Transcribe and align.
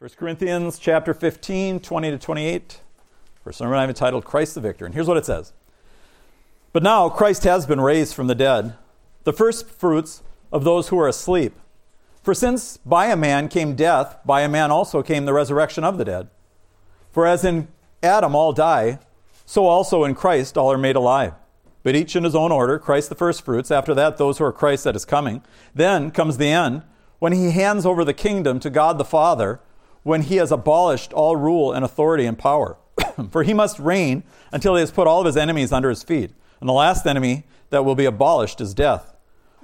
1 0.00 0.08
Corinthians 0.16 0.78
chapter 0.78 1.12
15, 1.12 1.78
20 1.78 2.10
to 2.10 2.16
28. 2.16 2.80
For 3.44 3.52
sermon 3.52 3.76
I've 3.76 3.90
entitled 3.90 4.24
Christ 4.24 4.54
the 4.54 4.60
Victor. 4.62 4.86
And 4.86 4.94
here's 4.94 5.06
what 5.06 5.18
it 5.18 5.26
says. 5.26 5.52
But 6.72 6.82
now 6.82 7.10
Christ 7.10 7.44
has 7.44 7.66
been 7.66 7.82
raised 7.82 8.14
from 8.14 8.26
the 8.26 8.34
dead, 8.34 8.78
the 9.24 9.34
first 9.34 9.68
fruits 9.68 10.22
of 10.50 10.64
those 10.64 10.88
who 10.88 10.98
are 10.98 11.06
asleep. 11.06 11.52
For 12.22 12.32
since 12.32 12.78
by 12.78 13.08
a 13.08 13.16
man 13.16 13.48
came 13.48 13.76
death, 13.76 14.16
by 14.24 14.40
a 14.40 14.48
man 14.48 14.70
also 14.70 15.02
came 15.02 15.26
the 15.26 15.34
resurrection 15.34 15.84
of 15.84 15.98
the 15.98 16.06
dead. 16.06 16.30
For 17.12 17.26
as 17.26 17.44
in 17.44 17.68
Adam 18.02 18.34
all 18.34 18.54
die, 18.54 19.00
so 19.44 19.66
also 19.66 20.04
in 20.04 20.14
Christ 20.14 20.56
all 20.56 20.72
are 20.72 20.78
made 20.78 20.96
alive. 20.96 21.34
But 21.82 21.94
each 21.94 22.16
in 22.16 22.24
his 22.24 22.34
own 22.34 22.52
order, 22.52 22.78
Christ 22.78 23.10
the 23.10 23.14
first 23.14 23.44
fruits, 23.44 23.70
after 23.70 23.92
that 23.92 24.16
those 24.16 24.38
who 24.38 24.44
are 24.44 24.52
Christ 24.52 24.84
that 24.84 24.96
is 24.96 25.04
coming. 25.04 25.42
Then 25.74 26.10
comes 26.10 26.38
the 26.38 26.48
end, 26.48 26.84
when 27.18 27.34
he 27.34 27.50
hands 27.50 27.84
over 27.84 28.02
the 28.02 28.14
kingdom 28.14 28.60
to 28.60 28.70
God 28.70 28.96
the 28.96 29.04
Father, 29.04 29.60
when 30.02 30.22
he 30.22 30.36
has 30.36 30.50
abolished 30.50 31.12
all 31.12 31.36
rule 31.36 31.72
and 31.72 31.84
authority 31.84 32.26
and 32.26 32.38
power. 32.38 32.78
For 33.30 33.42
he 33.42 33.54
must 33.54 33.78
reign 33.78 34.22
until 34.52 34.74
he 34.74 34.80
has 34.80 34.90
put 34.90 35.06
all 35.06 35.20
of 35.20 35.26
his 35.26 35.36
enemies 35.36 35.72
under 35.72 35.88
his 35.88 36.02
feet. 36.02 36.32
And 36.60 36.68
the 36.68 36.74
last 36.74 37.06
enemy 37.06 37.44
that 37.70 37.84
will 37.84 37.94
be 37.94 38.04
abolished 38.04 38.60
is 38.60 38.74
death. 38.74 39.14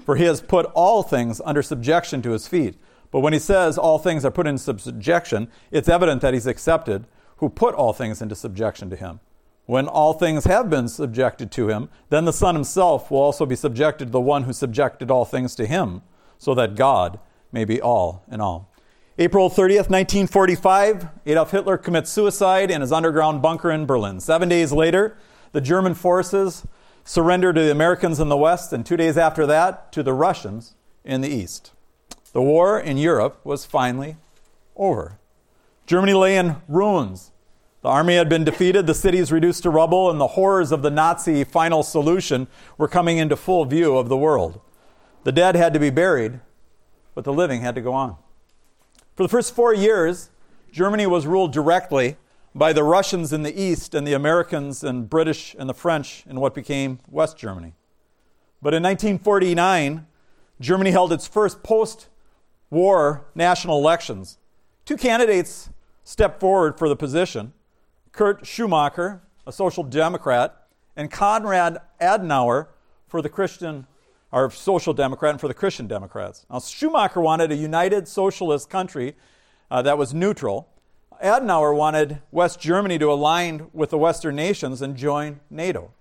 For 0.04 0.16
he 0.16 0.24
has 0.24 0.40
put 0.40 0.66
all 0.66 1.02
things 1.02 1.40
under 1.44 1.62
subjection 1.62 2.22
to 2.22 2.30
his 2.30 2.46
feet. 2.46 2.76
But 3.10 3.20
when 3.20 3.32
he 3.32 3.38
says 3.38 3.78
all 3.78 3.98
things 3.98 4.24
are 4.24 4.30
put 4.30 4.46
in 4.46 4.58
subjection, 4.58 5.48
it's 5.70 5.88
evident 5.88 6.22
that 6.22 6.34
he's 6.34 6.46
accepted 6.46 7.06
who 7.38 7.48
put 7.48 7.74
all 7.74 7.92
things 7.92 8.22
into 8.22 8.34
subjection 8.34 8.90
to 8.90 8.96
him. 8.96 9.20
When 9.66 9.88
all 9.88 10.12
things 10.12 10.44
have 10.44 10.70
been 10.70 10.88
subjected 10.88 11.50
to 11.52 11.68
him, 11.68 11.88
then 12.08 12.24
the 12.24 12.32
Son 12.32 12.54
himself 12.54 13.10
will 13.10 13.18
also 13.18 13.46
be 13.46 13.56
subjected 13.56 14.06
to 14.06 14.12
the 14.12 14.20
one 14.20 14.44
who 14.44 14.52
subjected 14.52 15.10
all 15.10 15.24
things 15.24 15.54
to 15.56 15.66
him, 15.66 16.02
so 16.38 16.54
that 16.54 16.76
God 16.76 17.18
may 17.50 17.64
be 17.64 17.80
all 17.80 18.24
in 18.30 18.40
all. 18.40 18.70
April 19.18 19.48
30th, 19.48 19.88
1945, 19.88 21.08
Adolf 21.24 21.50
Hitler 21.50 21.78
commits 21.78 22.10
suicide 22.10 22.70
in 22.70 22.82
his 22.82 22.92
underground 22.92 23.40
bunker 23.40 23.70
in 23.70 23.86
Berlin. 23.86 24.20
Seven 24.20 24.46
days 24.46 24.72
later, 24.72 25.16
the 25.52 25.62
German 25.62 25.94
forces 25.94 26.66
surrender 27.02 27.50
to 27.50 27.62
the 27.62 27.70
Americans 27.70 28.20
in 28.20 28.28
the 28.28 28.36
West, 28.36 28.74
and 28.74 28.84
two 28.84 28.98
days 28.98 29.16
after 29.16 29.46
that, 29.46 29.90
to 29.92 30.02
the 30.02 30.12
Russians 30.12 30.74
in 31.02 31.22
the 31.22 31.30
East. 31.30 31.72
The 32.34 32.42
war 32.42 32.78
in 32.78 32.98
Europe 32.98 33.40
was 33.42 33.64
finally 33.64 34.16
over. 34.76 35.18
Germany 35.86 36.12
lay 36.12 36.36
in 36.36 36.56
ruins. 36.68 37.30
The 37.80 37.88
army 37.88 38.16
had 38.16 38.28
been 38.28 38.44
defeated, 38.44 38.86
the 38.86 38.92
cities 38.92 39.32
reduced 39.32 39.62
to 39.62 39.70
rubble, 39.70 40.10
and 40.10 40.20
the 40.20 40.26
horrors 40.26 40.72
of 40.72 40.82
the 40.82 40.90
Nazi 40.90 41.42
final 41.42 41.82
solution 41.82 42.48
were 42.76 42.86
coming 42.86 43.16
into 43.16 43.34
full 43.34 43.64
view 43.64 43.96
of 43.96 44.10
the 44.10 44.16
world. 44.18 44.60
The 45.24 45.32
dead 45.32 45.56
had 45.56 45.72
to 45.72 45.80
be 45.80 45.88
buried, 45.88 46.40
but 47.14 47.24
the 47.24 47.32
living 47.32 47.62
had 47.62 47.74
to 47.76 47.80
go 47.80 47.94
on. 47.94 48.16
For 49.16 49.22
the 49.22 49.30
first 49.30 49.54
four 49.54 49.72
years, 49.72 50.28
Germany 50.70 51.06
was 51.06 51.26
ruled 51.26 51.50
directly 51.50 52.18
by 52.54 52.74
the 52.74 52.84
Russians 52.84 53.32
in 53.32 53.44
the 53.44 53.60
east 53.60 53.94
and 53.94 54.06
the 54.06 54.12
Americans 54.12 54.84
and 54.84 55.08
British 55.08 55.56
and 55.58 55.70
the 55.70 55.74
French 55.74 56.24
in 56.28 56.38
what 56.38 56.54
became 56.54 56.98
West 57.08 57.38
Germany. 57.38 57.72
But 58.60 58.74
in 58.74 58.82
1949, 58.82 60.06
Germany 60.60 60.90
held 60.90 61.14
its 61.14 61.26
first 61.26 61.62
post 61.62 62.08
war 62.68 63.24
national 63.34 63.78
elections. 63.78 64.36
Two 64.84 64.98
candidates 64.98 65.70
stepped 66.04 66.38
forward 66.38 66.78
for 66.78 66.86
the 66.86 66.96
position 66.96 67.54
Kurt 68.12 68.46
Schumacher, 68.46 69.22
a 69.46 69.52
social 69.52 69.82
democrat, 69.82 70.66
and 70.94 71.10
Konrad 71.10 71.78
Adenauer 72.02 72.68
for 73.08 73.22
the 73.22 73.30
Christian 73.30 73.86
or 74.32 74.50
social 74.50 74.92
democrat 74.92 75.32
and 75.32 75.40
for 75.40 75.48
the 75.48 75.54
Christian 75.54 75.86
Democrats. 75.86 76.46
Now, 76.50 76.58
Schumacher 76.58 77.20
wanted 77.20 77.52
a 77.52 77.56
united 77.56 78.08
socialist 78.08 78.68
country 78.68 79.14
uh, 79.70 79.82
that 79.82 79.98
was 79.98 80.12
neutral. 80.12 80.68
Adenauer 81.22 81.74
wanted 81.74 82.20
West 82.30 82.60
Germany 82.60 82.98
to 82.98 83.10
align 83.10 83.68
with 83.72 83.90
the 83.90 83.98
Western 83.98 84.36
nations 84.36 84.82
and 84.82 84.96
join 84.96 85.40
NATO. 85.48 85.92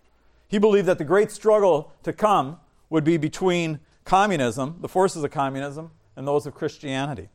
He 0.48 0.58
believed 0.58 0.88
that 0.88 0.98
the 0.98 1.06
great 1.06 1.32
struggle 1.32 1.94
to 2.04 2.14
come 2.14 2.60
would 2.90 3.04
be 3.04 3.18
between 3.18 3.80
communism, 4.04 4.78
the 4.82 4.90
forces 4.90 5.24
of 5.24 5.32
communism, 5.32 5.92
and 6.16 6.28
those 6.28 6.46
of 6.46 6.54
Christianity. 6.54 7.30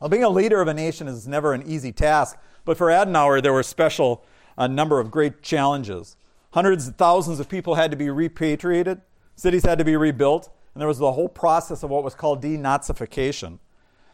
Well, 0.00 0.08
being 0.08 0.24
a 0.24 0.28
leader 0.28 0.60
of 0.60 0.68
a 0.68 0.74
nation 0.74 1.08
is 1.08 1.26
never 1.26 1.52
an 1.52 1.64
easy 1.66 1.92
task, 1.92 2.38
but 2.64 2.76
for 2.76 2.88
Adenauer, 2.88 3.42
there 3.42 3.52
were 3.52 3.62
special 3.62 4.24
a 4.56 4.68
number 4.68 5.00
of 5.00 5.10
great 5.10 5.42
challenges. 5.42 6.16
Hundreds 6.52 6.88
of 6.88 6.96
thousands 6.96 7.40
of 7.40 7.48
people 7.48 7.74
had 7.74 7.90
to 7.90 7.96
be 7.96 8.10
repatriated, 8.10 9.00
cities 9.38 9.64
had 9.64 9.78
to 9.78 9.84
be 9.84 9.96
rebuilt, 9.96 10.50
and 10.74 10.80
there 10.80 10.88
was 10.88 10.98
the 10.98 11.12
whole 11.12 11.28
process 11.28 11.82
of 11.82 11.90
what 11.90 12.02
was 12.02 12.14
called 12.14 12.42
denazification. 12.42 13.58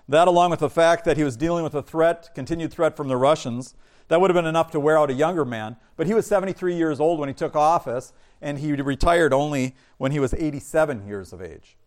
That, 0.06 0.28
along 0.28 0.50
with 0.50 0.60
the 0.60 0.68
fact 0.68 1.04
that 1.06 1.16
he 1.16 1.24
was 1.24 1.36
dealing 1.36 1.64
with 1.64 1.74
a 1.74 1.82
threat, 1.82 2.30
continued 2.34 2.72
threat 2.72 2.94
from 2.94 3.08
the 3.08 3.16
Russians, 3.16 3.74
that 4.08 4.20
would 4.20 4.30
have 4.30 4.34
been 4.34 4.44
enough 4.44 4.70
to 4.72 4.80
wear 4.80 4.98
out 4.98 5.10
a 5.10 5.14
younger 5.14 5.46
man. 5.46 5.76
But 5.96 6.06
he 6.06 6.12
was 6.12 6.26
73 6.26 6.74
years 6.74 7.00
old 7.00 7.18
when 7.18 7.30
he 7.30 7.34
took 7.34 7.56
office, 7.56 8.12
and 8.42 8.58
he 8.58 8.72
retired 8.74 9.32
only 9.32 9.74
when 9.96 10.12
he 10.12 10.20
was 10.20 10.34
87 10.34 11.06
years 11.06 11.32
of 11.32 11.40
age. 11.40 11.78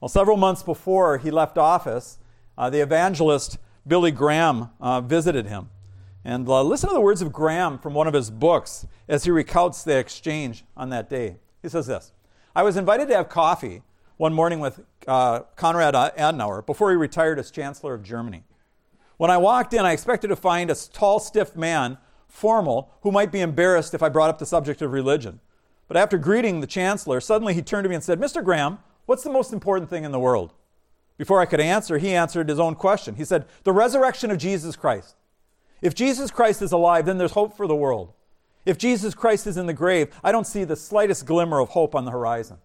Well, 0.00 0.08
several 0.08 0.36
months 0.36 0.64
before 0.64 1.18
he 1.18 1.30
left 1.30 1.56
office, 1.56 2.18
uh, 2.58 2.70
the 2.70 2.80
evangelist 2.80 3.58
Billy 3.86 4.10
Graham 4.10 4.70
uh, 4.80 5.00
visited 5.00 5.46
him. 5.46 5.70
And 6.24 6.48
uh, 6.48 6.62
listen 6.62 6.88
to 6.88 6.94
the 6.94 7.00
words 7.00 7.22
of 7.22 7.32
Graham 7.32 7.78
from 7.78 7.94
one 7.94 8.08
of 8.08 8.14
his 8.14 8.30
books 8.30 8.86
as 9.08 9.24
he 9.24 9.30
recounts 9.30 9.84
the 9.84 9.96
exchange 9.96 10.64
on 10.76 10.88
that 10.90 11.08
day. 11.08 11.36
He 11.62 11.68
says 11.68 11.86
this 11.86 12.13
I 12.56 12.62
was 12.62 12.76
invited 12.76 13.08
to 13.08 13.16
have 13.16 13.28
coffee 13.28 13.82
one 14.16 14.32
morning 14.32 14.60
with 14.60 14.80
uh, 15.08 15.40
Konrad 15.56 15.94
Adenauer 15.94 16.64
before 16.64 16.90
he 16.90 16.96
retired 16.96 17.38
as 17.40 17.50
Chancellor 17.50 17.94
of 17.94 18.04
Germany. 18.04 18.44
When 19.16 19.30
I 19.30 19.38
walked 19.38 19.74
in, 19.74 19.84
I 19.84 19.92
expected 19.92 20.28
to 20.28 20.36
find 20.36 20.70
a 20.70 20.74
tall, 20.74 21.18
stiff 21.18 21.56
man, 21.56 21.98
formal, 22.28 22.92
who 23.02 23.10
might 23.10 23.32
be 23.32 23.40
embarrassed 23.40 23.92
if 23.92 24.02
I 24.02 24.08
brought 24.08 24.30
up 24.30 24.38
the 24.38 24.46
subject 24.46 24.82
of 24.82 24.92
religion. 24.92 25.40
But 25.88 25.96
after 25.96 26.16
greeting 26.16 26.60
the 26.60 26.66
Chancellor, 26.68 27.20
suddenly 27.20 27.54
he 27.54 27.62
turned 27.62 27.84
to 27.84 27.88
me 27.88 27.96
and 27.96 28.04
said, 28.04 28.20
Mr. 28.20 28.42
Graham, 28.42 28.78
what's 29.06 29.24
the 29.24 29.30
most 29.30 29.52
important 29.52 29.90
thing 29.90 30.04
in 30.04 30.12
the 30.12 30.20
world? 30.20 30.52
Before 31.18 31.40
I 31.40 31.46
could 31.46 31.60
answer, 31.60 31.98
he 31.98 32.14
answered 32.14 32.48
his 32.48 32.60
own 32.60 32.76
question. 32.76 33.16
He 33.16 33.24
said, 33.24 33.46
The 33.64 33.72
resurrection 33.72 34.30
of 34.30 34.38
Jesus 34.38 34.76
Christ. 34.76 35.16
If 35.82 35.94
Jesus 35.94 36.30
Christ 36.30 36.62
is 36.62 36.72
alive, 36.72 37.04
then 37.04 37.18
there's 37.18 37.32
hope 37.32 37.56
for 37.56 37.66
the 37.66 37.76
world. 37.76 38.12
If 38.64 38.78
Jesus 38.78 39.14
Christ 39.14 39.46
is 39.46 39.56
in 39.56 39.66
the 39.66 39.72
grave, 39.72 40.08
I 40.22 40.32
don't 40.32 40.46
see 40.46 40.64
the 40.64 40.76
slightest 40.76 41.26
glimmer 41.26 41.60
of 41.60 41.70
hope 41.70 41.94
on 41.94 42.04
the 42.04 42.10
horizon. 42.10 42.58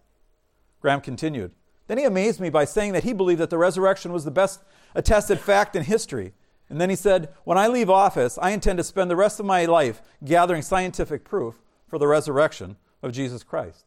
Graham 0.80 1.00
continued. 1.00 1.52
Then 1.86 1.98
he 1.98 2.04
amazed 2.04 2.40
me 2.40 2.50
by 2.50 2.64
saying 2.64 2.92
that 2.92 3.04
he 3.04 3.12
believed 3.12 3.40
that 3.40 3.50
the 3.50 3.58
resurrection 3.58 4.12
was 4.12 4.24
the 4.24 4.30
best 4.30 4.60
attested 4.94 5.40
fact 5.40 5.76
in 5.76 5.82
history. 5.82 6.32
And 6.68 6.80
then 6.80 6.88
he 6.88 6.96
said, 6.96 7.34
When 7.44 7.58
I 7.58 7.66
leave 7.66 7.90
office, 7.90 8.38
I 8.40 8.50
intend 8.50 8.78
to 8.78 8.84
spend 8.84 9.10
the 9.10 9.16
rest 9.16 9.40
of 9.40 9.46
my 9.46 9.64
life 9.66 10.00
gathering 10.24 10.62
scientific 10.62 11.24
proof 11.24 11.56
for 11.88 11.98
the 11.98 12.06
resurrection 12.06 12.76
of 13.02 13.12
Jesus 13.12 13.42
Christ. 13.42 13.86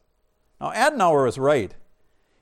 Now, 0.60 0.72
Adenauer 0.72 1.26
was 1.26 1.38
right. 1.38 1.74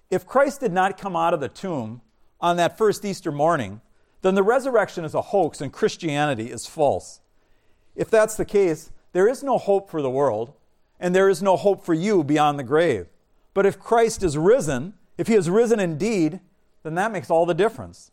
If 0.10 0.26
Christ 0.26 0.60
did 0.60 0.74
not 0.74 0.98
come 0.98 1.16
out 1.16 1.34
of 1.34 1.40
the 1.40 1.48
tomb 1.48 2.02
on 2.42 2.58
that 2.58 2.78
first 2.78 3.06
Easter 3.06 3.32
morning, 3.32 3.82
then 4.24 4.36
the 4.36 4.44
resurrection 4.44 5.06
is 5.06 5.14
a 5.14 5.22
hoax 5.22 5.62
and 5.62 5.72
Christianity 5.72 6.52
is 6.52 6.66
false. 6.66 7.22
If 7.96 8.10
that's 8.10 8.36
the 8.36 8.46
case, 8.46 8.92
there 9.14 9.28
is 9.28 9.44
no 9.44 9.58
hope 9.58 9.90
for 9.90 10.02
the 10.02 10.10
world, 10.10 10.54
and 11.00 11.16
there 11.16 11.30
is 11.30 11.42
no 11.42 11.58
hope 11.58 11.84
for 11.84 11.94
you 11.94 12.24
beyond 12.24 12.58
the 12.58 12.64
grave. 12.64 13.08
But 13.54 13.66
if 13.66 13.80
Christ 13.80 14.24
is 14.24 14.38
risen, 14.38 14.94
if 15.18 15.28
he 15.28 15.36
is 15.36 15.50
risen 15.50 15.80
indeed, 15.80 16.40
then 16.84 16.96
that 16.96 17.12
makes 17.12 17.30
all 17.30 17.46
the 17.46 17.54
difference. 17.54 18.12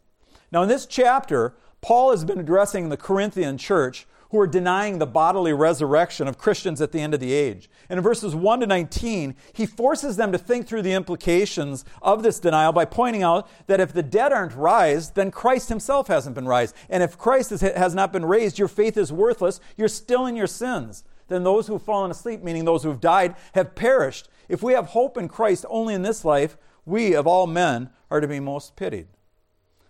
Now, 0.50 0.62
in 0.62 0.68
this 0.68 0.86
chapter, 0.86 1.54
Paul 1.80 2.10
has 2.10 2.24
been 2.24 2.40
addressing 2.40 2.88
the 2.88 2.96
Corinthian 2.96 3.58
church 3.58 4.06
who 4.30 4.38
are 4.38 4.46
denying 4.46 4.98
the 4.98 5.06
bodily 5.06 5.52
resurrection 5.52 6.28
of 6.28 6.38
Christians 6.38 6.80
at 6.80 6.92
the 6.92 7.00
end 7.00 7.14
of 7.14 7.20
the 7.20 7.32
age. 7.32 7.70
And 7.88 7.98
in 7.98 8.04
verses 8.04 8.34
1 8.34 8.60
to 8.60 8.66
19, 8.66 9.34
he 9.52 9.66
forces 9.66 10.16
them 10.16 10.32
to 10.32 10.38
think 10.38 10.66
through 10.66 10.82
the 10.82 10.92
implications 10.92 11.84
of 12.02 12.22
this 12.22 12.38
denial 12.38 12.72
by 12.72 12.84
pointing 12.84 13.22
out 13.22 13.48
that 13.66 13.80
if 13.80 13.92
the 13.92 14.02
dead 14.02 14.32
aren't 14.32 14.54
raised, 14.54 15.14
then 15.14 15.30
Christ 15.30 15.70
himself 15.70 16.08
hasn't 16.08 16.34
been 16.34 16.48
raised. 16.48 16.74
And 16.90 17.02
if 17.02 17.16
Christ 17.16 17.50
has 17.50 17.94
not 17.94 18.12
been 18.12 18.24
raised, 18.24 18.58
your 18.58 18.68
faith 18.68 18.96
is 18.96 19.12
worthless. 19.12 19.60
You're 19.76 19.88
still 19.88 20.26
in 20.26 20.36
your 20.36 20.46
sins. 20.46 21.04
Then 21.28 21.44
those 21.44 21.66
who 21.66 21.74
have 21.74 21.82
fallen 21.82 22.10
asleep, 22.10 22.42
meaning 22.42 22.64
those 22.64 22.82
who 22.82 22.88
have 22.88 23.00
died, 23.00 23.34
have 23.54 23.74
perished. 23.74 24.28
If 24.48 24.62
we 24.62 24.72
have 24.72 24.86
hope 24.86 25.16
in 25.16 25.28
Christ 25.28 25.64
only 25.68 25.94
in 25.94 26.02
this 26.02 26.24
life, 26.24 26.56
we 26.84 27.14
of 27.14 27.26
all 27.26 27.46
men 27.46 27.90
are 28.10 28.20
to 28.20 28.28
be 28.28 28.40
most 28.40 28.76
pitied. 28.76 29.08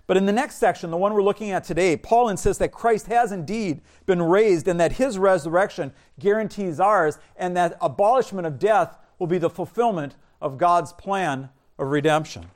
But 0.09 0.17
in 0.17 0.25
the 0.25 0.33
next 0.33 0.57
section, 0.57 0.91
the 0.91 0.97
one 0.97 1.13
we're 1.13 1.23
looking 1.23 1.51
at 1.51 1.65
today, 1.65 1.95
Paul 1.95 2.31
insists 2.31 2.59
that 2.61 2.73
Christ 2.73 3.09
has 3.09 3.31
indeed 3.31 3.83
been 4.07 4.23
raised 4.23 4.67
and 4.67 4.81
that 4.81 4.93
his 4.93 5.19
resurrection 5.19 5.93
guarantees 6.19 6.81
ours, 6.81 7.19
and 7.37 7.55
that 7.59 7.77
abolishment 7.83 8.47
of 8.47 8.59
death 8.59 8.97
will 9.19 9.27
be 9.27 9.37
the 9.37 9.51
fulfillment 9.51 10.17
of 10.41 10.57
God's 10.57 10.95
plan 10.95 11.51
of 11.79 11.89
redemption. 11.89 12.47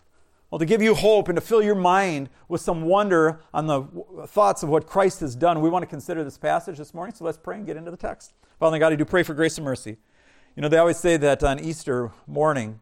Well, 0.50 0.60
to 0.60 0.64
give 0.64 0.80
you 0.80 0.94
hope 0.94 1.28
and 1.28 1.36
to 1.36 1.42
fill 1.42 1.62
your 1.62 1.74
mind 1.74 2.30
with 2.48 2.62
some 2.62 2.82
wonder 2.82 3.40
on 3.52 3.66
the 3.66 3.82
thoughts 4.26 4.62
of 4.62 4.70
what 4.70 4.86
Christ 4.86 5.20
has 5.20 5.34
done, 5.34 5.60
we 5.60 5.68
want 5.68 5.82
to 5.82 5.86
consider 5.86 6.24
this 6.24 6.38
passage 6.38 6.78
this 6.78 6.94
morning. 6.94 7.14
So 7.14 7.26
let's 7.26 7.38
pray 7.38 7.56
and 7.56 7.66
get 7.66 7.76
into 7.76 7.90
the 7.90 7.98
text. 7.98 8.32
Father 8.60 8.78
God, 8.78 8.94
I 8.94 8.96
do 8.96 9.04
pray 9.04 9.24
for 9.24 9.34
grace 9.34 9.58
and 9.58 9.64
mercy. 9.66 9.98
You 10.56 10.62
know, 10.62 10.68
they 10.68 10.78
always 10.78 10.98
say 10.98 11.18
that 11.18 11.42
on 11.42 11.60
Easter 11.60 12.12
morning, 12.26 12.80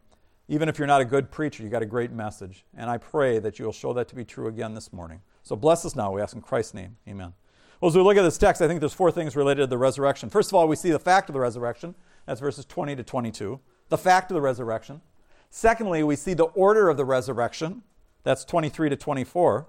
even 0.51 0.69
if 0.69 0.79
you're 0.79 0.89
not 0.89 1.01
a 1.01 1.05
good 1.05 1.31
preacher, 1.31 1.63
you 1.63 1.69
got 1.69 1.81
a 1.81 1.87
great 1.87 2.11
message. 2.11 2.65
And 2.77 2.91
I 2.91 2.99
pray 2.99 3.39
that 3.39 3.61
you'll 3.61 3.73
show 3.73 3.93
that 3.93 4.09
to 4.09 4.17
be 4.17 4.25
true 4.25 4.49
again 4.49 4.75
this 4.75 4.93
morning. 4.93 5.23
So 5.45 5.55
bless 5.55 5.85
us 5.85 5.95
now, 5.95 6.11
we 6.11 6.21
ask 6.21 6.35
in 6.35 6.43
Christ's 6.43 6.75
name. 6.75 6.97
Amen. 7.09 7.35
Well, 7.81 7.89
as 7.89 7.97
we 7.97 8.03
look 8.03 8.17
at 8.17 8.23
this 8.23 8.37
text, 8.37 8.61
I 8.61 8.67
think 8.67 8.81
there's 8.81 8.93
four 8.93 9.13
things 9.13 9.37
related 9.37 9.63
to 9.63 9.67
the 9.69 9.79
resurrection. 9.79 10.29
First 10.29 10.51
of 10.51 10.55
all, 10.55 10.67
we 10.67 10.75
see 10.75 10.91
the 10.91 10.99
fact 10.99 11.29
of 11.29 11.35
the 11.35 11.41
resurrection. 11.41 11.95
That's 12.27 12.41
verses 12.41 12.65
20 12.65 12.97
to 12.97 13.05
22. 13.05 13.61
The 13.91 13.97
fact 13.97 14.33
of 14.33 14.35
the 14.35 14.41
resurrection. 14.41 15.03
Secondly, 15.51 16.03
we 16.03 16.17
see 16.17 16.35
the 16.35 16.45
order 16.47 16.89
of 16.89 16.97
the 16.97 17.05
resurrection. 17.05 17.83
That's 18.25 18.45
23 18.45 18.89
to 18.91 18.97
24. 18.97 19.69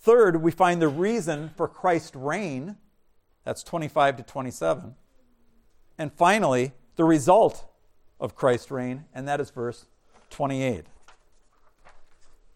Third, 0.00 0.42
we 0.42 0.50
find 0.50 0.82
the 0.82 0.88
reason 0.88 1.52
for 1.56 1.68
Christ's 1.68 2.16
reign. 2.16 2.76
That's 3.44 3.62
25 3.62 4.16
to 4.16 4.22
27. 4.24 4.96
And 5.96 6.12
finally, 6.12 6.72
the 6.96 7.04
result 7.04 7.67
of 8.20 8.34
Christ's 8.34 8.70
reign, 8.70 9.04
and 9.14 9.26
that 9.28 9.40
is 9.40 9.50
verse 9.50 9.86
28. 10.30 10.84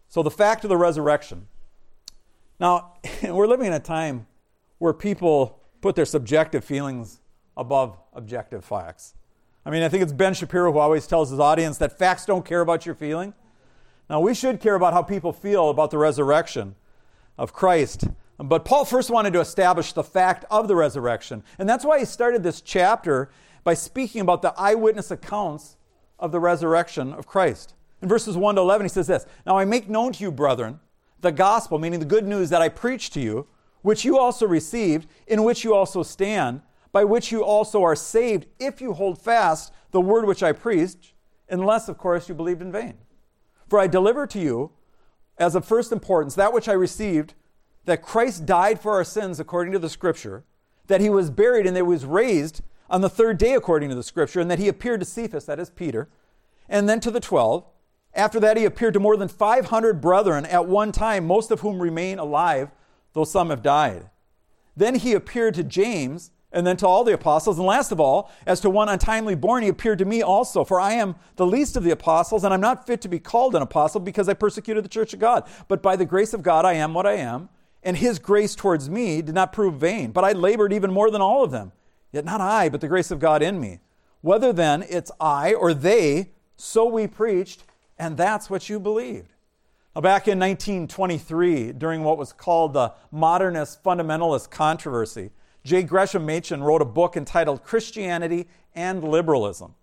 So, 0.09 0.21
the 0.21 0.31
fact 0.31 0.63
of 0.63 0.69
the 0.69 0.77
resurrection. 0.77 1.47
Now, 2.59 2.93
we're 3.23 3.47
living 3.47 3.67
in 3.67 3.73
a 3.73 3.79
time 3.79 4.27
where 4.77 4.93
people 4.93 5.59
put 5.81 5.95
their 5.95 6.05
subjective 6.05 6.63
feelings 6.63 7.19
above 7.57 7.97
objective 8.13 8.63
facts. 8.63 9.15
I 9.65 9.69
mean, 9.69 9.83
I 9.83 9.89
think 9.89 10.03
it's 10.03 10.11
Ben 10.11 10.33
Shapiro 10.33 10.71
who 10.71 10.79
always 10.79 11.07
tells 11.07 11.29
his 11.29 11.39
audience 11.39 11.77
that 11.77 11.97
facts 11.97 12.25
don't 12.25 12.45
care 12.45 12.61
about 12.61 12.85
your 12.85 12.95
feeling. 12.95 13.33
Now, 14.09 14.19
we 14.19 14.33
should 14.33 14.59
care 14.59 14.75
about 14.75 14.93
how 14.93 15.01
people 15.01 15.31
feel 15.31 15.69
about 15.69 15.89
the 15.89 15.97
resurrection 15.97 16.75
of 17.37 17.53
Christ. 17.53 18.05
But 18.37 18.65
Paul 18.65 18.85
first 18.85 19.09
wanted 19.09 19.33
to 19.33 19.39
establish 19.39 19.93
the 19.93 20.03
fact 20.03 20.45
of 20.51 20.67
the 20.67 20.75
resurrection. 20.75 21.43
And 21.57 21.67
that's 21.67 21.85
why 21.85 21.99
he 21.99 22.05
started 22.05 22.43
this 22.43 22.61
chapter 22.61 23.29
by 23.63 23.73
speaking 23.73 24.21
about 24.21 24.41
the 24.41 24.53
eyewitness 24.57 25.11
accounts 25.11 25.77
of 26.19 26.31
the 26.31 26.39
resurrection 26.39 27.13
of 27.13 27.27
Christ. 27.27 27.73
In 28.01 28.09
verses 28.09 28.35
1 28.35 28.55
to 28.55 28.61
11, 28.61 28.85
he 28.85 28.89
says 28.89 29.07
this 29.07 29.25
Now 29.45 29.57
I 29.57 29.65
make 29.65 29.89
known 29.89 30.13
to 30.13 30.23
you, 30.23 30.31
brethren, 30.31 30.79
the 31.21 31.31
gospel, 31.31 31.79
meaning 31.79 31.99
the 31.99 32.05
good 32.05 32.27
news 32.27 32.49
that 32.49 32.61
I 32.61 32.69
preached 32.69 33.13
to 33.13 33.21
you, 33.21 33.47
which 33.81 34.05
you 34.05 34.17
also 34.17 34.45
received, 34.45 35.07
in 35.27 35.43
which 35.43 35.63
you 35.63 35.73
also 35.73 36.03
stand, 36.03 36.61
by 36.91 37.03
which 37.03 37.31
you 37.31 37.43
also 37.43 37.83
are 37.83 37.95
saved, 37.95 38.45
if 38.59 38.81
you 38.81 38.93
hold 38.93 39.19
fast 39.19 39.73
the 39.91 40.01
word 40.01 40.25
which 40.25 40.43
I 40.43 40.51
preached, 40.51 41.13
unless, 41.49 41.87
of 41.87 41.97
course, 41.97 42.27
you 42.27 42.35
believed 42.35 42.61
in 42.61 42.71
vain. 42.71 42.95
For 43.69 43.79
I 43.79 43.87
deliver 43.87 44.27
to 44.27 44.39
you, 44.39 44.71
as 45.37 45.55
of 45.55 45.65
first 45.65 45.91
importance, 45.91 46.35
that 46.35 46.53
which 46.53 46.69
I 46.69 46.73
received, 46.73 47.33
that 47.85 48.01
Christ 48.01 48.45
died 48.45 48.79
for 48.79 48.93
our 48.93 49.03
sins 49.03 49.39
according 49.39 49.73
to 49.73 49.79
the 49.79 49.89
Scripture, 49.89 50.43
that 50.87 51.01
he 51.01 51.09
was 51.09 51.29
buried 51.29 51.65
and 51.65 51.75
that 51.75 51.79
he 51.79 51.83
was 51.83 52.05
raised 52.05 52.61
on 52.93 53.01
the 53.01 53.09
third 53.09 53.39
day 53.39 53.55
according 53.55 53.89
to 53.89 53.95
the 53.95 54.03
Scripture, 54.03 54.39
and 54.39 54.51
that 54.51 54.59
he 54.59 54.67
appeared 54.67 54.99
to 54.99 55.05
Cephas, 55.05 55.47
that 55.47 55.59
is 55.59 55.71
Peter, 55.71 56.07
and 56.69 56.87
then 56.87 56.99
to 56.99 57.09
the 57.09 57.19
twelve. 57.19 57.65
After 58.13 58.39
that, 58.39 58.55
he 58.55 58.65
appeared 58.65 58.93
to 58.93 58.99
more 58.99 59.17
than 59.17 59.27
500 59.27 59.99
brethren 59.99 60.45
at 60.45 60.67
one 60.67 60.91
time, 60.91 61.25
most 61.25 61.49
of 61.49 61.61
whom 61.61 61.81
remain 61.81 62.19
alive, 62.19 62.69
though 63.13 63.23
some 63.23 63.49
have 63.49 63.63
died. 63.63 64.11
Then 64.77 64.93
he 64.93 65.13
appeared 65.13 65.55
to 65.55 65.63
James, 65.63 66.29
and 66.51 66.67
then 66.67 66.77
to 66.77 66.87
all 66.87 67.03
the 67.03 67.15
apostles. 67.15 67.57
And 67.57 67.65
last 67.65 67.91
of 67.91 67.99
all, 67.99 68.29
as 68.45 68.59
to 68.59 68.69
one 68.69 68.87
untimely 68.87 69.33
born, 69.33 69.63
he 69.63 69.69
appeared 69.69 69.97
to 69.97 70.05
me 70.05 70.21
also. 70.21 70.63
For 70.63 70.79
I 70.79 70.93
am 70.93 71.15
the 71.35 71.47
least 71.47 71.75
of 71.75 71.83
the 71.83 71.89
apostles, 71.89 72.43
and 72.43 72.53
I'm 72.53 72.61
not 72.61 72.85
fit 72.85 73.01
to 73.01 73.07
be 73.07 73.17
called 73.17 73.55
an 73.55 73.63
apostle 73.63 74.01
because 74.01 74.29
I 74.29 74.35
persecuted 74.35 74.85
the 74.85 74.89
church 74.89 75.15
of 75.15 75.19
God. 75.19 75.49
But 75.67 75.81
by 75.81 75.95
the 75.95 76.05
grace 76.05 76.31
of 76.35 76.43
God, 76.43 76.63
I 76.63 76.73
am 76.73 76.93
what 76.93 77.07
I 77.07 77.13
am. 77.13 77.49
And 77.81 77.97
his 77.97 78.19
grace 78.19 78.53
towards 78.53 78.87
me 78.87 79.23
did 79.23 79.33
not 79.33 79.51
prove 79.51 79.75
vain. 79.79 80.11
But 80.11 80.23
I 80.23 80.33
labored 80.33 80.71
even 80.73 80.93
more 80.93 81.09
than 81.09 81.21
all 81.21 81.43
of 81.43 81.49
them. 81.49 81.71
Yet 82.13 82.23
not 82.23 82.39
I, 82.39 82.69
but 82.69 82.79
the 82.79 82.87
grace 82.87 83.11
of 83.11 83.19
God 83.19 83.41
in 83.41 83.59
me. 83.59 83.79
Whether 84.21 84.53
then 84.53 84.85
it's 84.87 85.11
I 85.19 85.53
or 85.53 85.73
they, 85.73 86.31
so 86.55 86.85
we 86.85 87.07
preached, 87.07 87.65
and 87.99 88.15
that's 88.15 88.49
what 88.49 88.69
you 88.69 88.79
believed. 88.79 89.33
Now, 89.95 90.01
back 90.01 90.27
in 90.27 90.39
1923, 90.39 91.73
during 91.73 92.03
what 92.03 92.17
was 92.17 92.31
called 92.31 92.73
the 92.73 92.93
modernist 93.11 93.83
fundamentalist 93.83 94.49
controversy, 94.49 95.31
J. 95.65 95.83
Gresham 95.83 96.25
Machen 96.25 96.63
wrote 96.63 96.81
a 96.81 96.85
book 96.85 97.17
entitled 97.17 97.63
Christianity 97.63 98.47
and 98.75 99.03
Liberalism. 99.03 99.75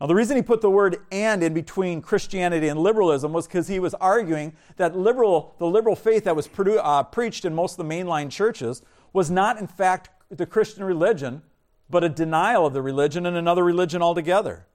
Now, 0.00 0.06
the 0.06 0.14
reason 0.14 0.36
he 0.36 0.42
put 0.42 0.62
the 0.62 0.70
word 0.70 0.98
and 1.12 1.42
in 1.42 1.52
between 1.52 2.00
Christianity 2.00 2.68
and 2.68 2.80
liberalism 2.80 3.34
was 3.34 3.46
because 3.46 3.68
he 3.68 3.78
was 3.78 3.92
arguing 3.94 4.54
that 4.76 4.96
liberal, 4.96 5.54
the 5.58 5.66
liberal 5.66 5.94
faith 5.94 6.24
that 6.24 6.34
was 6.34 6.48
produ- 6.48 6.80
uh, 6.82 7.02
preached 7.02 7.44
in 7.44 7.54
most 7.54 7.78
of 7.78 7.86
the 7.86 7.94
mainline 7.94 8.30
churches 8.30 8.80
was 9.12 9.30
not, 9.30 9.58
in 9.58 9.66
fact, 9.66 10.08
the 10.30 10.46
Christian 10.46 10.84
religion, 10.84 11.42
but 11.90 12.04
a 12.04 12.08
denial 12.08 12.66
of 12.66 12.72
the 12.72 12.82
religion 12.82 13.26
and 13.26 13.36
another 13.36 13.64
religion 13.64 14.02
altogether. 14.02 14.66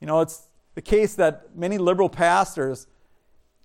You 0.00 0.06
know, 0.06 0.20
it's 0.20 0.48
the 0.74 0.82
case 0.82 1.14
that 1.16 1.54
many 1.54 1.78
liberal 1.78 2.08
pastors 2.08 2.86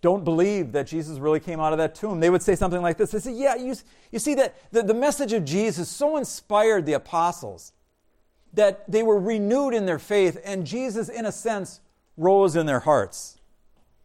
don't 0.01 0.23
believe 0.23 0.73
that 0.73 0.85
Jesus 0.85 1.17
really 1.17 1.39
came 1.39 1.59
out 1.59 1.71
of 1.71 1.79
that 1.79 1.95
tomb. 1.95 2.19
They 2.19 2.29
would 2.29 2.43
say 2.43 2.55
something 2.55 2.81
like 2.81 2.97
this. 2.97 3.11
They 3.11 3.19
say, 3.19 3.33
Yeah, 3.33 3.55
you, 3.55 3.75
you 4.11 4.19
see 4.19 4.35
that 4.35 4.55
the, 4.71 4.83
the 4.83 4.93
message 4.93 5.33
of 5.33 5.43
Jesus 5.43 5.89
so 5.89 6.17
inspired 6.17 6.85
the 6.85 6.93
apostles 6.93 7.73
that 8.53 8.89
they 8.89 9.03
were 9.03 9.19
renewed 9.19 9.73
in 9.73 9.85
their 9.85 9.99
faith, 9.99 10.39
and 10.43 10.65
Jesus, 10.65 11.09
in 11.09 11.25
a 11.25 11.31
sense, 11.31 11.81
rose 12.15 12.55
in 12.55 12.65
their 12.65 12.79
hearts. 12.79 13.39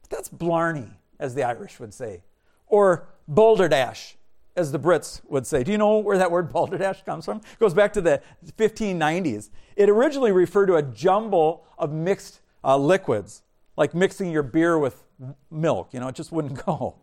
That's 0.08 0.28
blarney, 0.28 0.90
as 1.18 1.34
the 1.34 1.42
Irish 1.42 1.80
would 1.80 1.94
say, 1.94 2.22
or 2.66 3.08
balderdash, 3.28 4.16
as 4.56 4.72
the 4.72 4.78
Brits 4.78 5.20
would 5.28 5.46
say. 5.46 5.62
Do 5.64 5.72
you 5.72 5.78
know 5.78 5.98
where 5.98 6.18
that 6.18 6.30
word 6.30 6.52
balderdash 6.52 7.02
comes 7.04 7.24
from? 7.24 7.38
It 7.38 7.58
goes 7.58 7.74
back 7.74 7.92
to 7.94 8.00
the 8.00 8.20
1590s. 8.56 9.50
It 9.76 9.88
originally 9.88 10.32
referred 10.32 10.66
to 10.66 10.76
a 10.76 10.82
jumble 10.82 11.64
of 11.78 11.92
mixed 11.92 12.40
uh, 12.64 12.76
liquids, 12.76 13.42
like 13.76 13.94
mixing 13.94 14.30
your 14.30 14.42
beer 14.42 14.78
with 14.78 15.04
milk. 15.50 15.88
You 15.92 16.00
know, 16.00 16.08
it 16.08 16.14
just 16.14 16.32
wouldn't 16.32 16.54
go. 16.66 16.96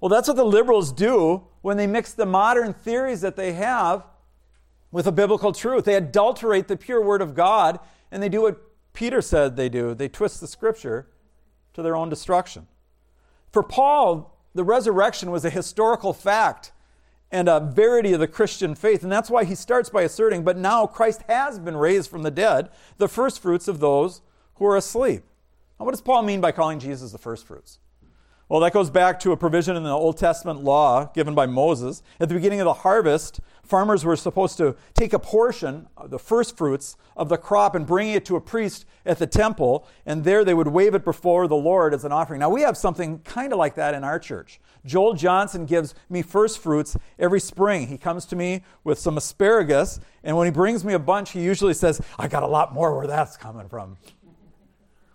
Well, 0.00 0.08
that's 0.08 0.28
what 0.28 0.36
the 0.36 0.44
liberals 0.44 0.92
do 0.92 1.44
when 1.62 1.76
they 1.76 1.86
mix 1.86 2.12
the 2.12 2.26
modern 2.26 2.72
theories 2.72 3.20
that 3.22 3.36
they 3.36 3.52
have 3.54 4.04
with 4.90 5.06
a 5.06 5.12
biblical 5.12 5.52
truth. 5.52 5.84
They 5.84 5.96
adulterate 5.96 6.68
the 6.68 6.76
pure 6.76 7.02
word 7.02 7.20
of 7.20 7.34
God, 7.34 7.80
and 8.10 8.22
they 8.22 8.28
do 8.28 8.42
what 8.42 8.60
Peter 8.92 9.20
said 9.20 9.56
they 9.56 9.68
do 9.68 9.94
they 9.94 10.08
twist 10.08 10.40
the 10.40 10.48
scripture 10.48 11.06
to 11.74 11.82
their 11.82 11.94
own 11.94 12.08
destruction. 12.08 12.66
For 13.52 13.62
Paul, 13.62 14.37
the 14.54 14.64
resurrection 14.64 15.30
was 15.30 15.44
a 15.44 15.50
historical 15.50 16.12
fact 16.12 16.72
and 17.30 17.48
a 17.48 17.60
verity 17.60 18.12
of 18.12 18.20
the 18.20 18.26
Christian 18.26 18.74
faith. 18.74 19.02
And 19.02 19.12
that's 19.12 19.30
why 19.30 19.44
he 19.44 19.54
starts 19.54 19.90
by 19.90 20.02
asserting, 20.02 20.44
but 20.44 20.56
now 20.56 20.86
Christ 20.86 21.22
has 21.28 21.58
been 21.58 21.76
raised 21.76 22.10
from 22.10 22.22
the 22.22 22.30
dead, 22.30 22.70
the 22.96 23.08
first 23.08 23.40
fruits 23.40 23.68
of 23.68 23.80
those 23.80 24.22
who 24.56 24.66
are 24.66 24.76
asleep. 24.76 25.22
Now, 25.78 25.84
what 25.84 25.92
does 25.92 26.00
Paul 26.00 26.22
mean 26.22 26.40
by 26.40 26.52
calling 26.52 26.80
Jesus 26.80 27.12
the 27.12 27.18
first 27.18 27.46
fruits? 27.46 27.78
Well, 28.50 28.60
that 28.60 28.72
goes 28.72 28.88
back 28.88 29.20
to 29.20 29.32
a 29.32 29.36
provision 29.36 29.76
in 29.76 29.82
the 29.82 29.90
Old 29.90 30.16
Testament 30.16 30.64
law 30.64 31.10
given 31.12 31.34
by 31.34 31.44
Moses. 31.44 32.02
At 32.18 32.30
the 32.30 32.34
beginning 32.34 32.62
of 32.62 32.64
the 32.64 32.72
harvest, 32.72 33.40
farmers 33.62 34.06
were 34.06 34.16
supposed 34.16 34.56
to 34.56 34.74
take 34.94 35.12
a 35.12 35.18
portion, 35.18 35.86
the 36.06 36.18
first 36.18 36.56
fruits 36.56 36.96
of 37.14 37.28
the 37.28 37.36
crop, 37.36 37.74
and 37.74 37.86
bring 37.86 38.08
it 38.08 38.24
to 38.24 38.36
a 38.36 38.40
priest 38.40 38.86
at 39.04 39.18
the 39.18 39.26
temple, 39.26 39.86
and 40.06 40.24
there 40.24 40.46
they 40.46 40.54
would 40.54 40.68
wave 40.68 40.94
it 40.94 41.04
before 41.04 41.46
the 41.46 41.56
Lord 41.56 41.92
as 41.92 42.06
an 42.06 42.12
offering. 42.12 42.40
Now, 42.40 42.48
we 42.48 42.62
have 42.62 42.78
something 42.78 43.18
kind 43.18 43.52
of 43.52 43.58
like 43.58 43.74
that 43.74 43.92
in 43.92 44.02
our 44.02 44.18
church. 44.18 44.60
Joel 44.86 45.12
Johnson 45.12 45.66
gives 45.66 45.94
me 46.08 46.22
first 46.22 46.58
fruits 46.58 46.96
every 47.18 47.40
spring. 47.40 47.88
He 47.88 47.98
comes 47.98 48.24
to 48.26 48.36
me 48.36 48.62
with 48.82 48.98
some 48.98 49.18
asparagus, 49.18 50.00
and 50.24 50.38
when 50.38 50.46
he 50.46 50.52
brings 50.52 50.86
me 50.86 50.94
a 50.94 50.98
bunch, 50.98 51.32
he 51.32 51.42
usually 51.42 51.74
says, 51.74 52.00
I 52.18 52.28
got 52.28 52.42
a 52.42 52.48
lot 52.48 52.72
more 52.72 52.96
where 52.96 53.06
that's 53.06 53.36
coming 53.36 53.68
from. 53.68 53.98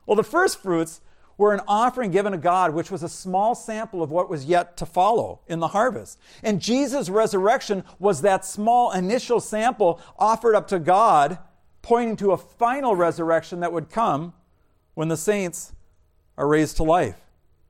Well, 0.05 0.15
the 0.15 0.23
first 0.23 0.61
fruits 0.61 1.01
were 1.43 1.53
an 1.53 1.59
offering 1.67 2.09
given 2.09 2.31
to 2.31 2.37
God, 2.37 2.73
which 2.73 2.89
was 2.89 3.03
a 3.03 3.09
small 3.09 3.53
sample 3.53 4.01
of 4.01 4.11
what 4.11 4.29
was 4.29 4.45
yet 4.45 4.77
to 4.77 4.85
follow 4.85 5.41
in 5.45 5.59
the 5.59 5.67
harvest. 5.67 6.17
And 6.41 6.61
Jesus' 6.61 7.09
resurrection 7.09 7.83
was 7.99 8.21
that 8.21 8.45
small 8.45 8.93
initial 8.93 9.41
sample 9.41 9.99
offered 10.17 10.55
up 10.55 10.69
to 10.69 10.79
God, 10.79 11.37
pointing 11.81 12.15
to 12.15 12.31
a 12.31 12.37
final 12.37 12.95
resurrection 12.95 13.59
that 13.59 13.73
would 13.73 13.89
come 13.89 14.31
when 14.93 15.09
the 15.09 15.17
saints 15.17 15.73
are 16.37 16.47
raised 16.47 16.77
to 16.77 16.83
life. 16.83 17.17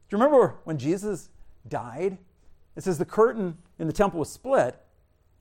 Do 0.07 0.15
you 0.15 0.23
remember 0.23 0.57
when 0.65 0.77
Jesus 0.77 1.29
died? 1.67 2.19
It 2.75 2.83
says 2.83 2.99
the 2.99 3.05
curtain 3.05 3.57
in 3.79 3.87
the 3.87 3.93
temple 3.93 4.19
was 4.19 4.29
split, 4.29 4.79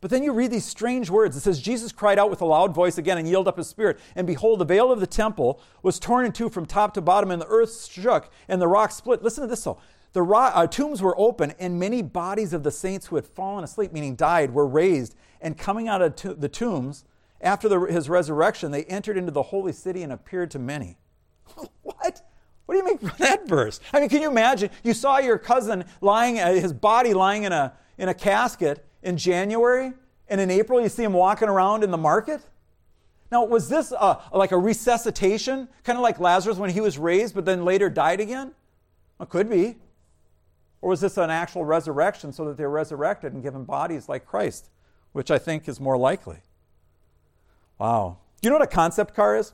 but 0.03 0.11
then 0.11 0.25
you 0.25 0.33
read 0.33 0.51
these 0.51 0.65
strange 0.65 1.11
words. 1.11 1.37
It 1.37 1.41
says, 1.41 1.61
Jesus 1.61 1.93
cried 1.93 2.19
out 2.19 2.29
with 2.29 2.41
a 2.41 2.45
loud 2.45 2.75
voice 2.75 2.99
again 2.99 3.19
and 3.19 3.29
yielded 3.29 3.49
up 3.49 3.57
his 3.57 3.69
spirit. 3.69 4.01
And 4.17 4.27
behold, 4.27 4.59
the 4.59 4.65
veil 4.65 4.91
of 4.91 4.99
the 4.99 5.07
temple 5.07 5.61
was 5.85 6.01
torn 6.01 6.27
in 6.27 6.33
two 6.33 6.51
from 6.51 6.67
top 6.67 6.93
to 6.95 7.01
bottom, 7.01 7.31
and 7.31 7.41
the 7.41 7.47
earth 7.47 7.87
shook, 7.89 8.29
and 8.49 8.61
the 8.61 8.67
rock 8.67 8.91
split. 8.91 9.23
Listen 9.23 9.43
to 9.43 9.47
this, 9.47 9.63
though. 9.63 9.79
The 10.13 10.25
uh, 10.25 10.67
tombs 10.67 11.01
were 11.01 11.17
open, 11.17 11.55
and 11.61 11.79
many 11.79 12.03
bodies 12.03 12.53
of 12.53 12.65
the 12.65 12.73
saints 12.73 13.07
who 13.07 13.17
had 13.17 13.25
fallen 13.25 13.63
asleep, 13.63 13.93
meaning 13.93 14.17
died, 14.17 14.53
were 14.53 14.67
raised. 14.67 15.15
And 15.41 15.57
coming 15.57 15.87
out 15.87 16.03
of 16.03 16.17
to- 16.17 16.35
the 16.35 16.49
tombs, 16.49 17.05
after 17.41 17.69
the, 17.69 17.79
his 17.83 18.09
resurrection, 18.09 18.73
they 18.73 18.83
entered 18.87 19.17
into 19.17 19.31
the 19.31 19.43
holy 19.43 19.73
city 19.73 20.03
and 20.03 20.13
appeared 20.13 20.51
to 20.51 20.59
many. 20.59 20.99
what? 21.83 22.23
What 22.67 22.75
do 22.75 22.77
you 22.77 22.85
make 22.85 22.99
from 22.99 23.13
that 23.19 23.47
verse? 23.49 23.79
I 23.93 24.01
mean, 24.01 24.09
can 24.09 24.21
you 24.21 24.31
imagine? 24.31 24.71
You 24.83 24.95
saw 24.95 25.19
your 25.19 25.39
cousin 25.39 25.85
lying, 26.01 26.41
uh, 26.41 26.55
his 26.55 26.73
body 26.73 27.15
lying 27.15 27.45
in 27.45 27.53
a, 27.53 27.73
in 27.99 28.09
a 28.09 28.15
casket, 28.15 28.85
in 29.03 29.17
January, 29.17 29.93
and 30.29 30.41
in 30.41 30.51
April 30.51 30.81
you 30.81 30.89
see 30.89 31.05
him 31.05 31.13
walking 31.13 31.49
around 31.49 31.85
in 31.85 31.91
the 31.91 31.99
market? 31.99 32.41
Now, 33.31 33.45
was 33.45 33.69
this 33.69 33.93
a, 33.93 34.21
like 34.33 34.53
a 34.53 34.59
resuscitation, 34.59 35.69
kind 35.85 35.97
of 35.97 36.03
like 36.03 36.21
Lazarus 36.21 36.59
when 36.59 36.71
he 36.71 36.81
was 36.81 36.99
raised 36.99 37.35
but 37.35 37.45
then 37.45 37.65
later 37.65 37.89
died 37.89 38.21
again? 38.21 38.53
It 39.21 39.29
could 39.29 39.49
be. 39.49 39.77
Or 40.83 40.91
was 40.91 41.01
this 41.01 41.17
an 41.17 41.31
actual 41.31 41.65
resurrection 41.65 42.33
so 42.33 42.45
that 42.47 42.57
they're 42.57 42.69
resurrected 42.69 43.33
and 43.33 43.43
given 43.43 43.65
bodies 43.65 44.09
like 44.09 44.27
Christ, 44.27 44.69
which 45.13 45.31
I 45.31 45.39
think 45.39 45.69
is 45.69 45.81
more 45.81 45.97
likely? 45.97 46.39
Wow. 47.79 48.19
Do 48.41 48.47
you 48.47 48.51
know 48.51 48.59
what 48.59 48.69
a 48.69 48.75
concept 48.75 49.15
car 49.15 49.37
is? 49.37 49.53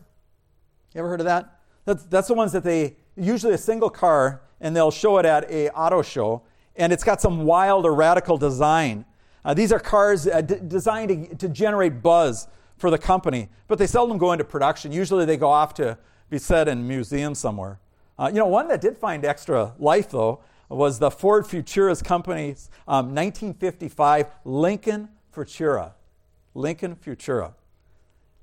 You 0.95 1.01
ever 1.01 1.09
heard 1.09 1.21
of 1.21 1.27
that? 1.27 1.61
That's, 1.85 2.05
that's 2.05 2.29
the 2.29 2.35
ones 2.35 2.53
that 2.53 2.65
they, 2.65 2.97
usually 3.17 3.55
a 3.55 3.59
single 3.59 3.91
car, 3.91 4.43
and 4.61 4.75
they'll 4.75 4.91
show 4.91 5.19
it 5.19 5.27
at 5.27 5.49
a 5.51 5.71
auto 5.71 6.03
show, 6.03 6.43
and 6.77 6.93
it's 6.93 7.05
got 7.05 7.21
some 7.21 7.45
wild 7.45 7.85
or 7.85 7.95
radical 7.95 8.39
design. 8.39 9.05
Uh, 9.49 9.55
these 9.55 9.73
are 9.73 9.81
cars 9.81 10.27
uh, 10.27 10.43
d- 10.43 10.57
designed 10.69 11.09
to, 11.09 11.35
to 11.37 11.49
generate 11.49 12.03
buzz 12.03 12.49
for 12.77 12.91
the 12.91 12.99
company, 12.99 13.49
but 13.67 13.79
they 13.79 13.87
seldom 13.87 14.19
go 14.19 14.33
into 14.33 14.45
production. 14.45 14.93
Usually 14.93 15.25
they 15.25 15.39
go 15.39 15.49
off 15.49 15.73
to 15.73 15.97
be 16.29 16.37
set 16.37 16.69
in 16.69 16.87
museums 16.87 17.39
somewhere. 17.39 17.81
Uh, 18.19 18.29
you 18.31 18.39
know, 18.39 18.47
one 18.47 18.69
that 18.69 18.83
did 18.83 18.99
find 18.99 19.25
extra 19.25 19.73
life, 19.79 20.11
though, 20.11 20.41
was 20.69 20.99
the 20.99 21.11
Ford 21.11 21.47
Futura's 21.47 22.03
company's 22.03 22.69
um, 22.87 23.15
1955 23.15 24.27
Lincoln 24.45 25.09
Futura. 25.35 25.93
Lincoln 26.53 26.95
Futura. 26.95 27.55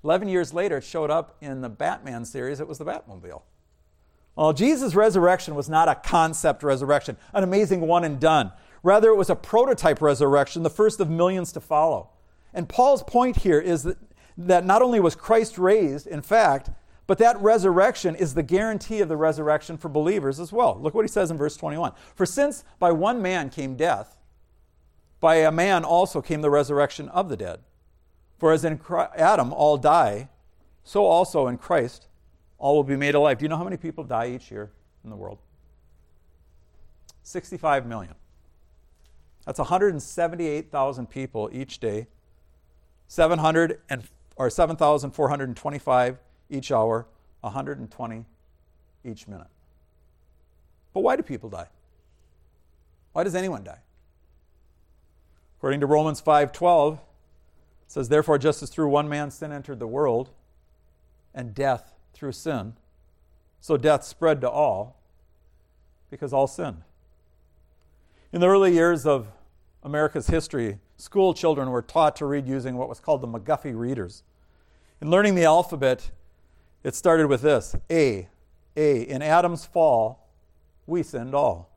11 0.04 0.28
years 0.28 0.56
later, 0.56 0.78
it 0.78 0.84
showed 0.84 1.12
up 1.12 1.38
in 1.40 1.62
the 1.62 1.70
Batman 1.70 2.26
series. 2.26 2.60
It 2.60 2.68
was 2.68 2.80
the 2.80 2.86
Batmobile. 2.86 3.44
Well, 4.36 4.54
Jesus' 4.54 4.96
resurrection 4.96 5.54
was 5.54 5.70
not 5.70 5.88
a 5.88 5.94
concept 5.94 6.64
resurrection, 6.64 7.16
an 7.32 7.44
amazing 7.44 7.82
one 7.82 8.04
and 8.04 8.20
done. 8.20 8.52
Rather, 8.86 9.10
it 9.10 9.16
was 9.16 9.32
a 9.32 9.36
prototype 9.36 10.00
resurrection, 10.00 10.62
the 10.62 10.70
first 10.70 11.00
of 11.00 11.10
millions 11.10 11.52
to 11.52 11.60
follow. 11.60 12.12
And 12.54 12.70
Paul's 12.70 13.02
point 13.02 13.38
here 13.38 13.60
is 13.60 13.82
that, 13.82 13.98
that 14.38 14.64
not 14.64 14.84
only 14.84 15.00
was 15.00 15.16
Christ 15.16 15.58
raised, 15.58 16.06
in 16.06 16.22
fact, 16.22 16.70
but 17.08 17.18
that 17.18 17.42
resurrection 17.42 18.16
is 18.16 18.36
the 18.36 18.44
guarantee 18.44 19.02
of 19.02 19.10
the 19.10 19.18
resurrection 19.18 19.76
for 19.76 19.90
believers 19.90 20.40
as 20.40 20.54
well. 20.54 20.78
Look 20.80 20.94
what 20.94 21.04
he 21.04 21.10
says 21.10 21.32
in 21.32 21.38
verse 21.38 21.58
21. 21.58 21.94
For 22.14 22.28
since 22.28 22.64
by 22.78 22.92
one 22.92 23.24
man 23.24 23.50
came 23.50 23.76
death, 23.76 24.20
by 25.20 25.38
a 25.38 25.52
man 25.52 25.84
also 25.84 26.22
came 26.22 26.42
the 26.42 26.52
resurrection 26.52 27.10
of 27.10 27.28
the 27.28 27.38
dead. 27.38 27.62
For 28.38 28.54
as 28.54 28.64
in 28.64 28.80
Adam 29.16 29.52
all 29.52 29.78
die, 29.78 30.30
so 30.84 31.06
also 31.06 31.48
in 31.48 31.58
Christ 31.58 32.06
all 32.60 32.76
will 32.76 32.84
be 32.84 32.96
made 32.96 33.16
alive. 33.16 33.40
Do 33.40 33.46
you 33.46 33.50
know 33.50 33.58
how 33.58 33.64
many 33.64 33.78
people 33.78 34.04
die 34.04 34.28
each 34.28 34.52
year 34.52 34.70
in 35.04 35.10
the 35.10 35.16
world? 35.16 35.40
65 37.24 37.88
million. 37.88 38.14
That's 39.46 39.60
178,000 39.60 41.10
people 41.10 41.50
each 41.54 41.80
day. 41.80 42.08
700 43.08 43.80
and, 43.90 44.04
or 44.36 44.50
7,425 44.50 46.18
each 46.50 46.72
hour, 46.72 47.08
120 47.42 48.26
each 49.04 49.28
minute. 49.28 49.48
But 50.94 51.02
why 51.02 51.16
do 51.16 51.24
people 51.24 51.50
die? 51.50 51.68
Why 53.14 53.24
does 53.24 53.36
anyone 53.36 53.64
die? 53.64 53.80
According 55.58 55.80
to 55.82 55.86
Romans 55.86 56.22
5:12, 56.22 56.96
it 56.96 57.00
says 57.88 58.10
therefore 58.10 58.38
just 58.38 58.62
as 58.64 58.70
through 58.70 58.90
one 58.90 59.08
man 59.08 59.32
sin 59.32 59.52
entered 59.52 59.80
the 59.80 59.88
world 59.88 60.32
and 61.34 61.54
death 61.54 61.94
through 62.14 62.32
sin, 62.32 62.74
so 63.60 63.78
death 63.78 64.04
spread 64.04 64.42
to 64.42 64.50
all 64.50 64.98
because 66.10 66.34
all 66.34 66.48
sinned. 66.48 66.84
In 68.36 68.42
the 68.42 68.48
early 68.48 68.74
years 68.74 69.06
of 69.06 69.30
America's 69.82 70.28
history, 70.28 70.80
school 70.98 71.34
children 71.34 71.70
were 71.70 71.82
taught 71.82 72.18
to 72.18 72.26
read 72.26 72.46
using 72.46 72.76
what 72.76 72.90
was 72.90 73.00
called 73.00 73.22
the 73.22 73.28
McGuffey 73.30 73.74
readers. 73.74 74.24
In 75.00 75.10
learning 75.10 75.36
the 75.36 75.46
alphabet, 75.46 76.12
it 76.84 76.96
started 76.96 77.28
with 77.28 77.44
this 77.44 77.78
A. 77.90 78.28
A. 78.76 79.02
In 79.04 79.22
Adam's 79.22 79.66
fall, 79.66 80.28
we 80.86 81.02
sinned 81.02 81.34
all. 81.34 81.72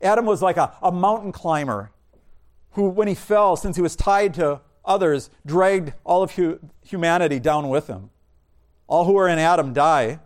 Adam 0.00 0.24
was 0.24 0.40
like 0.40 0.56
a, 0.56 0.72
a 0.82 0.90
mountain 0.90 1.30
climber 1.30 1.90
who, 2.70 2.88
when 2.88 3.06
he 3.06 3.14
fell, 3.14 3.54
since 3.54 3.76
he 3.76 3.82
was 3.82 3.94
tied 3.94 4.32
to 4.32 4.62
others, 4.82 5.28
dragged 5.44 5.92
all 6.04 6.22
of 6.22 6.36
hu- 6.36 6.58
humanity 6.82 7.38
down 7.38 7.68
with 7.68 7.86
him. 7.86 8.08
All 8.86 9.04
who 9.04 9.14
are 9.18 9.28
in 9.28 9.38
Adam 9.38 9.74
die, 9.74 10.20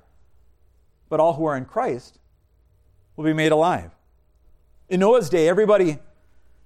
but 1.09 1.19
all 1.19 1.33
who 1.33 1.45
are 1.45 1.57
in 1.57 1.64
Christ 1.64 2.21
will 3.17 3.25
be 3.25 3.33
made 3.33 3.50
alive. 3.50 3.91
In 4.95 5.01
Noah's 5.01 5.29
day, 5.29 5.49
everybody 5.49 5.99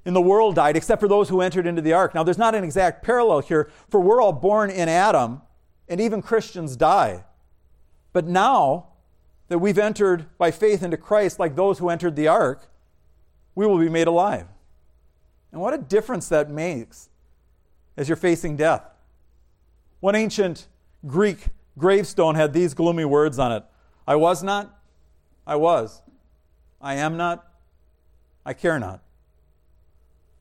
in 0.05 0.13
the 0.13 0.21
world 0.21 0.57
died 0.57 0.77
except 0.77 1.01
for 1.01 1.09
those 1.09 1.31
who 1.31 1.41
entered 1.41 1.67
into 1.67 1.81
the 1.81 1.95
ark. 1.95 2.15
Now, 2.15 2.23
there's 2.23 2.37
not 2.37 2.55
an 2.55 2.63
exact 2.63 3.03
parallel 3.03 3.41
here, 3.41 3.71
for 3.89 4.01
we're 4.01 4.21
all 4.21 4.35
born 4.35 4.69
in 4.69 4.87
Adam, 4.87 5.41
and 5.89 5.99
even 5.99 6.21
Christians 6.21 6.77
die. 6.77 7.25
But 8.13 8.27
now 8.27 8.89
that 9.49 9.61
we've 9.61 9.79
entered 9.79 10.27
by 10.37 10.51
faith 10.51 10.83
into 10.83 10.99
Christ, 10.99 11.39
like 11.39 11.57
those 11.57 11.79
who 11.79 11.89
entered 11.89 12.17
the 12.17 12.29
ark, 12.29 12.69
we 13.55 13.67
will 13.67 13.79
be 13.79 13.89
made 13.89 14.09
alive. 14.09 14.47
And 15.51 15.63
what 15.63 15.73
a 15.73 15.79
difference 15.79 16.29
that 16.29 16.51
makes 16.51 17.09
as 17.97 18.11
you're 18.11 18.17
facing 18.17 18.59
death. 18.59 18.83
One 20.01 20.15
ancient 20.15 20.67
Greek 21.07 21.47
gravestone 21.79 22.35
had 22.35 22.53
these 22.53 22.75
gloomy 22.75 23.07
words 23.07 23.39
on 23.39 23.53
it 23.53 23.65
I 24.07 24.17
was 24.17 24.43
not, 24.43 24.79
I 25.47 25.57
was. 25.57 26.03
I 26.79 26.97
am 26.97 27.17
not, 27.17 27.48
I 28.49 28.55
care 28.55 28.79
not. 28.79 29.03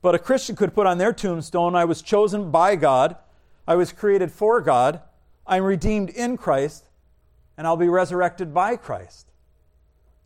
But 0.02 0.16
a 0.16 0.20
Christian 0.20 0.56
could 0.56 0.74
put 0.74 0.88
on 0.88 0.98
their 0.98 1.12
tombstone 1.12 1.76
I 1.76 1.84
was 1.84 2.02
chosen 2.02 2.52
by 2.52 2.78
God, 2.78 3.18
I 3.68 3.76
was 3.76 3.92
created 3.92 4.32
for 4.32 4.62
God, 4.62 5.02
I'm 5.46 5.66
redeemed 5.66 6.12
in 6.12 6.38
Christ, 6.38 6.86
and 7.58 7.68
I'll 7.68 7.76
be 7.76 7.90
resurrected 7.90 8.54
by 8.54 8.78
Christ. 8.78 9.28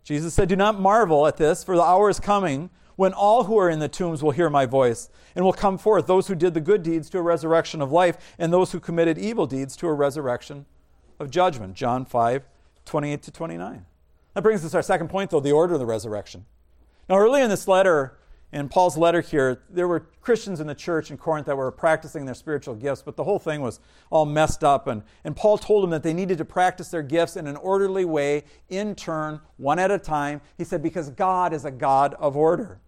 Jesus 0.04 0.36
said, 0.36 0.48
Do 0.48 0.56
not 0.56 0.80
marvel 0.80 1.26
at 1.26 1.38
this, 1.38 1.64
for 1.64 1.76
the 1.76 1.82
hour 1.82 2.08
is 2.08 2.20
coming 2.20 2.70
when 2.98 3.14
all 3.14 3.46
who 3.46 3.58
are 3.58 3.70
in 3.70 3.80
the 3.80 3.90
tombs 3.90 4.22
will 4.22 4.30
hear 4.30 4.52
my 4.52 4.68
voice, 4.68 5.10
and 5.36 5.44
will 5.44 5.52
come 5.52 5.80
forth, 5.80 6.06
those 6.06 6.28
who 6.28 6.36
did 6.36 6.54
the 6.54 6.62
good 6.62 6.84
deeds 6.84 7.10
to 7.10 7.18
a 7.18 7.24
resurrection 7.24 7.82
of 7.82 7.92
life, 7.92 8.36
and 8.38 8.54
those 8.54 8.74
who 8.74 8.80
committed 8.80 9.18
evil 9.18 9.48
deeds 9.48 9.76
to 9.78 9.88
a 9.88 9.94
resurrection 9.94 10.68
of 11.20 11.32
judgment. 11.32 11.74
John 11.74 12.06
5, 12.06 12.44
28 12.86 13.24
to 13.24 13.32
29. 13.32 13.86
That 14.36 14.44
brings 14.44 14.64
us 14.64 14.70
to 14.70 14.78
our 14.78 14.84
second 14.84 15.08
point, 15.08 15.32
though, 15.32 15.40
the 15.40 15.52
order 15.52 15.74
of 15.74 15.80
the 15.80 15.88
resurrection. 15.88 16.46
Now, 17.10 17.18
early 17.18 17.42
in 17.42 17.50
this 17.50 17.68
letter, 17.68 18.18
in 18.54 18.68
Paul's 18.68 18.98
letter 18.98 19.22
here, 19.22 19.62
there 19.70 19.88
were 19.88 20.02
Christians 20.20 20.60
in 20.60 20.68
the 20.68 20.76
church 20.76 21.10
in 21.10 21.18
Corinth 21.18 21.48
that 21.48 21.56
were 21.56 21.72
practicing 21.72 22.26
their 22.26 22.36
spiritual 22.36 22.76
gifts, 22.76 23.02
but 23.02 23.16
the 23.16 23.24
whole 23.24 23.40
thing 23.40 23.62
was 23.62 23.80
all 24.10 24.26
messed 24.26 24.64
up. 24.64 24.88
And, 24.88 25.04
and 25.24 25.36
Paul 25.36 25.58
told 25.58 25.84
them 25.84 25.90
that 25.92 26.04
they 26.04 26.14
needed 26.14 26.38
to 26.38 26.46
practice 26.46 26.90
their 26.90 27.02
gifts 27.02 27.38
in 27.38 27.48
an 27.48 27.56
orderly 27.56 28.04
way, 28.04 28.44
in 28.70 28.94
turn, 28.96 29.40
one 29.58 29.80
at 29.80 29.90
a 29.90 29.98
time. 29.98 30.42
He 30.58 30.66
said, 30.66 30.84
because 30.84 31.10
God 31.10 31.54
is 31.54 31.64
a 31.64 31.72
God 31.72 32.14
of 32.16 32.36
order. 32.36 32.80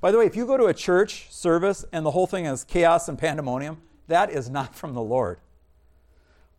By 0.00 0.10
the 0.10 0.18
way, 0.18 0.26
if 0.26 0.34
you 0.34 0.46
go 0.46 0.56
to 0.56 0.66
a 0.66 0.74
church 0.74 1.26
service 1.30 1.84
and 1.92 2.04
the 2.04 2.10
whole 2.10 2.26
thing 2.26 2.46
is 2.46 2.64
chaos 2.64 3.08
and 3.08 3.18
pandemonium, 3.18 3.82
that 4.08 4.30
is 4.30 4.48
not 4.48 4.74
from 4.74 4.94
the 4.94 5.02
Lord. 5.02 5.38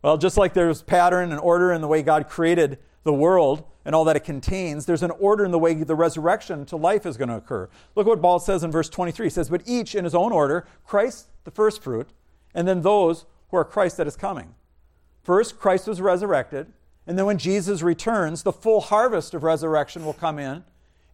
Well, 0.00 0.16
just 0.16 0.36
like 0.36 0.54
there's 0.54 0.80
pattern 0.82 1.32
and 1.32 1.40
order 1.40 1.72
in 1.72 1.80
the 1.80 1.88
way 1.88 2.02
God 2.02 2.28
created 2.28 2.78
the 3.04 3.12
world, 3.12 3.64
and 3.84 3.94
all 3.94 4.04
that 4.04 4.16
it 4.16 4.24
contains, 4.24 4.86
there's 4.86 5.02
an 5.02 5.10
order 5.12 5.44
in 5.44 5.50
the 5.50 5.58
way 5.58 5.74
the 5.74 5.94
resurrection 5.94 6.64
to 6.66 6.76
life 6.76 7.04
is 7.06 7.16
going 7.16 7.28
to 7.28 7.36
occur. 7.36 7.68
Look 7.94 8.06
what 8.06 8.20
Paul 8.20 8.38
says 8.38 8.64
in 8.64 8.72
verse 8.72 8.88
23. 8.88 9.26
He 9.26 9.30
says, 9.30 9.50
But 9.50 9.62
each 9.66 9.94
in 9.94 10.04
his 10.04 10.14
own 10.14 10.32
order, 10.32 10.66
Christ 10.84 11.28
the 11.44 11.50
first 11.50 11.82
fruit, 11.82 12.08
and 12.54 12.66
then 12.66 12.82
those 12.82 13.26
who 13.50 13.58
are 13.58 13.64
Christ 13.64 13.98
that 13.98 14.06
is 14.06 14.16
coming. 14.16 14.54
First, 15.22 15.58
Christ 15.58 15.86
was 15.86 16.00
resurrected, 16.00 16.72
and 17.06 17.18
then 17.18 17.26
when 17.26 17.38
Jesus 17.38 17.82
returns, 17.82 18.42
the 18.42 18.52
full 18.52 18.80
harvest 18.80 19.34
of 19.34 19.42
resurrection 19.42 20.04
will 20.04 20.14
come 20.14 20.38
in 20.38 20.64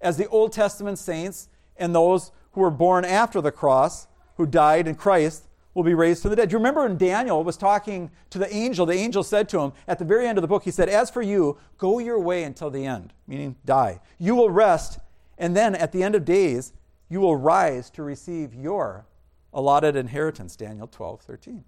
as 0.00 0.16
the 0.16 0.28
Old 0.28 0.52
Testament 0.52 0.98
saints 0.98 1.48
and 1.76 1.94
those 1.94 2.30
who 2.52 2.60
were 2.60 2.70
born 2.70 3.04
after 3.04 3.40
the 3.40 3.52
cross, 3.52 4.06
who 4.36 4.46
died 4.46 4.86
in 4.86 4.94
Christ, 4.94 5.44
will 5.74 5.82
be 5.82 5.94
raised 5.94 6.22
from 6.22 6.30
the 6.30 6.36
dead. 6.36 6.48
Do 6.48 6.54
you 6.54 6.58
remember 6.58 6.82
when 6.82 6.96
Daniel 6.96 7.44
was 7.44 7.56
talking 7.56 8.10
to 8.30 8.38
the 8.38 8.52
angel? 8.52 8.86
The 8.86 8.94
angel 8.94 9.22
said 9.22 9.48
to 9.50 9.60
him 9.60 9.72
at 9.86 9.98
the 9.98 10.04
very 10.04 10.26
end 10.26 10.38
of 10.38 10.42
the 10.42 10.48
book, 10.48 10.64
he 10.64 10.70
said, 10.70 10.88
As 10.88 11.10
for 11.10 11.22
you, 11.22 11.58
go 11.78 11.98
your 11.98 12.18
way 12.18 12.42
until 12.42 12.70
the 12.70 12.84
end, 12.84 13.12
meaning 13.26 13.56
die. 13.64 14.00
You 14.18 14.34
will 14.34 14.50
rest, 14.50 14.98
and 15.38 15.56
then 15.56 15.74
at 15.74 15.92
the 15.92 16.02
end 16.02 16.14
of 16.14 16.24
days, 16.24 16.72
you 17.08 17.20
will 17.20 17.36
rise 17.36 17.90
to 17.90 18.02
receive 18.02 18.54
your 18.54 19.06
allotted 19.52 19.96
inheritance. 19.96 20.56
Daniel 20.56 20.86
12, 20.86 21.22
13. 21.22 21.64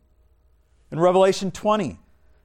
In 0.90 1.00
Revelation 1.00 1.50
20, 1.50 1.98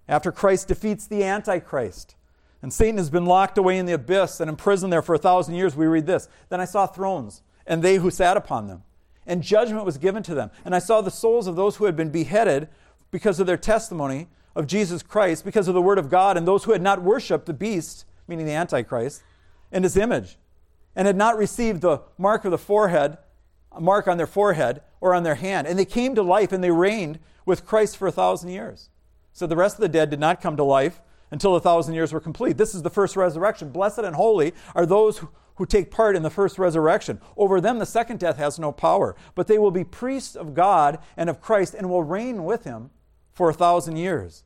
after 0.08 0.32
Christ 0.32 0.68
defeats 0.68 1.08
the 1.08 1.24
Antichrist, 1.24 2.16
and 2.62 2.74
Satan 2.74 2.98
has 2.98 3.10
been 3.10 3.26
locked 3.26 3.58
away 3.58 3.78
in 3.78 3.86
the 3.86 3.94
abyss 3.94 4.40
and 4.40 4.50
imprisoned 4.50 4.92
there 4.92 5.02
for 5.02 5.16
a 5.16 5.20
thousand 5.20 5.56
years, 5.56 5.76
we 5.76 5.86
read 5.86 6.06
this 6.06 6.28
Then 6.50 6.62
I 6.62 6.66
saw 6.66 6.88
thrones, 6.88 7.42
and 7.66 7.84
they 7.84 7.96
who 7.96 8.10
sat 8.10 8.38
upon 8.38 8.68
them 8.68 8.84
and 9.28 9.44
judgment 9.44 9.86
was 9.86 9.98
given 9.98 10.24
to 10.24 10.34
them. 10.34 10.50
And 10.66 10.74
I 10.74 10.80
saw 10.80 11.02
the 11.02 11.12
souls 11.12 11.46
of 11.46 11.56
those 11.56 11.76
who 11.76 11.86
had 11.86 11.96
been 11.96 12.10
beheaded 12.10 12.70
because 13.12 13.40
of 13.40 13.46
their 13.46 13.58
testimony 13.58 14.28
of 14.56 14.66
Jesus 14.66 15.04
Christ, 15.04 15.46
because 15.46 15.68
of 15.68 15.76
the 15.76 15.82
word 15.82 16.00
of 16.00 16.10
God, 16.10 16.38
and 16.38 16.48
those 16.48 16.64
who 16.64 16.72
had 16.72 16.82
not 16.82 17.04
worshiped 17.04 17.46
the 17.46 17.54
beast, 17.54 18.06
meaning 18.28 18.46
the 18.46 18.54
Antichrist, 18.54 19.22
and 19.72 19.84
his 19.84 19.98
image, 19.98 20.38
and 20.96 21.06
had 21.06 21.16
not 21.16 21.38
received 21.38 21.82
the 21.82 22.02
mark 22.18 22.46
of 22.46 22.52
the 22.52 22.58
forehead, 22.58 23.18
a 23.72 23.80
mark 23.80 24.08
on 24.08 24.18
their 24.18 24.26
forehead 24.26 24.82
or 25.00 25.14
on 25.14 25.24
their 25.24 25.36
hand. 25.36 25.68
And 25.68 25.78
they 25.78 25.86
came 25.86 26.16
to 26.16 26.24
life 26.24 26.52
and 26.52 26.64
they 26.64 26.72
reigned 26.72 27.20
with 27.46 27.66
Christ 27.66 27.98
for 27.98 28.08
a 28.08 28.12
thousand 28.12 28.50
years. 28.50 28.90
So 29.34 29.46
the 29.46 29.56
rest 29.56 29.76
of 29.76 29.82
the 29.82 29.90
dead 29.90 30.10
did 30.10 30.20
not 30.20 30.42
come 30.42 30.58
to 30.58 30.64
life 30.64 31.02
until 31.30 31.54
the 31.54 31.60
thousand 31.60 31.94
years 31.94 32.12
were 32.12 32.20
complete. 32.20 32.58
This 32.58 32.74
is 32.74 32.82
the 32.82 32.90
first 32.90 33.16
resurrection. 33.16 33.70
Blessed 33.70 34.00
and 34.00 34.16
holy 34.16 34.54
are 34.74 34.86
those 34.86 35.22
who 35.58 35.66
take 35.66 35.92
part 35.92 36.16
in 36.16 36.24
the 36.24 36.30
first 36.30 36.58
resurrection. 36.58 37.20
Over 37.36 37.60
them, 37.60 37.80
the 37.80 37.86
second 37.86 38.20
death 38.20 38.38
has 38.38 38.58
no 38.58 38.72
power, 38.72 39.16
but 39.36 39.48
they 39.48 39.58
will 39.58 39.72
be 39.72 39.84
priests 39.84 40.36
of 40.36 40.54
God 40.54 41.00
and 41.16 41.30
of 41.30 41.42
Christ 41.42 41.74
and 41.74 41.90
will 41.90 42.04
reign 42.04 42.46
with 42.46 42.64
him 42.64 42.92
for 43.34 43.50
a 43.50 43.54
thousand 43.54 43.98
years. 43.98 44.44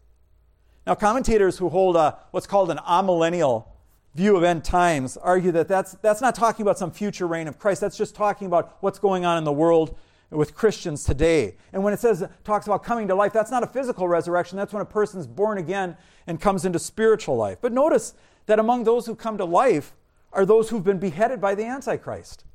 Now, 0.88 0.96
commentators 0.96 1.58
who 1.58 1.70
hold 1.70 1.96
a, 1.96 2.18
what's 2.32 2.48
called 2.48 2.72
an 2.72 2.80
amillennial 2.80 3.68
view 4.16 4.36
of 4.36 4.44
end 4.44 4.64
times 4.64 5.16
argue 5.18 5.52
that 5.52 5.68
that's, 5.68 5.94
that's 6.02 6.22
not 6.22 6.36
talking 6.36 6.64
about 6.64 6.78
some 6.78 6.92
future 6.92 7.28
reign 7.28 7.48
of 7.48 7.60
Christ. 7.60 7.82
That's 7.82 7.98
just 7.98 8.16
talking 8.16 8.48
about 8.48 8.78
what's 8.82 9.00
going 9.00 9.24
on 9.24 9.38
in 9.38 9.44
the 9.44 9.54
world 9.54 9.98
with 10.30 10.56
Christians 10.56 11.04
today. 11.04 11.56
And 11.74 11.84
when 11.84 11.94
it 11.94 12.00
says 12.00 12.24
talks 12.44 12.66
about 12.66 12.84
coming 12.84 13.08
to 13.10 13.16
life, 13.16 13.34
that's 13.34 13.52
not 13.52 13.64
a 13.64 13.68
physical 13.68 14.08
resurrection. 14.08 14.58
That's 14.58 14.74
when 14.74 14.82
a 14.82 14.86
person's 14.86 15.28
born 15.28 15.58
again 15.58 15.98
and 16.26 16.40
comes 16.40 16.66
into 16.66 16.80
spiritual 16.80 17.36
life. 17.36 17.58
But 17.62 17.74
notice 17.74 18.14
that 18.46 18.60
among 18.60 18.86
those 18.86 19.06
who 19.06 19.16
come 19.16 19.38
to 19.38 19.46
life 19.46 19.94
are 20.34 20.46
those 20.46 20.70
who've 20.70 20.84
been 20.84 21.00
beheaded 21.00 21.42
by 21.42 21.56
the 21.56 21.66
Antichrist. 21.66 22.46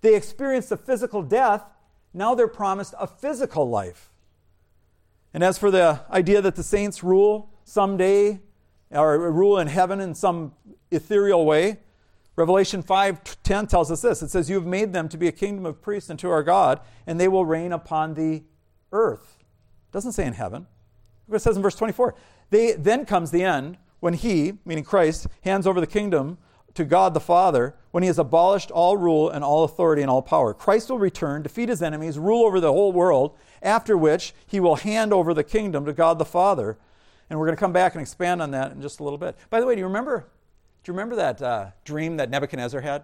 They 0.00 0.14
experienced 0.14 0.70
a 0.72 0.76
physical 0.76 1.22
death, 1.22 1.64
now 2.14 2.34
they're 2.34 2.48
promised 2.48 2.94
a 2.98 3.06
physical 3.06 3.68
life. 3.68 4.10
And 5.34 5.44
as 5.44 5.58
for 5.58 5.70
the 5.70 6.00
idea 6.10 6.40
that 6.40 6.56
the 6.56 6.62
saints 6.62 7.02
rule 7.02 7.50
someday, 7.64 8.40
or 8.90 9.30
rule 9.30 9.58
in 9.58 9.68
heaven 9.68 10.00
in 10.00 10.14
some 10.14 10.52
ethereal 10.90 11.44
way, 11.44 11.78
Revelation 12.36 12.82
5:10 12.82 13.66
tells 13.66 13.90
us 13.90 14.00
this. 14.00 14.22
It 14.22 14.30
says, 14.30 14.48
"You 14.48 14.56
have 14.56 14.66
made 14.66 14.92
them 14.92 15.08
to 15.08 15.18
be 15.18 15.26
a 15.26 15.32
kingdom 15.32 15.66
of 15.66 15.82
priests 15.82 16.08
unto 16.08 16.30
our 16.30 16.42
God, 16.42 16.80
and 17.06 17.18
they 17.18 17.28
will 17.28 17.44
reign 17.44 17.72
upon 17.72 18.14
the 18.14 18.44
earth." 18.92 19.38
It 19.88 19.92
doesn't 19.92 20.12
say 20.12 20.24
in 20.24 20.34
heaven. 20.34 20.66
What 21.26 21.36
It 21.36 21.40
says 21.40 21.56
in 21.56 21.62
verse 21.62 21.74
24. 21.74 22.14
They, 22.50 22.72
then 22.72 23.04
comes 23.04 23.32
the 23.32 23.42
end 23.42 23.76
when 24.00 24.14
he, 24.14 24.58
meaning 24.64 24.84
Christ, 24.84 25.26
hands 25.42 25.66
over 25.66 25.80
the 25.80 25.86
kingdom 25.86 26.38
to 26.78 26.84
God 26.84 27.12
the 27.12 27.20
Father 27.20 27.74
when 27.90 28.04
he 28.04 28.06
has 28.06 28.20
abolished 28.20 28.70
all 28.70 28.96
rule 28.96 29.28
and 29.28 29.42
all 29.42 29.64
authority 29.64 30.00
and 30.00 30.08
all 30.08 30.22
power. 30.22 30.54
Christ 30.54 30.88
will 30.88 30.98
return, 31.00 31.42
defeat 31.42 31.68
his 31.68 31.82
enemies, 31.82 32.20
rule 32.20 32.46
over 32.46 32.60
the 32.60 32.72
whole 32.72 32.92
world, 32.92 33.36
after 33.60 33.98
which 33.98 34.32
he 34.46 34.60
will 34.60 34.76
hand 34.76 35.12
over 35.12 35.34
the 35.34 35.42
kingdom 35.42 35.84
to 35.86 35.92
God 35.92 36.20
the 36.20 36.24
Father. 36.24 36.78
And 37.28 37.36
we're 37.36 37.46
going 37.46 37.56
to 37.56 37.60
come 37.60 37.72
back 37.72 37.96
and 37.96 38.00
expand 38.00 38.40
on 38.40 38.52
that 38.52 38.70
in 38.70 38.80
just 38.80 39.00
a 39.00 39.02
little 39.02 39.18
bit. 39.18 39.36
By 39.50 39.58
the 39.58 39.66
way, 39.66 39.74
do 39.74 39.80
you 39.80 39.86
remember? 39.86 40.28
Do 40.84 40.92
you 40.92 40.92
remember 40.92 41.16
that 41.16 41.42
uh, 41.42 41.70
dream 41.84 42.16
that 42.18 42.30
Nebuchadnezzar 42.30 42.80
had? 42.80 43.02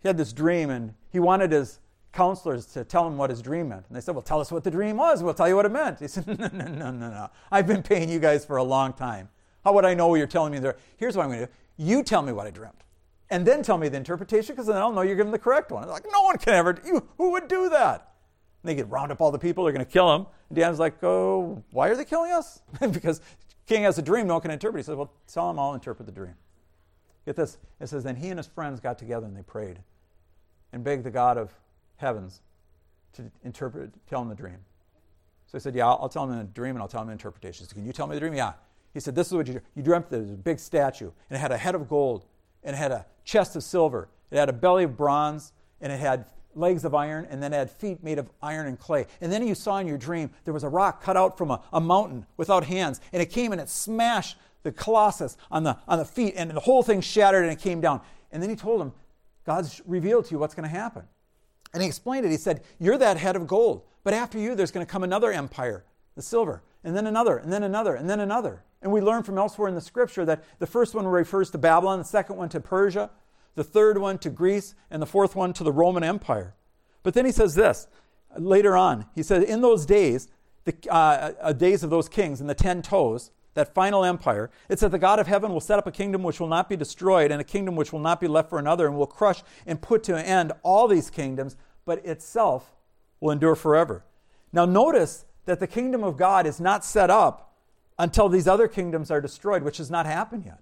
He 0.00 0.08
had 0.08 0.18
this 0.18 0.34
dream, 0.34 0.68
and 0.68 0.92
he 1.10 1.20
wanted 1.20 1.50
his 1.50 1.80
counselors 2.12 2.66
to 2.66 2.84
tell 2.84 3.06
him 3.06 3.16
what 3.16 3.30
his 3.30 3.40
dream 3.40 3.70
meant. 3.70 3.86
And 3.88 3.96
they 3.96 4.02
said, 4.02 4.14
Well, 4.14 4.20
tell 4.20 4.38
us 4.38 4.52
what 4.52 4.64
the 4.64 4.70
dream 4.70 4.98
was. 4.98 5.22
We'll 5.22 5.32
tell 5.32 5.48
you 5.48 5.56
what 5.56 5.64
it 5.64 5.72
meant. 5.72 5.98
He 5.98 6.08
said, 6.08 6.26
No, 6.38 6.50
no, 6.52 6.66
no, 6.66 6.90
no, 6.90 7.08
no. 7.08 7.30
I've 7.50 7.66
been 7.66 7.82
paying 7.82 8.10
you 8.10 8.18
guys 8.18 8.44
for 8.44 8.58
a 8.58 8.62
long 8.62 8.92
time. 8.92 9.30
How 9.64 9.72
would 9.72 9.86
I 9.86 9.94
know 9.94 10.08
what 10.08 10.16
you're 10.16 10.26
telling 10.26 10.52
me 10.52 10.58
there? 10.58 10.76
Here's 10.98 11.16
what 11.16 11.22
I'm 11.22 11.30
going 11.30 11.40
to 11.40 11.46
do. 11.46 11.52
You 11.76 12.02
tell 12.02 12.22
me 12.22 12.32
what 12.32 12.46
I 12.46 12.50
dreamt. 12.50 12.82
And 13.30 13.46
then 13.46 13.62
tell 13.62 13.78
me 13.78 13.88
the 13.88 13.96
interpretation 13.96 14.54
because 14.54 14.66
then 14.66 14.76
I'll 14.76 14.92
know 14.92 15.00
you're 15.00 15.16
giving 15.16 15.32
the 15.32 15.38
correct 15.38 15.72
one. 15.72 15.88
like, 15.88 16.04
no 16.12 16.22
one 16.22 16.38
can 16.38 16.54
ever, 16.54 16.78
you, 16.84 17.06
who 17.16 17.32
would 17.32 17.48
do 17.48 17.68
that? 17.70 18.12
And 18.62 18.70
they 18.70 18.74
get 18.74 18.88
round 18.88 19.10
up 19.10 19.20
all 19.20 19.30
the 19.30 19.38
people, 19.38 19.64
they're 19.64 19.72
going 19.72 19.84
to 19.84 19.90
kill 19.90 20.14
him. 20.14 20.26
And 20.54 20.78
like, 20.78 21.02
oh, 21.02 21.62
why 21.70 21.88
are 21.88 21.96
they 21.96 22.04
killing 22.04 22.32
us? 22.32 22.60
because 22.92 23.20
king 23.66 23.82
has 23.84 23.98
a 23.98 24.02
dream, 24.02 24.26
no 24.26 24.34
one 24.34 24.42
can 24.42 24.50
interpret. 24.50 24.84
He 24.84 24.86
says, 24.86 24.96
well, 24.96 25.12
tell 25.26 25.50
him 25.50 25.58
I'll 25.58 25.74
interpret 25.74 26.06
the 26.06 26.12
dream. 26.12 26.34
Get 27.24 27.36
this. 27.36 27.58
It 27.80 27.88
says, 27.88 28.04
then 28.04 28.16
he 28.16 28.28
and 28.28 28.38
his 28.38 28.46
friends 28.46 28.80
got 28.80 28.98
together 28.98 29.26
and 29.26 29.36
they 29.36 29.42
prayed 29.42 29.80
and 30.72 30.84
begged 30.84 31.04
the 31.04 31.10
God 31.10 31.38
of 31.38 31.52
heavens 31.96 32.42
to 33.14 33.30
interpret, 33.42 33.92
tell 34.06 34.20
him 34.20 34.28
the 34.28 34.34
dream. 34.34 34.58
So 35.46 35.58
he 35.58 35.60
said, 35.60 35.74
yeah, 35.74 35.86
I'll, 35.86 35.98
I'll 36.02 36.08
tell 36.08 36.24
him 36.24 36.36
the 36.36 36.44
dream 36.44 36.76
and 36.76 36.82
I'll 36.82 36.88
tell 36.88 37.00
him 37.00 37.06
the 37.06 37.12
interpretation. 37.12 37.66
Said, 37.66 37.74
can 37.74 37.86
you 37.86 37.92
tell 37.92 38.06
me 38.06 38.14
the 38.14 38.20
dream? 38.20 38.34
Yeah. 38.34 38.52
He 38.94 39.00
said, 39.00 39.14
This 39.14 39.26
is 39.26 39.34
what 39.34 39.46
you, 39.46 39.60
you 39.74 39.82
dreamt 39.82 40.08
there 40.08 40.20
was 40.20 40.30
a 40.30 40.34
big 40.34 40.58
statue, 40.58 41.10
and 41.28 41.36
it 41.36 41.40
had 41.40 41.52
a 41.52 41.58
head 41.58 41.74
of 41.74 41.88
gold, 41.88 42.24
and 42.62 42.74
it 42.74 42.78
had 42.78 42.92
a 42.92 43.04
chest 43.24 43.56
of 43.56 43.62
silver, 43.62 44.08
it 44.30 44.38
had 44.38 44.48
a 44.48 44.52
belly 44.52 44.84
of 44.84 44.96
bronze, 44.96 45.52
and 45.80 45.92
it 45.92 46.00
had 46.00 46.24
legs 46.54 46.84
of 46.84 46.94
iron, 46.94 47.26
and 47.28 47.42
then 47.42 47.52
it 47.52 47.56
had 47.56 47.70
feet 47.70 48.02
made 48.02 48.18
of 48.18 48.30
iron 48.40 48.66
and 48.66 48.78
clay. 48.78 49.06
And 49.20 49.30
then 49.30 49.46
you 49.46 49.54
saw 49.54 49.78
in 49.78 49.86
your 49.86 49.98
dream 49.98 50.30
there 50.44 50.54
was 50.54 50.62
a 50.62 50.68
rock 50.68 51.02
cut 51.02 51.16
out 51.16 51.36
from 51.36 51.50
a, 51.50 51.60
a 51.72 51.80
mountain 51.80 52.26
without 52.36 52.64
hands, 52.64 53.00
and 53.12 53.20
it 53.20 53.26
came 53.26 53.52
and 53.52 53.60
it 53.60 53.68
smashed 53.68 54.38
the 54.62 54.72
colossus 54.72 55.36
on 55.50 55.64
the, 55.64 55.76
on 55.86 55.98
the 55.98 56.04
feet, 56.04 56.34
and 56.36 56.50
the 56.50 56.60
whole 56.60 56.82
thing 56.82 57.00
shattered 57.00 57.42
and 57.42 57.52
it 57.52 57.58
came 57.58 57.80
down. 57.80 58.00
And 58.32 58.42
then 58.42 58.50
he 58.50 58.56
told 58.56 58.80
him, 58.80 58.92
God's 59.44 59.82
revealed 59.86 60.26
to 60.26 60.30
you 60.32 60.38
what's 60.38 60.54
going 60.54 60.68
to 60.68 60.74
happen. 60.74 61.02
And 61.72 61.82
he 61.82 61.88
explained 61.88 62.24
it. 62.24 62.30
He 62.30 62.36
said, 62.36 62.62
You're 62.78 62.98
that 62.98 63.16
head 63.16 63.36
of 63.36 63.46
gold, 63.46 63.82
but 64.02 64.14
after 64.14 64.38
you, 64.38 64.54
there's 64.54 64.70
going 64.70 64.86
to 64.86 64.90
come 64.90 65.02
another 65.02 65.32
empire, 65.32 65.84
the 66.14 66.22
silver, 66.22 66.62
and 66.82 66.96
then 66.96 67.06
another, 67.06 67.36
and 67.36 67.52
then 67.52 67.62
another, 67.62 67.94
and 67.94 68.08
then 68.08 68.20
another. 68.20 68.62
And 68.84 68.92
we 68.92 69.00
learn 69.00 69.22
from 69.22 69.38
elsewhere 69.38 69.68
in 69.68 69.74
the 69.74 69.80
scripture 69.80 70.26
that 70.26 70.44
the 70.58 70.66
first 70.66 70.94
one 70.94 71.06
refers 71.06 71.50
to 71.50 71.58
Babylon, 71.58 71.98
the 71.98 72.04
second 72.04 72.36
one 72.36 72.50
to 72.50 72.60
Persia, 72.60 73.10
the 73.54 73.64
third 73.64 73.96
one 73.96 74.18
to 74.18 74.28
Greece, 74.28 74.74
and 74.90 75.00
the 75.00 75.06
fourth 75.06 75.34
one 75.34 75.54
to 75.54 75.64
the 75.64 75.72
Roman 75.72 76.04
Empire. 76.04 76.54
But 77.02 77.14
then 77.14 77.24
he 77.24 77.32
says 77.32 77.54
this 77.54 77.88
later 78.36 78.76
on. 78.76 79.06
He 79.14 79.22
says, 79.22 79.42
In 79.42 79.62
those 79.62 79.86
days, 79.86 80.28
the 80.64 80.74
uh, 80.90 81.32
uh, 81.40 81.52
days 81.54 81.82
of 81.82 81.88
those 81.88 82.10
kings 82.10 82.42
and 82.42 82.50
the 82.50 82.54
ten 82.54 82.82
toes, 82.82 83.30
that 83.54 83.72
final 83.72 84.04
empire, 84.04 84.50
it 84.68 84.78
said 84.78 84.90
the 84.90 84.98
God 84.98 85.18
of 85.18 85.28
heaven 85.28 85.52
will 85.52 85.60
set 85.60 85.78
up 85.78 85.86
a 85.86 85.92
kingdom 85.92 86.22
which 86.22 86.38
will 86.38 86.48
not 86.48 86.68
be 86.68 86.76
destroyed 86.76 87.30
and 87.30 87.40
a 87.40 87.44
kingdom 87.44 87.76
which 87.76 87.92
will 87.92 88.00
not 88.00 88.20
be 88.20 88.28
left 88.28 88.50
for 88.50 88.58
another 88.58 88.86
and 88.86 88.98
will 88.98 89.06
crush 89.06 89.42
and 89.66 89.80
put 89.80 90.02
to 90.02 90.14
an 90.14 90.24
end 90.26 90.52
all 90.62 90.88
these 90.88 91.08
kingdoms, 91.08 91.56
but 91.86 92.04
itself 92.04 92.74
will 93.20 93.30
endure 93.30 93.54
forever. 93.54 94.04
Now, 94.52 94.66
notice 94.66 95.24
that 95.46 95.60
the 95.60 95.66
kingdom 95.66 96.04
of 96.04 96.18
God 96.18 96.46
is 96.46 96.60
not 96.60 96.84
set 96.84 97.08
up 97.08 97.53
until 97.98 98.28
these 98.28 98.48
other 98.48 98.68
kingdoms 98.68 99.10
are 99.10 99.20
destroyed, 99.20 99.62
which 99.62 99.78
has 99.78 99.90
not 99.90 100.06
happened 100.06 100.44
yet. 100.44 100.60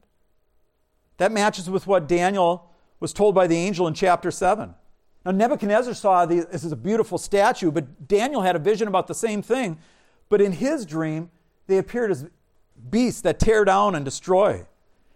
That 1.16 1.33
matches 1.33 1.71
with 1.71 1.87
what 1.87 2.09
Daniel 2.09 2.71
was 3.01 3.12
told 3.12 3.35
by 3.35 3.47
the 3.47 3.57
angel 3.57 3.87
in 3.87 3.95
chapter 3.95 4.31
7. 4.31 4.75
Now, 5.25 5.31
Nebuchadnezzar 5.31 5.95
saw 5.95 6.27
these, 6.27 6.47
this 6.47 6.64
is 6.64 6.73
a 6.73 6.77
beautiful 6.77 7.16
statue, 7.16 7.71
but 7.71 8.09
Daniel 8.09 8.42
had 8.42 8.57
a 8.57 8.59
vision 8.59 8.88
about 8.88 9.07
the 9.07 9.14
same 9.14 9.40
thing. 9.40 9.79
But 10.29 10.40
in 10.40 10.53
his 10.53 10.85
dream, 10.85 11.31
they 11.66 11.79
appeared 11.79 12.11
as 12.11 12.27
beasts 12.90 13.21
that 13.23 13.38
tear 13.38 13.64
down 13.64 13.95
and 13.95 14.05
destroy. 14.05 14.66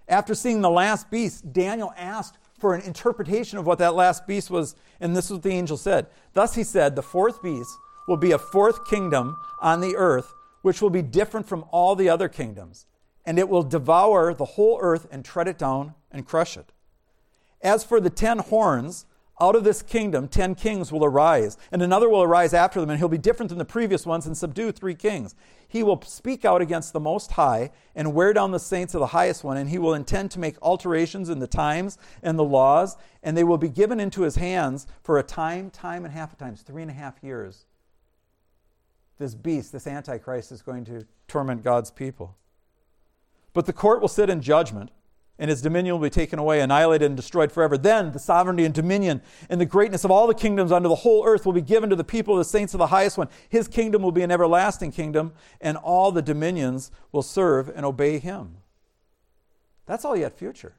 After 0.08 0.34
seeing 0.34 0.60
the 0.60 0.70
last 0.70 1.10
beast, 1.10 1.52
Daniel 1.52 1.92
asked 1.96 2.38
for 2.58 2.74
an 2.74 2.82
interpretation 2.82 3.58
of 3.58 3.66
what 3.66 3.78
that 3.78 3.94
last 3.94 4.26
beast 4.26 4.50
was, 4.50 4.76
and 5.00 5.16
this 5.16 5.26
is 5.26 5.32
what 5.32 5.42
the 5.42 5.50
angel 5.50 5.76
said. 5.76 6.06
Thus 6.32 6.54
he 6.54 6.62
said, 6.62 6.94
The 6.94 7.02
fourth 7.02 7.42
beast 7.42 7.70
will 8.06 8.16
be 8.16 8.32
a 8.32 8.38
fourth 8.38 8.86
kingdom 8.86 9.36
on 9.60 9.80
the 9.80 9.96
earth 9.96 10.32
which 10.66 10.82
will 10.82 10.90
be 10.90 11.00
different 11.00 11.46
from 11.46 11.64
all 11.70 11.94
the 11.94 12.08
other 12.08 12.28
kingdoms, 12.28 12.86
and 13.24 13.38
it 13.38 13.48
will 13.48 13.62
devour 13.62 14.34
the 14.34 14.44
whole 14.44 14.80
earth 14.82 15.06
and 15.12 15.24
tread 15.24 15.46
it 15.46 15.56
down 15.56 15.94
and 16.10 16.26
crush 16.26 16.56
it. 16.56 16.72
As 17.62 17.84
for 17.84 18.00
the 18.00 18.10
ten 18.10 18.40
horns, 18.40 19.06
out 19.40 19.54
of 19.54 19.62
this 19.62 19.80
kingdom 19.80 20.26
ten 20.26 20.56
kings 20.56 20.90
will 20.90 21.04
arise, 21.04 21.56
and 21.70 21.82
another 21.82 22.08
will 22.08 22.24
arise 22.24 22.52
after 22.52 22.80
them, 22.80 22.90
and 22.90 22.98
he'll 22.98 23.08
be 23.08 23.16
different 23.16 23.50
than 23.50 23.58
the 23.58 23.64
previous 23.64 24.04
ones 24.04 24.26
and 24.26 24.36
subdue 24.36 24.72
three 24.72 24.96
kings. 24.96 25.36
He 25.68 25.84
will 25.84 26.02
speak 26.02 26.44
out 26.44 26.60
against 26.60 26.92
the 26.92 26.98
Most 26.98 27.30
High 27.30 27.70
and 27.94 28.12
wear 28.12 28.32
down 28.32 28.50
the 28.50 28.58
saints 28.58 28.92
of 28.92 28.98
the 28.98 29.06
highest 29.06 29.44
one, 29.44 29.56
and 29.56 29.70
he 29.70 29.78
will 29.78 29.94
intend 29.94 30.32
to 30.32 30.40
make 30.40 30.60
alterations 30.62 31.28
in 31.28 31.38
the 31.38 31.46
times 31.46 31.96
and 32.24 32.36
the 32.36 32.42
laws, 32.42 32.96
and 33.22 33.36
they 33.36 33.44
will 33.44 33.56
be 33.56 33.68
given 33.68 34.00
into 34.00 34.22
his 34.22 34.34
hands 34.34 34.88
for 35.04 35.16
a 35.16 35.22
time, 35.22 35.70
time 35.70 36.04
and 36.04 36.12
half 36.12 36.32
a 36.32 36.36
times, 36.36 36.62
three 36.62 36.82
and 36.82 36.90
a 36.90 36.94
half 36.94 37.22
years 37.22 37.66
this 39.18 39.34
beast, 39.34 39.72
this 39.72 39.86
Antichrist, 39.86 40.52
is 40.52 40.62
going 40.62 40.84
to 40.86 41.06
torment 41.28 41.62
God's 41.62 41.90
people. 41.90 42.36
But 43.52 43.66
the 43.66 43.72
court 43.72 44.00
will 44.00 44.08
sit 44.08 44.28
in 44.28 44.42
judgment, 44.42 44.90
and 45.38 45.50
his 45.50 45.62
dominion 45.62 45.94
will 45.94 46.02
be 46.02 46.10
taken 46.10 46.38
away, 46.38 46.60
annihilated, 46.60 47.06
and 47.06 47.16
destroyed 47.16 47.50
forever. 47.50 47.78
Then 47.78 48.12
the 48.12 48.18
sovereignty 48.18 48.64
and 48.64 48.74
dominion 48.74 49.22
and 49.48 49.60
the 49.60 49.66
greatness 49.66 50.04
of 50.04 50.10
all 50.10 50.26
the 50.26 50.34
kingdoms 50.34 50.72
under 50.72 50.88
the 50.88 50.94
whole 50.94 51.26
earth 51.26 51.46
will 51.46 51.52
be 51.52 51.62
given 51.62 51.90
to 51.90 51.96
the 51.96 52.04
people 52.04 52.34
of 52.34 52.38
the 52.38 52.44
saints 52.44 52.74
of 52.74 52.78
the 52.78 52.88
highest 52.88 53.18
one. 53.18 53.28
His 53.48 53.68
kingdom 53.68 54.02
will 54.02 54.12
be 54.12 54.22
an 54.22 54.30
everlasting 54.30 54.92
kingdom, 54.92 55.32
and 55.60 55.76
all 55.76 56.12
the 56.12 56.22
dominions 56.22 56.90
will 57.12 57.22
serve 57.22 57.70
and 57.74 57.84
obey 57.84 58.18
him. 58.18 58.58
That's 59.86 60.04
all 60.04 60.16
yet 60.16 60.38
future. 60.38 60.74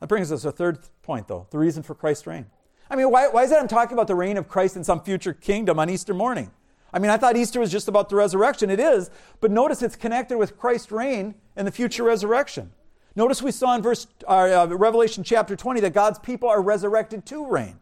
That 0.00 0.08
brings 0.08 0.30
us 0.30 0.42
to 0.42 0.48
a 0.48 0.52
third 0.52 0.78
point, 1.02 1.28
though 1.28 1.46
the 1.50 1.58
reason 1.58 1.82
for 1.82 1.94
Christ's 1.94 2.26
reign. 2.26 2.46
I 2.88 2.96
mean, 2.96 3.10
why, 3.10 3.28
why 3.28 3.42
is 3.42 3.50
it 3.50 3.58
I'm 3.58 3.68
talking 3.68 3.94
about 3.94 4.06
the 4.06 4.14
reign 4.14 4.36
of 4.36 4.48
Christ 4.48 4.76
in 4.76 4.84
some 4.84 5.02
future 5.02 5.32
kingdom 5.32 5.78
on 5.78 5.90
Easter 5.90 6.14
morning? 6.14 6.50
I 6.96 6.98
mean, 6.98 7.10
I 7.10 7.18
thought 7.18 7.36
Easter 7.36 7.60
was 7.60 7.70
just 7.70 7.88
about 7.88 8.08
the 8.08 8.16
resurrection. 8.16 8.70
It 8.70 8.80
is, 8.80 9.10
but 9.42 9.50
notice 9.50 9.82
it's 9.82 9.96
connected 9.96 10.38
with 10.38 10.56
Christ's 10.56 10.90
reign 10.90 11.34
and 11.54 11.66
the 11.66 11.70
future 11.70 12.02
resurrection. 12.02 12.72
Notice 13.14 13.42
we 13.42 13.50
saw 13.50 13.74
in 13.74 13.82
verse 13.82 14.06
uh, 14.26 14.66
Revelation 14.70 15.22
chapter 15.22 15.56
20 15.56 15.80
that 15.80 15.92
God's 15.92 16.18
people 16.18 16.48
are 16.48 16.62
resurrected 16.62 17.26
to 17.26 17.46
reign. 17.46 17.80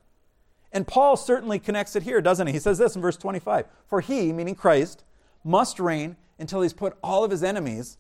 And 0.73 0.85
Paul 0.85 1.17
certainly 1.17 1.61
connects 1.61 1.95
it 1.95 2.03
here, 2.03 2.21
doesn't 2.21 2.49
he? 2.49 2.55
He 2.55 2.59
says 2.59 2.79
this 2.79 2.97
in 2.97 3.03
verse 3.03 3.17
25 3.17 3.67
For 3.87 4.01
he, 4.01 4.33
meaning 4.33 4.57
Christ, 4.57 5.05
must 5.45 5.79
reign 5.79 6.17
until 6.41 6.63
he's 6.63 6.73
put 6.73 6.97
all 7.01 7.23
of 7.23 7.31
his 7.31 7.45
enemies 7.45 7.99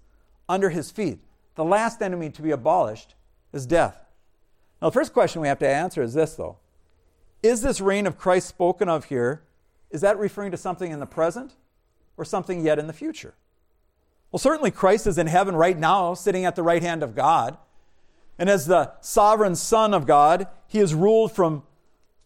under 0.48 0.70
his 0.70 0.90
feet. 0.90 1.20
The 1.55 1.64
last 1.64 2.03
enemy 2.03 2.31
to 2.31 2.42
be 2.42 2.50
abolished 2.50 3.14
is 3.53 3.66
death. 3.66 4.05
Now, 4.83 4.88
the 4.88 4.94
first 4.94 5.12
question 5.12 5.42
we 5.42 5.46
have 5.46 5.61
to 5.61 5.68
answer 5.68 6.03
is 6.03 6.14
this, 6.14 6.35
though 6.35 6.57
Is 7.40 7.62
this 7.62 7.81
reign 7.81 8.09
of 8.09 8.18
Christ 8.18 8.48
spoken 8.48 8.88
of 8.88 9.05
here 9.05 9.44
is 9.94 10.00
that 10.00 10.18
referring 10.18 10.50
to 10.50 10.57
something 10.57 10.90
in 10.90 10.98
the 10.98 11.07
present 11.07 11.52
or 12.16 12.24
something 12.24 12.64
yet 12.64 12.80
in 12.80 12.88
the 12.88 12.92
future? 12.92 13.35
Well, 14.33 14.40
certainly 14.40 14.72
Christ 14.72 15.07
is 15.07 15.18
in 15.18 15.28
heaven 15.28 15.54
right 15.54 15.78
now, 15.78 16.14
sitting 16.14 16.44
at 16.44 16.57
the 16.57 16.64
right 16.64 16.83
hand 16.83 17.04
of 17.04 17.14
God. 17.14 17.57
And 18.37 18.50
as 18.50 18.66
the 18.66 18.94
sovereign 19.00 19.54
Son 19.54 19.94
of 19.94 20.04
God, 20.04 20.48
he 20.66 20.78
has 20.78 20.92
ruled 20.92 21.30
from 21.30 21.62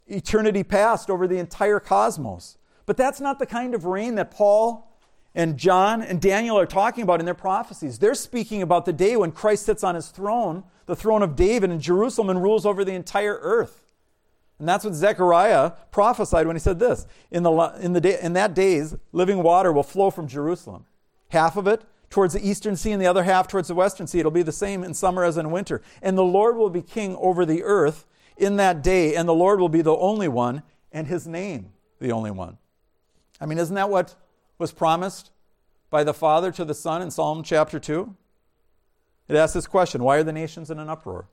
eternity 0.07 0.65
past 0.65 1.11
over 1.11 1.29
the 1.29 1.37
entire 1.37 1.79
cosmos. 1.79 2.57
But 2.87 2.97
that's 2.97 3.21
not 3.21 3.39
the 3.39 3.45
kind 3.45 3.75
of 3.75 3.85
reign 3.85 4.15
that 4.15 4.31
Paul 4.31 4.91
and 5.35 5.59
John 5.59 6.01
and 6.01 6.23
Daniel 6.23 6.59
are 6.59 6.65
talking 6.65 7.03
about 7.03 7.21
in 7.21 7.27
their 7.27 7.35
prophecies. 7.35 7.99
They're 7.99 8.15
speaking 8.15 8.63
about 8.63 8.87
the 8.87 8.95
day 8.95 9.15
when 9.15 9.31
Christ 9.31 9.67
sits 9.67 9.85
on 9.85 9.95
his 9.95 10.09
throne, 10.09 10.65
the 10.87 10.97
throne 10.97 11.23
of 11.23 11.37
David 11.37 11.71
in 11.71 11.81
Jerusalem, 11.81 12.31
and 12.31 12.43
rules 12.43 12.65
over 12.65 12.83
the 12.83 12.95
entire 12.95 13.39
earth. 13.43 13.88
And 14.59 14.69
that's 14.69 14.85
what 14.85 14.95
Zechariah 14.95 15.73
prophesied 15.91 16.47
when 16.47 16.57
he 16.57 16.61
said 16.61 16.79
this 16.79 17.07
In, 17.31 17.43
the, 17.43 17.53
in, 17.81 17.93
the 17.93 18.01
day, 18.01 18.19
in 18.21 18.33
that 18.33 18.55
days, 18.55 18.97
living 19.13 19.43
water 19.43 19.73
will 19.73 19.83
flow 19.83 20.11
from 20.11 20.27
Jerusalem. 20.27 20.87
Half 21.29 21.57
of 21.57 21.67
it 21.67 21.83
towards 22.11 22.35
the 22.35 22.47
eastern 22.47 22.75
sea 22.77 22.93
and 22.93 23.01
the 23.01 23.07
other 23.07 23.23
half 23.23 23.49
towards 23.49 23.69
the 23.69 23.75
western 23.75 24.07
sea. 24.07 24.19
It'll 24.19 24.31
be 24.31 24.43
the 24.43 24.53
same 24.53 24.83
in 24.83 24.95
summer 24.95 25.25
as 25.25 25.37
in 25.37 25.51
winter. 25.51 25.83
And 26.03 26.17
the 26.17 26.25
Lord 26.25 26.57
will 26.57 26.71
be 26.71 26.83
king 26.83 27.17
over 27.17 27.45
the 27.45 27.63
earth 27.63 28.07
in 28.37 28.57
that 28.57 28.83
day, 28.83 29.15
and 29.15 29.29
the 29.29 29.35
Lord 29.35 29.61
will 29.61 29.69
be 29.69 29.83
the 29.83 29.97
only 29.97 30.29
one, 30.29 30.63
and 30.93 31.07
his 31.07 31.27
name 31.27 31.73
the 32.01 32.13
only 32.13 32.31
one. 32.31 32.57
I 33.41 33.47
mean, 33.47 33.59
isn't 33.59 33.75
that 33.75 33.91
what 33.91 34.15
was 34.59 34.73
promised 34.73 35.31
by 35.91 36.05
the 36.05 36.15
Father 36.15 36.51
to 36.53 36.65
the 36.65 36.75
Son 36.75 37.03
in 37.03 37.11
Psalm 37.11 37.43
chapter 37.43 37.79
2? 37.79 38.15
It 39.29 39.37
asks 39.37 39.55
this 39.55 39.67
question 39.67 40.03
Why 40.03 40.17
are 40.17 40.23
the 40.23 40.33
nations 40.33 40.71
in 40.71 40.79
an 40.79 40.89
uproar? 40.89 41.29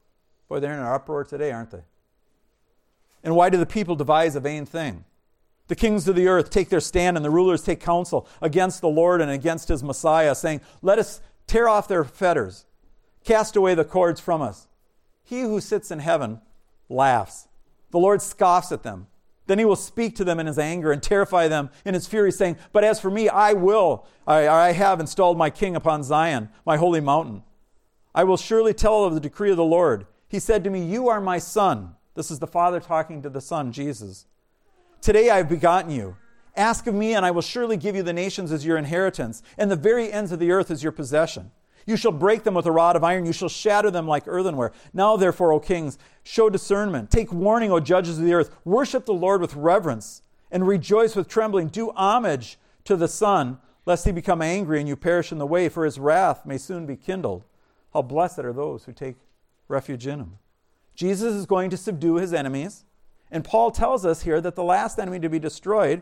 Boy, 0.50 0.60
they're 0.60 0.74
in 0.74 0.80
an 0.80 0.86
uproar 0.86 1.24
today, 1.24 1.52
aren't 1.52 1.72
they? 1.72 1.84
And 3.26 3.36
why 3.36 3.50
do 3.50 3.58
the 3.58 3.66
people 3.66 3.96
devise 3.96 4.36
a 4.36 4.40
vain 4.40 4.66
thing? 4.66 5.04
The 5.68 5.76
kings 5.76 6.08
of 6.08 6.16
the 6.16 6.28
earth 6.28 6.52
take 6.52 6.70
their 6.70 6.80
stand, 6.80 7.18
and 7.18 7.26
the 7.26 7.32
rulers 7.32 7.64
take 7.64 7.80
counsel 7.80 8.28
against 8.40 8.82
the 8.82 8.88
Lord 8.88 9.20
and 9.20 9.32
against 9.32 9.68
his 9.68 9.84
Messiah, 9.84 10.36
saying, 10.36 10.62
Let 10.84 11.00
us 11.00 11.22
tear 11.48 11.68
off 11.68 11.88
their 11.88 12.04
fetters, 12.04 12.66
cast 13.24 13.56
away 13.56 13.74
the 13.74 13.84
cords 13.84 14.22
from 14.22 14.44
us. 14.44 14.68
He 15.24 15.42
who 15.42 15.60
sits 15.60 15.90
in 15.90 16.00
heaven 16.00 16.40
laughs. 16.88 17.48
The 17.90 17.98
Lord 17.98 18.22
scoffs 18.22 18.72
at 18.72 18.84
them. 18.84 19.08
Then 19.48 19.58
he 19.58 19.66
will 19.66 19.76
speak 19.76 20.16
to 20.18 20.24
them 20.24 20.40
in 20.40 20.46
his 20.46 20.60
anger 20.60 20.92
and 20.92 21.02
terrify 21.02 21.48
them 21.48 21.72
in 21.84 21.96
his 21.96 22.06
fury, 22.06 22.32
saying, 22.32 22.58
But 22.72 22.84
as 22.84 23.00
for 23.00 23.10
me, 23.10 23.28
I 23.28 23.54
will, 23.54 24.06
I, 24.28 24.48
I 24.48 24.72
have 24.74 25.00
installed 25.00 25.38
my 25.38 25.50
king 25.50 25.76
upon 25.76 26.04
Zion, 26.04 26.50
my 26.64 26.78
holy 26.78 27.02
mountain. 27.02 27.42
I 28.14 28.24
will 28.24 28.38
surely 28.38 28.74
tell 28.74 29.04
of 29.04 29.16
the 29.16 29.20
decree 29.20 29.50
of 29.50 29.58
the 29.58 29.64
Lord. 29.64 30.06
He 30.28 30.40
said 30.40 30.64
to 30.64 30.70
me, 30.70 30.86
You 30.86 31.10
are 31.10 31.22
my 31.22 31.40
son. 31.40 31.96
This 32.16 32.32
is 32.32 32.40
the 32.40 32.48
Father 32.48 32.80
talking 32.80 33.22
to 33.22 33.30
the 33.30 33.42
Son, 33.42 33.72
Jesus. 33.72 34.26
Today 35.02 35.30
I 35.30 35.38
have 35.38 35.50
begotten 35.50 35.92
you. 35.92 36.16
Ask 36.56 36.88
of 36.88 36.96
me, 36.96 37.14
and 37.14 37.26
I 37.26 37.32
will 37.32 37.42
surely 37.42 37.76
give 37.76 37.96
you 37.96 38.04
the 38.04 38.14
nations 38.14 38.54
as 38.54 38.66
your 38.66 38.78
inheritance, 38.78 39.44
and 39.58 39.70
the 39.70 39.76
very 39.76 40.12
ends 40.12 40.32
of 40.32 40.40
the 40.40 40.52
earth 40.52 40.72
as 40.72 40.82
your 40.82 40.94
possession. 40.94 41.52
You 41.86 41.98
shall 41.98 42.14
break 42.14 42.44
them 42.44 42.54
with 42.54 42.66
a 42.66 42.72
rod 42.72 42.96
of 42.96 43.04
iron. 43.04 43.26
You 43.26 43.34
shall 43.34 43.50
shatter 43.50 43.92
them 43.92 44.08
like 44.08 44.24
earthenware. 44.28 44.72
Now, 44.94 45.18
therefore, 45.18 45.52
O 45.52 45.60
kings, 45.60 46.00
show 46.24 46.50
discernment. 46.50 47.12
Take 47.12 47.32
warning, 47.32 47.72
O 47.72 47.80
judges 47.80 48.18
of 48.18 48.26
the 48.26 48.34
earth. 48.34 48.56
Worship 48.64 49.06
the 49.06 49.14
Lord 49.14 49.42
with 49.42 49.54
reverence 49.54 50.22
and 50.50 50.66
rejoice 50.66 51.16
with 51.16 51.28
trembling. 51.28 51.68
Do 51.68 51.92
homage 51.92 52.58
to 52.86 52.96
the 52.96 53.10
Son, 53.10 53.60
lest 53.86 54.06
he 54.06 54.12
become 54.12 54.42
angry 54.42 54.80
and 54.80 54.88
you 54.88 54.96
perish 54.96 55.32
in 55.32 55.38
the 55.38 55.46
way, 55.46 55.70
for 55.70 55.86
his 55.86 56.00
wrath 56.00 56.46
may 56.46 56.58
soon 56.58 56.86
be 56.86 56.96
kindled. 56.96 57.44
How 57.94 58.02
blessed 58.02 58.40
are 58.40 58.54
those 58.54 58.86
who 58.86 58.94
take 58.94 59.18
refuge 59.68 60.08
in 60.08 60.20
him. 60.20 60.38
Jesus 60.96 61.34
is 61.34 61.46
going 61.46 61.70
to 61.70 61.78
subdue 61.78 62.16
his 62.16 62.34
enemies. 62.34 62.86
And 63.32 63.44
Paul 63.44 63.72
tells 63.72 64.06
us 64.06 64.22
here 64.22 64.40
that 64.42 64.56
the 64.56 64.64
last 64.64 64.98
enemy 65.00 65.20
to 65.20 65.30
be 65.30 65.40
destroyed 65.40 66.02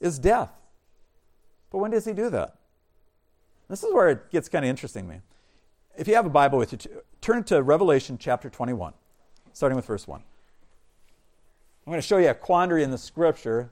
is 0.00 0.18
death. 0.18 0.52
But 1.70 1.78
when 1.78 1.90
does 1.90 2.04
he 2.04 2.12
do 2.12 2.30
that? 2.30 2.56
This 3.68 3.82
is 3.82 3.92
where 3.92 4.08
it 4.08 4.30
gets 4.30 4.48
kind 4.48 4.64
of 4.64 4.68
interesting 4.68 5.04
to 5.04 5.14
me. 5.14 5.20
If 5.96 6.08
you 6.08 6.14
have 6.14 6.26
a 6.26 6.30
Bible 6.30 6.58
with 6.58 6.72
you, 6.72 6.78
turn 7.20 7.44
to 7.44 7.62
Revelation 7.62 8.16
chapter 8.18 8.48
21, 8.48 8.94
starting 9.52 9.76
with 9.76 9.86
verse 9.86 10.06
1. 10.06 10.20
I'm 10.20 11.90
going 11.90 12.00
to 12.00 12.06
show 12.06 12.18
you 12.18 12.28
a 12.28 12.34
quandary 12.34 12.82
in 12.82 12.90
the 12.90 12.98
scripture 12.98 13.70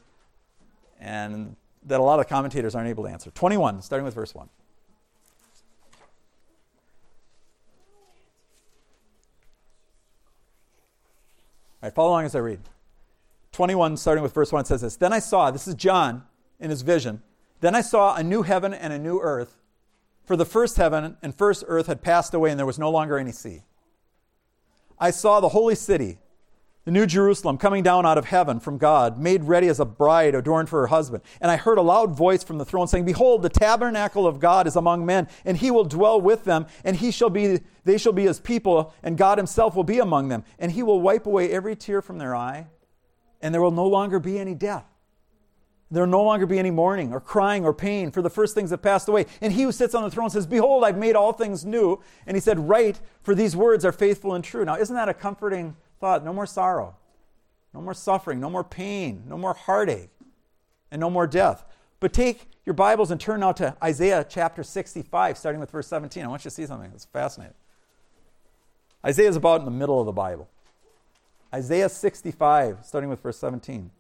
and 0.99 1.55
that 1.85 2.01
a 2.01 2.03
lot 2.03 2.19
of 2.19 2.29
commentators 2.29 2.75
aren't 2.75 2.89
able 2.89 3.05
to 3.05 3.11
answer. 3.11 3.31
21, 3.31 3.83
starting 3.83 4.05
with 4.05 4.15
verse 4.15 4.35
1. 4.35 4.49
Right, 11.87 11.95
follow 11.95 12.11
along 12.11 12.25
as 12.25 12.35
I 12.35 12.41
read. 12.41 12.61
21, 13.53 13.97
starting 13.97 14.23
with 14.23 14.35
verse 14.35 14.53
1, 14.53 14.65
says 14.65 14.83
this 14.83 14.97
Then 14.97 15.13
I 15.13 15.19
saw, 15.19 15.51
this 15.51 15.67
is 15.67 15.75
John 15.75 16.25
in 16.61 16.71
his 16.71 16.83
vision, 16.83 17.23
then 17.61 17.75
I 17.75 17.81
saw 17.81 18.15
a 18.15 18.23
new 18.23 18.43
heaven 18.43 18.75
and 18.75 18.93
a 18.93 18.99
new 18.99 19.21
earth 19.21 19.57
for 20.25 20.37
the 20.37 20.45
first 20.45 20.77
heaven 20.77 21.17
and 21.23 21.35
first 21.35 21.65
earth 21.67 21.87
had 21.87 22.03
passed 22.03 22.35
away, 22.35 22.51
and 22.51 22.59
there 22.59 22.67
was 22.67 22.79
no 22.79 22.91
longer 22.91 23.17
any 23.17 23.33
sea. 23.33 23.63
I 24.99 25.11
saw 25.11 25.41
the 25.41 25.51
holy 25.51 25.75
city, 25.75 26.19
the 26.87 26.93
new 26.93 27.05
Jerusalem, 27.05 27.59
coming 27.59 27.83
down 27.83 28.07
out 28.07 28.17
of 28.17 28.27
heaven 28.27 28.61
from 28.61 28.79
God, 28.79 29.19
made 29.19 29.43
ready 29.43 29.67
as 29.67 29.81
a 29.81 29.85
bride 29.85 30.37
adorned 30.37 30.69
for 30.69 30.81
her 30.83 30.87
husband. 30.87 31.25
And 31.41 31.51
I 31.51 31.57
heard 31.57 31.79
a 31.79 31.83
loud 31.83 32.17
voice 32.17 32.45
from 32.45 32.59
the 32.59 32.65
throne 32.65 32.87
saying, 32.87 33.05
Behold, 33.05 33.43
the 33.43 33.49
tabernacle 33.49 34.25
of 34.25 34.39
God 34.39 34.69
is 34.69 34.77
among 34.77 35.05
men, 35.05 35.27
and 35.45 35.57
he 35.57 35.73
will 35.73 35.85
dwell 35.85 36.21
with 36.21 36.45
them, 36.45 36.67
and 36.85 36.97
he 36.97 37.11
shall 37.11 37.29
be, 37.29 37.59
they 37.83 37.99
shall 37.99 38.13
be 38.13 38.23
his 38.23 38.39
people, 38.39 38.95
and 39.03 39.19
God 39.19 39.37
himself 39.37 39.75
will 39.75 39.83
be 39.83 39.99
among 39.99 40.29
them. 40.29 40.45
And 40.61 40.71
he 40.71 40.85
will 40.85 41.01
wipe 41.01 41.27
away 41.27 41.51
every 41.51 41.75
tear 41.75 42.01
from 42.01 42.19
their 42.19 42.37
eye, 42.37 42.69
and 43.43 43.53
there 43.53 43.61
will 43.61 43.73
no 43.73 43.89
longer 43.89 44.21
be 44.21 44.39
any 44.39 44.55
death 44.55 44.87
there 45.91 46.03
will 46.03 46.11
no 46.11 46.23
longer 46.25 46.47
be 46.47 46.59
any 46.59 46.73
mourning 46.73 47.13
or 47.13 47.21
crying 47.21 47.65
or 47.65 47.73
pain, 47.73 48.11
for 48.11 48.21
the 48.21 48.31
first 48.31 48.55
things 48.55 48.71
have 48.71 48.83
passed 48.83 49.09
away. 49.09 49.27
And 49.41 49.53
he 49.53 49.63
who 49.63 49.71
sits 49.71 49.95
on 49.95 50.03
the 50.03 50.11
throne 50.11 50.31
says, 50.31 50.45
Behold, 50.45 50.83
I've 50.83 50.99
made 50.99 51.15
all 51.15 51.33
things 51.33 51.65
new. 51.65 52.03
And 52.27 52.37
he 52.37 52.41
said, 52.41 52.69
Write, 52.69 53.01
for 53.23 53.37
these 53.37 53.55
words 53.55 53.85
are 53.85 53.93
faithful 53.93 54.35
and 54.35 54.43
true. 54.43 54.65
Now, 54.65 54.77
isn't 54.77 54.95
that 54.95 55.09
a 55.09 55.15
comforting 55.15 55.77
thought? 56.01 56.25
No 56.25 56.33
more 56.33 56.47
sorrow, 56.47 56.97
no 57.75 57.81
more 57.81 57.95
suffering, 57.95 58.41
no 58.41 58.51
more 58.51 58.65
pain, 58.65 59.25
no 59.27 59.37
more 59.37 59.55
heartache, 59.55 60.11
and 60.91 61.01
no 61.01 61.11
more 61.11 61.27
death. 61.27 61.65
But 62.01 62.13
take 62.13 62.49
your 62.65 62.75
Bibles 62.75 63.11
and 63.11 63.21
turn 63.21 63.41
now 63.41 63.53
to 63.53 63.77
Isaiah 63.83 64.27
chapter 64.29 64.63
65, 64.63 65.39
starting 65.39 65.61
with 65.61 65.71
verse 65.71 65.87
17. 65.87 66.23
I 66.25 66.29
want 66.29 66.45
you 66.45 66.51
to 66.51 66.55
see 66.55 66.67
something 66.67 66.91
that's 66.91 67.07
fascinating. 67.07 67.55
Isaiah 69.05 69.29
is 69.29 69.37
about 69.37 69.61
in 69.61 69.65
the 69.65 69.71
middle 69.71 70.01
of 70.01 70.07
the 70.07 70.13
Bible. 70.13 70.49
Isaiah 71.55 71.89
65, 71.89 72.79
starting 72.85 73.09
with 73.09 73.21
verse 73.23 73.39
17. 73.39 73.91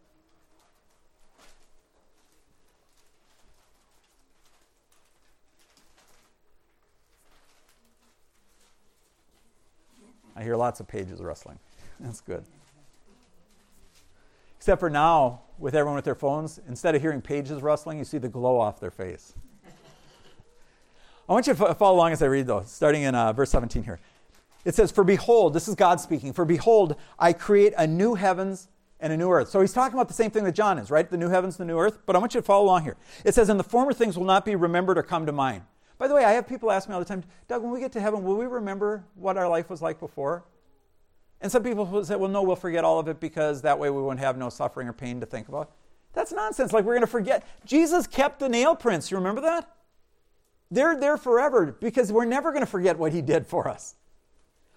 I 10.34 10.42
hear 10.42 10.56
lots 10.56 10.80
of 10.80 10.86
pages 10.86 11.22
rustling. 11.22 11.58
That's 12.00 12.20
good. 12.20 12.44
Except 14.58 14.80
for 14.80 14.90
now, 14.90 15.42
with 15.58 15.74
everyone 15.74 15.96
with 15.96 16.04
their 16.04 16.14
phones, 16.14 16.60
instead 16.68 16.94
of 16.94 17.00
hearing 17.00 17.20
pages 17.20 17.62
rustling, 17.62 17.98
you 17.98 18.04
see 18.04 18.18
the 18.18 18.28
glow 18.28 18.58
off 18.58 18.80
their 18.80 18.90
face. 18.90 19.34
I 21.28 21.32
want 21.32 21.46
you 21.46 21.54
to 21.54 21.74
follow 21.74 21.96
along 21.96 22.12
as 22.12 22.22
I 22.22 22.26
read, 22.26 22.46
though, 22.46 22.62
starting 22.62 23.02
in 23.02 23.14
uh, 23.14 23.32
verse 23.32 23.50
17 23.50 23.82
here. 23.82 23.98
It 24.64 24.74
says, 24.74 24.90
For 24.92 25.04
behold, 25.04 25.54
this 25.54 25.68
is 25.68 25.74
God 25.74 26.00
speaking, 26.00 26.32
for 26.32 26.44
behold, 26.44 26.96
I 27.18 27.32
create 27.32 27.72
a 27.78 27.86
new 27.86 28.14
heavens 28.14 28.68
and 29.00 29.12
a 29.12 29.16
new 29.16 29.30
earth. 29.30 29.48
So 29.48 29.60
he's 29.60 29.72
talking 29.72 29.94
about 29.94 30.08
the 30.08 30.14
same 30.14 30.30
thing 30.30 30.44
that 30.44 30.52
John 30.54 30.78
is, 30.78 30.90
right? 30.90 31.08
The 31.08 31.16
new 31.16 31.28
heavens, 31.28 31.56
the 31.56 31.64
new 31.64 31.78
earth. 31.78 31.98
But 32.06 32.16
I 32.16 32.18
want 32.18 32.34
you 32.34 32.40
to 32.40 32.44
follow 32.44 32.64
along 32.64 32.84
here. 32.84 32.96
It 33.24 33.34
says, 33.34 33.48
And 33.48 33.58
the 33.58 33.64
former 33.64 33.92
things 33.92 34.16
will 34.16 34.24
not 34.24 34.44
be 34.44 34.54
remembered 34.54 34.98
or 34.98 35.02
come 35.02 35.26
to 35.26 35.32
mind. 35.32 35.62
By 35.98 36.08
the 36.08 36.14
way, 36.14 36.24
I 36.24 36.32
have 36.32 36.48
people 36.48 36.70
ask 36.70 36.88
me 36.88 36.94
all 36.94 37.00
the 37.00 37.06
time, 37.06 37.24
Doug, 37.48 37.62
when 37.62 37.72
we 37.72 37.80
get 37.80 37.92
to 37.92 38.00
heaven, 38.00 38.22
will 38.22 38.36
we 38.36 38.46
remember 38.46 39.04
what 39.14 39.36
our 39.36 39.48
life 39.48 39.70
was 39.70 39.80
like 39.80 39.98
before? 39.98 40.44
And 41.40 41.52
some 41.52 41.62
people 41.62 41.84
will 41.84 42.04
say, 42.04 42.16
well, 42.16 42.30
no, 42.30 42.42
we'll 42.42 42.56
forget 42.56 42.84
all 42.84 42.98
of 42.98 43.08
it 43.08 43.20
because 43.20 43.62
that 43.62 43.78
way 43.78 43.90
we 43.90 44.00
won't 44.00 44.18
have 44.18 44.38
no 44.38 44.48
suffering 44.48 44.88
or 44.88 44.92
pain 44.92 45.20
to 45.20 45.26
think 45.26 45.48
about. 45.48 45.70
That's 46.12 46.32
nonsense. 46.32 46.72
Like 46.72 46.84
we're 46.84 46.94
going 46.94 47.02
to 47.02 47.06
forget. 47.06 47.46
Jesus 47.66 48.06
kept 48.06 48.40
the 48.40 48.48
nail 48.48 48.74
prints. 48.74 49.10
You 49.10 49.18
remember 49.18 49.42
that? 49.42 49.70
They're 50.70 50.98
there 50.98 51.16
forever 51.16 51.76
because 51.78 52.10
we're 52.10 52.24
never 52.24 52.50
going 52.50 52.64
to 52.64 52.70
forget 52.70 52.98
what 52.98 53.12
he 53.12 53.20
did 53.20 53.46
for 53.46 53.68
us. 53.68 53.94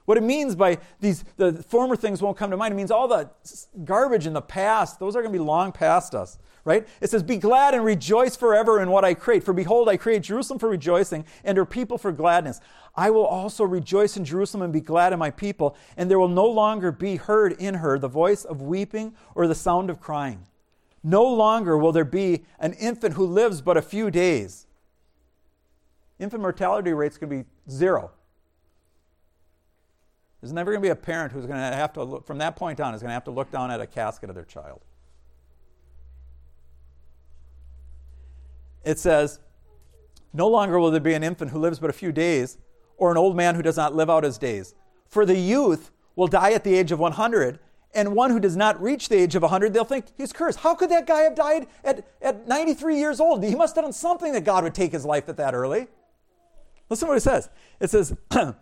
What 0.09 0.17
it 0.17 0.23
means 0.23 0.55
by 0.55 0.79
these, 0.99 1.23
the 1.37 1.61
former 1.61 1.95
things 1.95 2.19
won't 2.19 2.35
come 2.35 2.49
to 2.49 2.57
mind, 2.57 2.71
it 2.71 2.77
means 2.77 2.89
all 2.89 3.07
the 3.07 3.29
garbage 3.85 4.25
in 4.25 4.33
the 4.33 4.41
past, 4.41 4.99
those 4.99 5.15
are 5.15 5.21
going 5.21 5.31
to 5.31 5.37
be 5.37 5.45
long 5.45 5.71
past 5.71 6.15
us 6.15 6.39
right? 6.65 6.87
It 6.99 7.09
says, 7.09 7.21
Be 7.23 7.37
glad 7.37 7.75
and 7.75 7.85
rejoice 7.85 8.35
forever 8.35 8.81
in 8.81 8.89
what 8.89 9.05
I 9.05 9.13
create. 9.13 9.43
For 9.43 9.53
behold, 9.53 9.87
I 9.87 9.97
create 9.97 10.23
Jerusalem 10.23 10.57
for 10.59 10.67
rejoicing 10.67 11.25
and 11.43 11.57
her 11.57 11.65
people 11.65 11.97
for 11.97 12.11
gladness. 12.11 12.59
I 12.95 13.11
will 13.11 13.25
also 13.25 13.63
rejoice 13.63 14.17
in 14.17 14.25
Jerusalem 14.25 14.63
and 14.63 14.73
be 14.73 14.81
glad 14.81 15.13
in 15.13 15.19
my 15.19 15.29
people, 15.29 15.77
and 15.95 16.09
there 16.09 16.19
will 16.19 16.27
no 16.27 16.45
longer 16.47 16.91
be 16.91 17.15
heard 17.15 17.53
in 17.53 17.75
her 17.75 17.99
the 17.99 18.07
voice 18.07 18.45
of 18.45 18.61
weeping 18.61 19.15
or 19.35 19.47
the 19.47 19.55
sound 19.55 19.89
of 19.89 20.01
crying. 20.01 20.47
No 21.03 21.23
longer 21.23 21.77
will 21.77 21.91
there 21.91 22.03
be 22.03 22.45
an 22.59 22.73
infant 22.73 23.13
who 23.13 23.25
lives 23.25 23.61
but 23.61 23.77
a 23.77 23.81
few 23.81 24.11
days. 24.11 24.65
Infant 26.19 26.41
mortality 26.41 26.93
rates 26.93 27.17
can 27.17 27.29
be 27.29 27.45
zero. 27.69 28.11
There's 30.41 30.53
never 30.53 30.71
going 30.71 30.81
to 30.81 30.85
be 30.85 30.91
a 30.91 30.95
parent 30.95 31.33
who's 31.33 31.45
going 31.45 31.59
to 31.59 31.75
have 31.75 31.93
to 31.93 32.03
look, 32.03 32.25
from 32.25 32.37
that 32.37 32.55
point 32.55 32.79
on, 32.79 32.93
is 32.93 33.01
going 33.01 33.09
to 33.09 33.13
have 33.13 33.25
to 33.25 33.31
look 33.31 33.51
down 33.51 33.71
at 33.71 33.81
a 33.81 33.87
casket 33.87 34.29
of 34.29 34.35
their 34.35 34.45
child. 34.45 34.81
it 38.83 38.99
says, 38.99 39.39
No 40.33 40.47
longer 40.47 40.79
will 40.79 40.91
there 40.91 40.99
be 40.99 41.13
an 41.13 41.23
infant 41.23 41.51
who 41.51 41.59
lives 41.59 41.79
but 41.79 41.89
a 41.89 41.93
few 41.93 42.11
days, 42.11 42.57
or 42.97 43.11
an 43.11 43.17
old 43.17 43.35
man 43.35 43.55
who 43.55 43.61
does 43.61 43.77
not 43.77 43.95
live 43.95 44.09
out 44.09 44.23
his 44.23 44.37
days. 44.37 44.73
For 45.07 45.25
the 45.25 45.37
youth 45.37 45.91
will 46.15 46.27
die 46.27 46.51
at 46.51 46.63
the 46.63 46.75
age 46.75 46.91
of 46.91 46.99
100, 46.99 47.59
and 47.93 48.15
one 48.15 48.29
who 48.29 48.39
does 48.39 48.55
not 48.55 48.81
reach 48.81 49.09
the 49.09 49.15
age 49.15 49.35
of 49.35 49.41
100, 49.41 49.73
they'll 49.73 49.83
think 49.83 50.05
he's 50.17 50.33
cursed. 50.33 50.59
How 50.59 50.75
could 50.75 50.91
that 50.91 51.07
guy 51.07 51.21
have 51.21 51.35
died 51.35 51.67
at, 51.83 52.05
at 52.21 52.47
93 52.47 52.97
years 52.97 53.19
old? 53.19 53.43
He 53.43 53.55
must 53.55 53.75
have 53.75 53.83
done 53.83 53.93
something 53.93 54.33
that 54.33 54.43
God 54.43 54.63
would 54.63 54.75
take 54.75 54.91
his 54.91 55.05
life 55.05 55.27
at 55.29 55.37
that 55.37 55.53
early. 55.53 55.87
Listen 56.89 57.07
to 57.07 57.09
what 57.11 57.17
it 57.17 57.21
says. 57.21 57.49
It 57.79 57.89
says, 57.89 58.15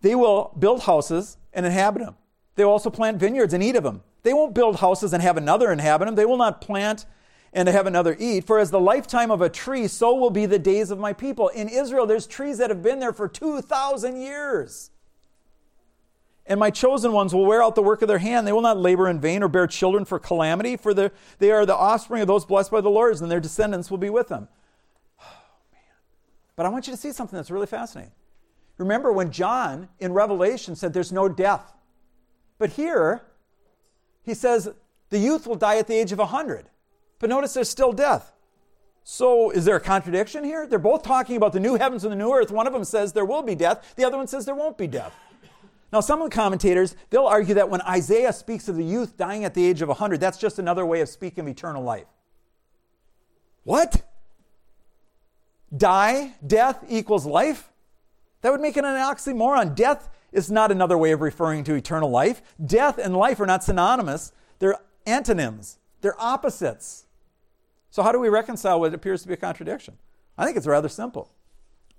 They 0.00 0.14
will 0.14 0.54
build 0.58 0.82
houses 0.82 1.36
and 1.52 1.66
inhabit 1.66 2.02
them. 2.04 2.16
They 2.54 2.64
will 2.64 2.72
also 2.72 2.90
plant 2.90 3.18
vineyards 3.18 3.54
and 3.54 3.62
eat 3.62 3.76
of 3.76 3.84
them. 3.84 4.02
They 4.22 4.32
won't 4.32 4.54
build 4.54 4.76
houses 4.76 5.12
and 5.12 5.22
have 5.22 5.36
another 5.36 5.70
inhabit 5.72 6.06
them. 6.06 6.14
They 6.14 6.26
will 6.26 6.36
not 6.36 6.60
plant 6.60 7.06
and 7.52 7.68
have 7.68 7.86
another 7.86 8.16
eat. 8.18 8.46
For 8.46 8.58
as 8.58 8.70
the 8.70 8.80
lifetime 8.80 9.30
of 9.30 9.40
a 9.40 9.48
tree, 9.48 9.86
so 9.88 10.14
will 10.14 10.30
be 10.30 10.46
the 10.46 10.58
days 10.58 10.90
of 10.90 10.98
my 10.98 11.12
people. 11.12 11.48
In 11.48 11.68
Israel, 11.68 12.06
there's 12.06 12.26
trees 12.26 12.58
that 12.58 12.70
have 12.70 12.82
been 12.82 12.98
there 12.98 13.12
for 13.12 13.28
2,000 13.28 14.20
years. 14.20 14.90
And 16.46 16.58
my 16.58 16.70
chosen 16.70 17.12
ones 17.12 17.34
will 17.34 17.44
wear 17.44 17.62
out 17.62 17.74
the 17.74 17.82
work 17.82 18.00
of 18.00 18.08
their 18.08 18.18
hand. 18.18 18.46
They 18.46 18.52
will 18.52 18.62
not 18.62 18.78
labor 18.78 19.08
in 19.08 19.20
vain 19.20 19.42
or 19.42 19.48
bear 19.48 19.66
children 19.66 20.04
for 20.04 20.18
calamity, 20.18 20.76
for 20.76 20.94
they 20.94 21.50
are 21.50 21.66
the 21.66 21.76
offspring 21.76 22.22
of 22.22 22.26
those 22.26 22.46
blessed 22.46 22.70
by 22.70 22.80
the 22.80 22.88
Lord, 22.88 23.20
and 23.20 23.30
their 23.30 23.40
descendants 23.40 23.90
will 23.90 23.98
be 23.98 24.10
with 24.10 24.28
them. 24.28 24.48
Oh, 25.20 25.72
man. 25.72 25.80
But 26.56 26.66
I 26.66 26.70
want 26.70 26.86
you 26.86 26.92
to 26.92 26.96
see 26.96 27.12
something 27.12 27.36
that's 27.36 27.50
really 27.50 27.66
fascinating. 27.66 28.12
Remember 28.78 29.12
when 29.12 29.30
John 29.30 29.88
in 29.98 30.12
Revelation 30.12 30.76
said 30.76 30.92
there's 30.92 31.12
no 31.12 31.28
death. 31.28 31.74
But 32.58 32.70
here, 32.70 33.22
he 34.22 34.34
says 34.34 34.70
the 35.10 35.18
youth 35.18 35.46
will 35.46 35.56
die 35.56 35.78
at 35.78 35.86
the 35.86 35.94
age 35.94 36.12
of 36.12 36.18
100. 36.18 36.70
But 37.18 37.30
notice 37.30 37.54
there's 37.54 37.68
still 37.68 37.92
death. 37.92 38.32
So 39.02 39.50
is 39.50 39.64
there 39.64 39.76
a 39.76 39.80
contradiction 39.80 40.44
here? 40.44 40.66
They're 40.66 40.78
both 40.78 41.02
talking 41.02 41.36
about 41.36 41.52
the 41.52 41.60
new 41.60 41.76
heavens 41.76 42.04
and 42.04 42.12
the 42.12 42.16
new 42.16 42.32
earth. 42.32 42.50
One 42.50 42.66
of 42.66 42.72
them 42.72 42.84
says 42.84 43.12
there 43.12 43.24
will 43.24 43.42
be 43.42 43.54
death, 43.54 43.94
the 43.96 44.04
other 44.04 44.16
one 44.16 44.26
says 44.26 44.44
there 44.44 44.54
won't 44.54 44.78
be 44.78 44.86
death. 44.86 45.14
Now, 45.90 46.00
some 46.00 46.20
of 46.20 46.28
the 46.28 46.36
commentators, 46.36 46.94
they'll 47.08 47.24
argue 47.24 47.54
that 47.54 47.70
when 47.70 47.80
Isaiah 47.80 48.32
speaks 48.34 48.68
of 48.68 48.76
the 48.76 48.84
youth 48.84 49.16
dying 49.16 49.44
at 49.44 49.54
the 49.54 49.64
age 49.64 49.80
of 49.80 49.88
100, 49.88 50.20
that's 50.20 50.36
just 50.36 50.58
another 50.58 50.84
way 50.84 51.00
of 51.00 51.08
speaking 51.08 51.40
of 51.40 51.48
eternal 51.48 51.82
life. 51.82 52.04
What? 53.64 54.02
Die, 55.74 56.34
death 56.46 56.84
equals 56.88 57.24
life? 57.24 57.70
That 58.40 58.52
would 58.52 58.60
make 58.60 58.76
it 58.76 58.84
an 58.84 58.94
oxymoron. 58.94 59.74
Death 59.74 60.08
is 60.32 60.50
not 60.50 60.70
another 60.70 60.96
way 60.96 61.12
of 61.12 61.20
referring 61.20 61.64
to 61.64 61.74
eternal 61.74 62.10
life. 62.10 62.42
Death 62.64 62.98
and 62.98 63.16
life 63.16 63.40
are 63.40 63.46
not 63.46 63.64
synonymous, 63.64 64.32
they're 64.58 64.78
antonyms, 65.06 65.78
they're 66.00 66.20
opposites. 66.20 67.06
So, 67.90 68.02
how 68.02 68.12
do 68.12 68.20
we 68.20 68.28
reconcile 68.28 68.80
what 68.80 68.94
appears 68.94 69.22
to 69.22 69.28
be 69.28 69.34
a 69.34 69.38
contradiction? 69.38 69.96
I 70.36 70.44
think 70.44 70.56
it's 70.56 70.66
rather 70.66 70.88
simple. 70.88 71.30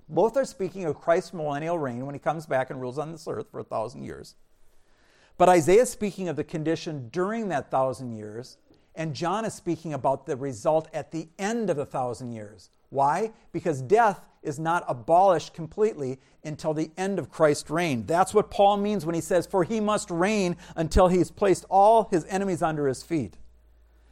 Both 0.07 0.37
are 0.37 0.45
speaking 0.45 0.85
of 0.85 0.99
Christ's 0.99 1.33
millennial 1.33 1.77
reign 1.77 2.05
when 2.05 2.15
he 2.15 2.19
comes 2.19 2.45
back 2.45 2.69
and 2.69 2.79
rules 2.79 2.97
on 2.97 3.11
this 3.11 3.27
earth 3.27 3.51
for 3.51 3.59
a 3.59 3.63
thousand 3.63 4.03
years. 4.03 4.35
But 5.37 5.49
Isaiah 5.49 5.83
is 5.83 5.89
speaking 5.89 6.27
of 6.29 6.35
the 6.35 6.43
condition 6.43 7.09
during 7.09 7.49
that 7.49 7.69
thousand 7.69 8.15
years, 8.17 8.57
and 8.95 9.13
John 9.13 9.45
is 9.45 9.53
speaking 9.53 9.93
about 9.93 10.25
the 10.25 10.35
result 10.35 10.87
at 10.93 11.11
the 11.11 11.29
end 11.37 11.69
of 11.69 11.77
the 11.77 11.85
thousand 11.85 12.31
years. 12.31 12.69
Why? 12.89 13.31
Because 13.51 13.81
death 13.81 14.27
is 14.41 14.59
not 14.59 14.85
abolished 14.87 15.53
completely 15.53 16.19
until 16.43 16.73
the 16.73 16.91
end 16.97 17.19
of 17.19 17.29
Christ's 17.29 17.69
reign. 17.69 18.05
That's 18.05 18.33
what 18.33 18.49
Paul 18.49 18.77
means 18.77 19.05
when 19.05 19.15
he 19.15 19.21
says, 19.21 19.45
For 19.45 19.63
he 19.63 19.79
must 19.79 20.09
reign 20.09 20.55
until 20.75 21.07
he's 21.07 21.31
placed 21.31 21.65
all 21.69 22.07
his 22.11 22.25
enemies 22.25 22.61
under 22.61 22.87
his 22.87 23.03
feet. 23.03 23.37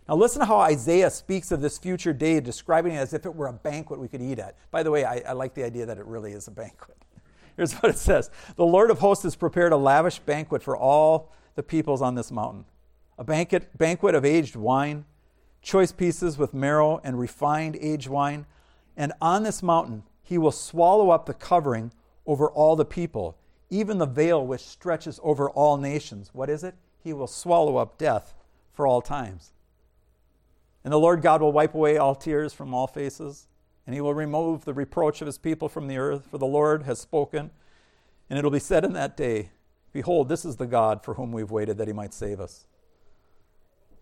Now, 0.08 0.16
listen 0.16 0.40
to 0.40 0.46
how 0.46 0.60
Isaiah 0.60 1.10
speaks 1.10 1.52
of 1.52 1.60
this 1.60 1.78
future 1.78 2.14
day, 2.14 2.40
describing 2.40 2.94
it 2.94 2.98
as 2.98 3.14
if 3.14 3.26
it 3.26 3.36
were 3.36 3.48
a 3.48 3.54
banquet 3.54 4.00
we 4.00 4.08
could 4.08 4.22
eat 4.22 4.40
at. 4.40 4.56
By 4.72 4.84
the 4.84 4.92
way, 4.92 5.04
I, 5.04 5.22
I 5.28 5.34
like 5.34 5.54
the 5.54 5.66
idea 5.66 5.86
that 5.86 5.98
it 5.98 6.06
really 6.06 6.32
is 6.32 6.48
a 6.48 6.52
banquet. 6.52 6.98
Here's 7.58 7.74
what 7.74 7.90
it 7.90 7.98
says 7.98 8.30
The 8.56 8.66
Lord 8.66 8.90
of 8.90 9.00
hosts 9.00 9.24
has 9.24 9.36
prepared 9.36 9.74
a 9.74 9.78
lavish 9.78 10.20
banquet 10.20 10.64
for 10.64 10.78
all 10.78 11.34
the 11.56 11.64
peoples 11.64 12.02
on 12.02 12.16
this 12.16 12.32
mountain 12.32 12.66
a 13.18 13.24
banquet, 13.24 13.78
banquet 13.78 14.16
of 14.16 14.24
aged 14.24 14.56
wine, 14.56 15.06
choice 15.62 15.92
pieces 15.92 16.38
with 16.38 16.54
marrow 16.54 17.02
and 17.04 17.20
refined 17.20 17.76
aged 17.82 18.08
wine. 18.08 18.46
And 18.96 19.14
on 19.22 19.44
this 19.44 19.62
mountain, 19.62 20.04
he 20.28 20.38
will 20.38 20.52
swallow 20.52 21.10
up 21.10 21.26
the 21.26 21.34
covering 21.34 21.94
over 22.26 22.52
all 22.52 22.76
the 22.76 22.84
people, 22.84 23.38
even 23.70 23.98
the 23.98 24.06
veil 24.06 24.46
which 24.46 24.60
stretches 24.60 25.22
over 25.24 25.50
all 25.50 25.78
nations. 25.78 26.32
What 26.34 26.50
is 26.50 26.66
it? 26.66 26.76
He 27.02 27.14
will 27.14 27.28
swallow 27.28 27.78
up 27.78 27.98
death 27.98 28.34
for 28.74 28.86
all 28.86 29.02
times. 29.02 29.54
And 30.84 30.92
the 30.92 31.00
Lord 31.00 31.22
God 31.22 31.40
will 31.40 31.54
wipe 31.54 31.74
away 31.74 31.96
all 31.96 32.14
tears 32.14 32.52
from 32.52 32.74
all 32.74 32.88
faces, 32.88 33.48
and 33.86 33.96
he 33.96 34.02
will 34.02 34.14
remove 34.14 34.66
the 34.66 34.74
reproach 34.74 35.22
of 35.22 35.28
his 35.28 35.38
people 35.38 35.70
from 35.70 35.88
the 35.88 35.98
earth, 35.98 36.28
for 36.30 36.38
the 36.38 36.46
Lord 36.46 36.84
has 36.84 37.00
spoken. 37.00 37.50
And 38.30 38.38
it'll 38.38 38.52
be 38.52 38.60
said 38.60 38.84
in 38.84 38.92
that 38.94 39.16
day, 39.16 39.52
Behold, 39.94 40.28
this 40.28 40.44
is 40.44 40.58
the 40.58 40.68
God 40.68 41.06
for 41.06 41.14
whom 41.14 41.32
we've 41.32 41.52
waited 41.52 41.78
that 41.78 41.88
he 41.88 41.94
might 41.94 42.14
save 42.14 42.42
us. 42.42 42.68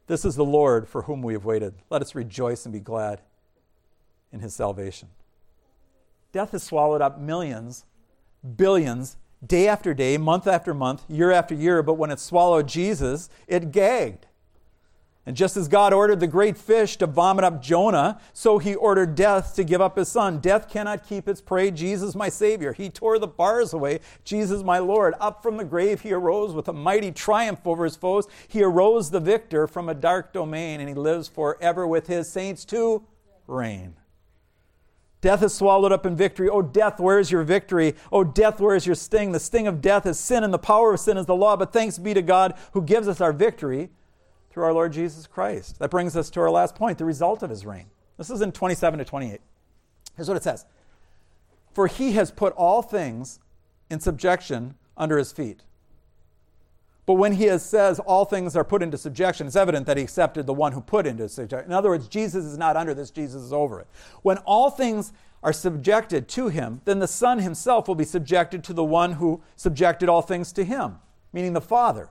This 0.07 0.25
is 0.25 0.35
the 0.35 0.43
Lord 0.43 0.89
for 0.89 1.03
whom 1.03 1.21
we 1.21 1.33
have 1.33 1.45
waited. 1.45 1.75
Let 1.91 2.01
us 2.01 2.15
rejoice 2.15 2.65
and 2.65 2.73
be 2.73 2.79
glad 2.79 3.21
in 4.31 4.39
his 4.39 4.55
salvation. 4.55 5.09
Death 6.35 6.51
has 6.51 6.63
swallowed 6.63 7.01
up 7.01 7.17
millions, 7.17 7.85
billions, 8.57 9.15
day 9.47 9.69
after 9.69 9.93
day, 9.93 10.17
month 10.17 10.47
after 10.47 10.73
month, 10.73 11.05
year 11.07 11.31
after 11.31 11.55
year, 11.55 11.81
but 11.81 11.93
when 11.93 12.11
it 12.11 12.19
swallowed 12.19 12.67
Jesus, 12.67 13.29
it 13.47 13.71
gagged. 13.71 14.27
And 15.25 15.37
just 15.37 15.55
as 15.55 15.69
God 15.69 15.93
ordered 15.93 16.19
the 16.19 16.27
great 16.27 16.57
fish 16.57 16.97
to 16.97 17.07
vomit 17.07 17.45
up 17.45 17.61
Jonah, 17.61 18.19
so 18.33 18.57
he 18.57 18.75
ordered 18.75 19.15
death 19.15 19.55
to 19.55 19.63
give 19.63 19.79
up 19.79 19.97
his 19.97 20.09
son. 20.09 20.39
Death 20.39 20.67
cannot 20.67 21.07
keep 21.07 21.29
its 21.29 21.39
prey. 21.39 21.71
Jesus, 21.71 22.15
my 22.15 22.27
Savior. 22.27 22.73
He 22.73 22.89
tore 22.89 23.17
the 23.17 23.27
bars 23.27 23.71
away. 23.71 24.01
Jesus, 24.25 24.61
my 24.61 24.79
Lord. 24.79 25.13
Up 25.21 25.41
from 25.41 25.55
the 25.55 25.63
grave, 25.63 26.01
he 26.01 26.11
arose 26.11 26.53
with 26.53 26.67
a 26.67 26.73
mighty 26.73 27.13
triumph 27.13 27.65
over 27.65 27.85
his 27.85 27.95
foes. 27.95 28.27
He 28.49 28.61
arose 28.61 29.09
the 29.09 29.21
victor 29.21 29.67
from 29.67 29.87
a 29.87 29.95
dark 29.95 30.33
domain, 30.33 30.81
and 30.81 30.89
he 30.89 30.95
lives 30.95 31.29
forever 31.29 31.87
with 31.87 32.07
his 32.07 32.29
saints 32.29 32.65
to 32.65 33.05
reign. 33.47 33.95
Death 35.25 35.41
is 35.41 35.55
swallowed 35.55 35.91
up 35.91 36.05
in 36.05 36.15
victory. 36.15 36.49
Oh, 36.49 36.61
death, 36.61 36.99
where 36.99 37.17
is 37.17 37.31
your 37.31 37.41
victory? 37.41 37.95
Oh, 38.11 38.23
death, 38.23 38.59
where 38.59 38.75
is 38.75 38.85
your 38.85 38.93
sting? 38.93 39.31
The 39.31 39.39
sting 39.39 39.65
of 39.65 39.81
death 39.81 40.05
is 40.05 40.19
sin, 40.19 40.43
and 40.43 40.53
the 40.53 40.59
power 40.59 40.93
of 40.93 40.99
sin 40.99 41.17
is 41.17 41.25
the 41.25 41.35
law. 41.35 41.55
But 41.57 41.73
thanks 41.73 41.97
be 41.97 42.13
to 42.13 42.21
God 42.21 42.53
who 42.73 42.83
gives 42.83 43.07
us 43.07 43.19
our 43.19 43.33
victory 43.33 43.89
through 44.51 44.65
our 44.65 44.71
Lord 44.71 44.93
Jesus 44.93 45.25
Christ. 45.25 45.79
That 45.79 45.89
brings 45.89 46.15
us 46.15 46.29
to 46.29 46.41
our 46.41 46.51
last 46.51 46.75
point 46.75 46.99
the 46.99 47.05
result 47.05 47.41
of 47.41 47.49
his 47.49 47.65
reign. 47.65 47.87
This 48.19 48.29
is 48.29 48.41
in 48.41 48.51
27 48.51 48.99
to 48.99 49.03
28. 49.03 49.41
Here's 50.15 50.27
what 50.27 50.37
it 50.37 50.43
says 50.43 50.63
For 51.73 51.87
he 51.87 52.11
has 52.11 52.29
put 52.29 52.53
all 52.53 52.83
things 52.83 53.39
in 53.89 53.99
subjection 54.01 54.75
under 54.95 55.17
his 55.17 55.31
feet. 55.31 55.63
But 57.05 57.13
when 57.13 57.33
he 57.33 57.55
says 57.59 57.99
all 57.99 58.25
things 58.25 58.55
are 58.55 58.63
put 58.63 58.81
into 58.81 58.97
subjection, 58.97 59.45
it's 59.45 59.55
evident 59.55 59.85
that 59.85 59.97
he 59.97 60.03
accepted 60.03 60.47
the 60.47 60.53
one 60.53 60.71
who 60.71 60.81
put 60.81 61.05
into 61.05 61.29
subjection. 61.29 61.69
In 61.69 61.75
other 61.75 61.89
words, 61.89 62.07
Jesus 62.07 62.45
is 62.45 62.57
not 62.57 62.75
under 62.75 62.93
this, 62.93 63.11
Jesus 63.11 63.43
is 63.43 63.53
over 63.53 63.79
it. 63.81 63.87
When 64.23 64.37
all 64.39 64.71
things 64.71 65.13
are 65.43 65.53
subjected 65.53 66.27
to 66.29 66.47
him, 66.47 66.81
then 66.85 66.97
the 66.97 67.07
Son 67.07 67.39
himself 67.39 67.87
will 67.87 67.95
be 67.95 68.03
subjected 68.03 68.63
to 68.63 68.73
the 68.73 68.83
one 68.83 69.13
who 69.13 69.41
subjected 69.55 70.09
all 70.09 70.23
things 70.23 70.51
to 70.53 70.63
him, 70.63 70.95
meaning 71.31 71.53
the 71.53 71.61
Father 71.61 72.09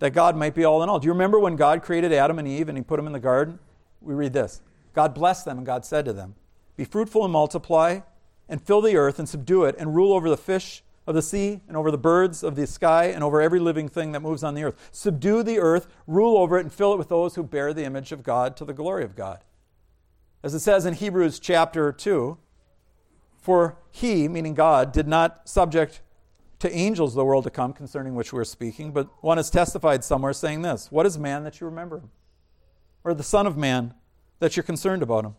that 0.00 0.10
God 0.10 0.36
might 0.36 0.54
be 0.54 0.64
all 0.64 0.82
in 0.82 0.88
all. 0.88 0.98
Do 0.98 1.06
you 1.06 1.12
remember 1.12 1.38
when 1.38 1.54
God 1.54 1.82
created 1.82 2.12
Adam 2.12 2.38
and 2.38 2.48
Eve 2.48 2.68
and 2.68 2.76
he 2.76 2.82
put 2.82 2.96
them 2.96 3.06
in 3.06 3.12
the 3.12 3.20
garden? 3.20 3.60
We 4.00 4.14
read 4.14 4.32
this 4.32 4.60
God 4.92 5.14
blessed 5.14 5.44
them, 5.44 5.58
and 5.58 5.66
God 5.66 5.84
said 5.84 6.04
to 6.06 6.12
them, 6.12 6.34
Be 6.76 6.84
fruitful 6.84 7.22
and 7.22 7.32
multiply, 7.32 8.00
and 8.48 8.60
fill 8.60 8.80
the 8.80 8.96
earth 8.96 9.20
and 9.20 9.28
subdue 9.28 9.64
it, 9.64 9.76
and 9.78 9.94
rule 9.94 10.12
over 10.12 10.28
the 10.28 10.36
fish 10.36 10.82
of 11.10 11.14
the 11.14 11.22
sea, 11.22 11.60
and 11.68 11.76
over 11.76 11.90
the 11.90 11.98
birds 11.98 12.42
of 12.42 12.56
the 12.56 12.66
sky, 12.66 13.04
and 13.06 13.22
over 13.22 13.42
every 13.42 13.60
living 13.60 13.88
thing 13.88 14.12
that 14.12 14.20
moves 14.20 14.42
on 14.42 14.54
the 14.54 14.64
earth. 14.64 14.88
Subdue 14.92 15.42
the 15.42 15.58
earth, 15.58 15.88
rule 16.06 16.38
over 16.38 16.56
it, 16.56 16.62
and 16.62 16.72
fill 16.72 16.92
it 16.92 16.98
with 16.98 17.08
those 17.08 17.34
who 17.34 17.42
bear 17.42 17.74
the 17.74 17.84
image 17.84 18.12
of 18.12 18.22
God 18.22 18.56
to 18.56 18.64
the 18.64 18.72
glory 18.72 19.04
of 19.04 19.14
God. 19.14 19.44
As 20.42 20.54
it 20.54 20.60
says 20.60 20.86
in 20.86 20.94
Hebrews 20.94 21.38
chapter 21.38 21.92
2, 21.92 22.38
for 23.36 23.76
he, 23.90 24.28
meaning 24.28 24.54
God, 24.54 24.92
did 24.92 25.06
not 25.06 25.48
subject 25.48 26.00
to 26.60 26.74
angels 26.74 27.14
the 27.14 27.24
world 27.24 27.44
to 27.44 27.50
come 27.50 27.72
concerning 27.72 28.14
which 28.14 28.32
we're 28.32 28.44
speaking, 28.44 28.92
but 28.92 29.08
one 29.22 29.38
has 29.38 29.50
testified 29.50 30.04
somewhere 30.04 30.32
saying 30.32 30.62
this 30.62 30.90
What 30.90 31.06
is 31.06 31.18
man 31.18 31.44
that 31.44 31.60
you 31.60 31.66
remember 31.66 31.98
him? 31.98 32.10
Or 33.04 33.14
the 33.14 33.22
Son 33.22 33.46
of 33.46 33.56
Man 33.56 33.94
that 34.38 34.56
you're 34.56 34.64
concerned 34.64 35.02
about 35.02 35.24
him? 35.24 35.34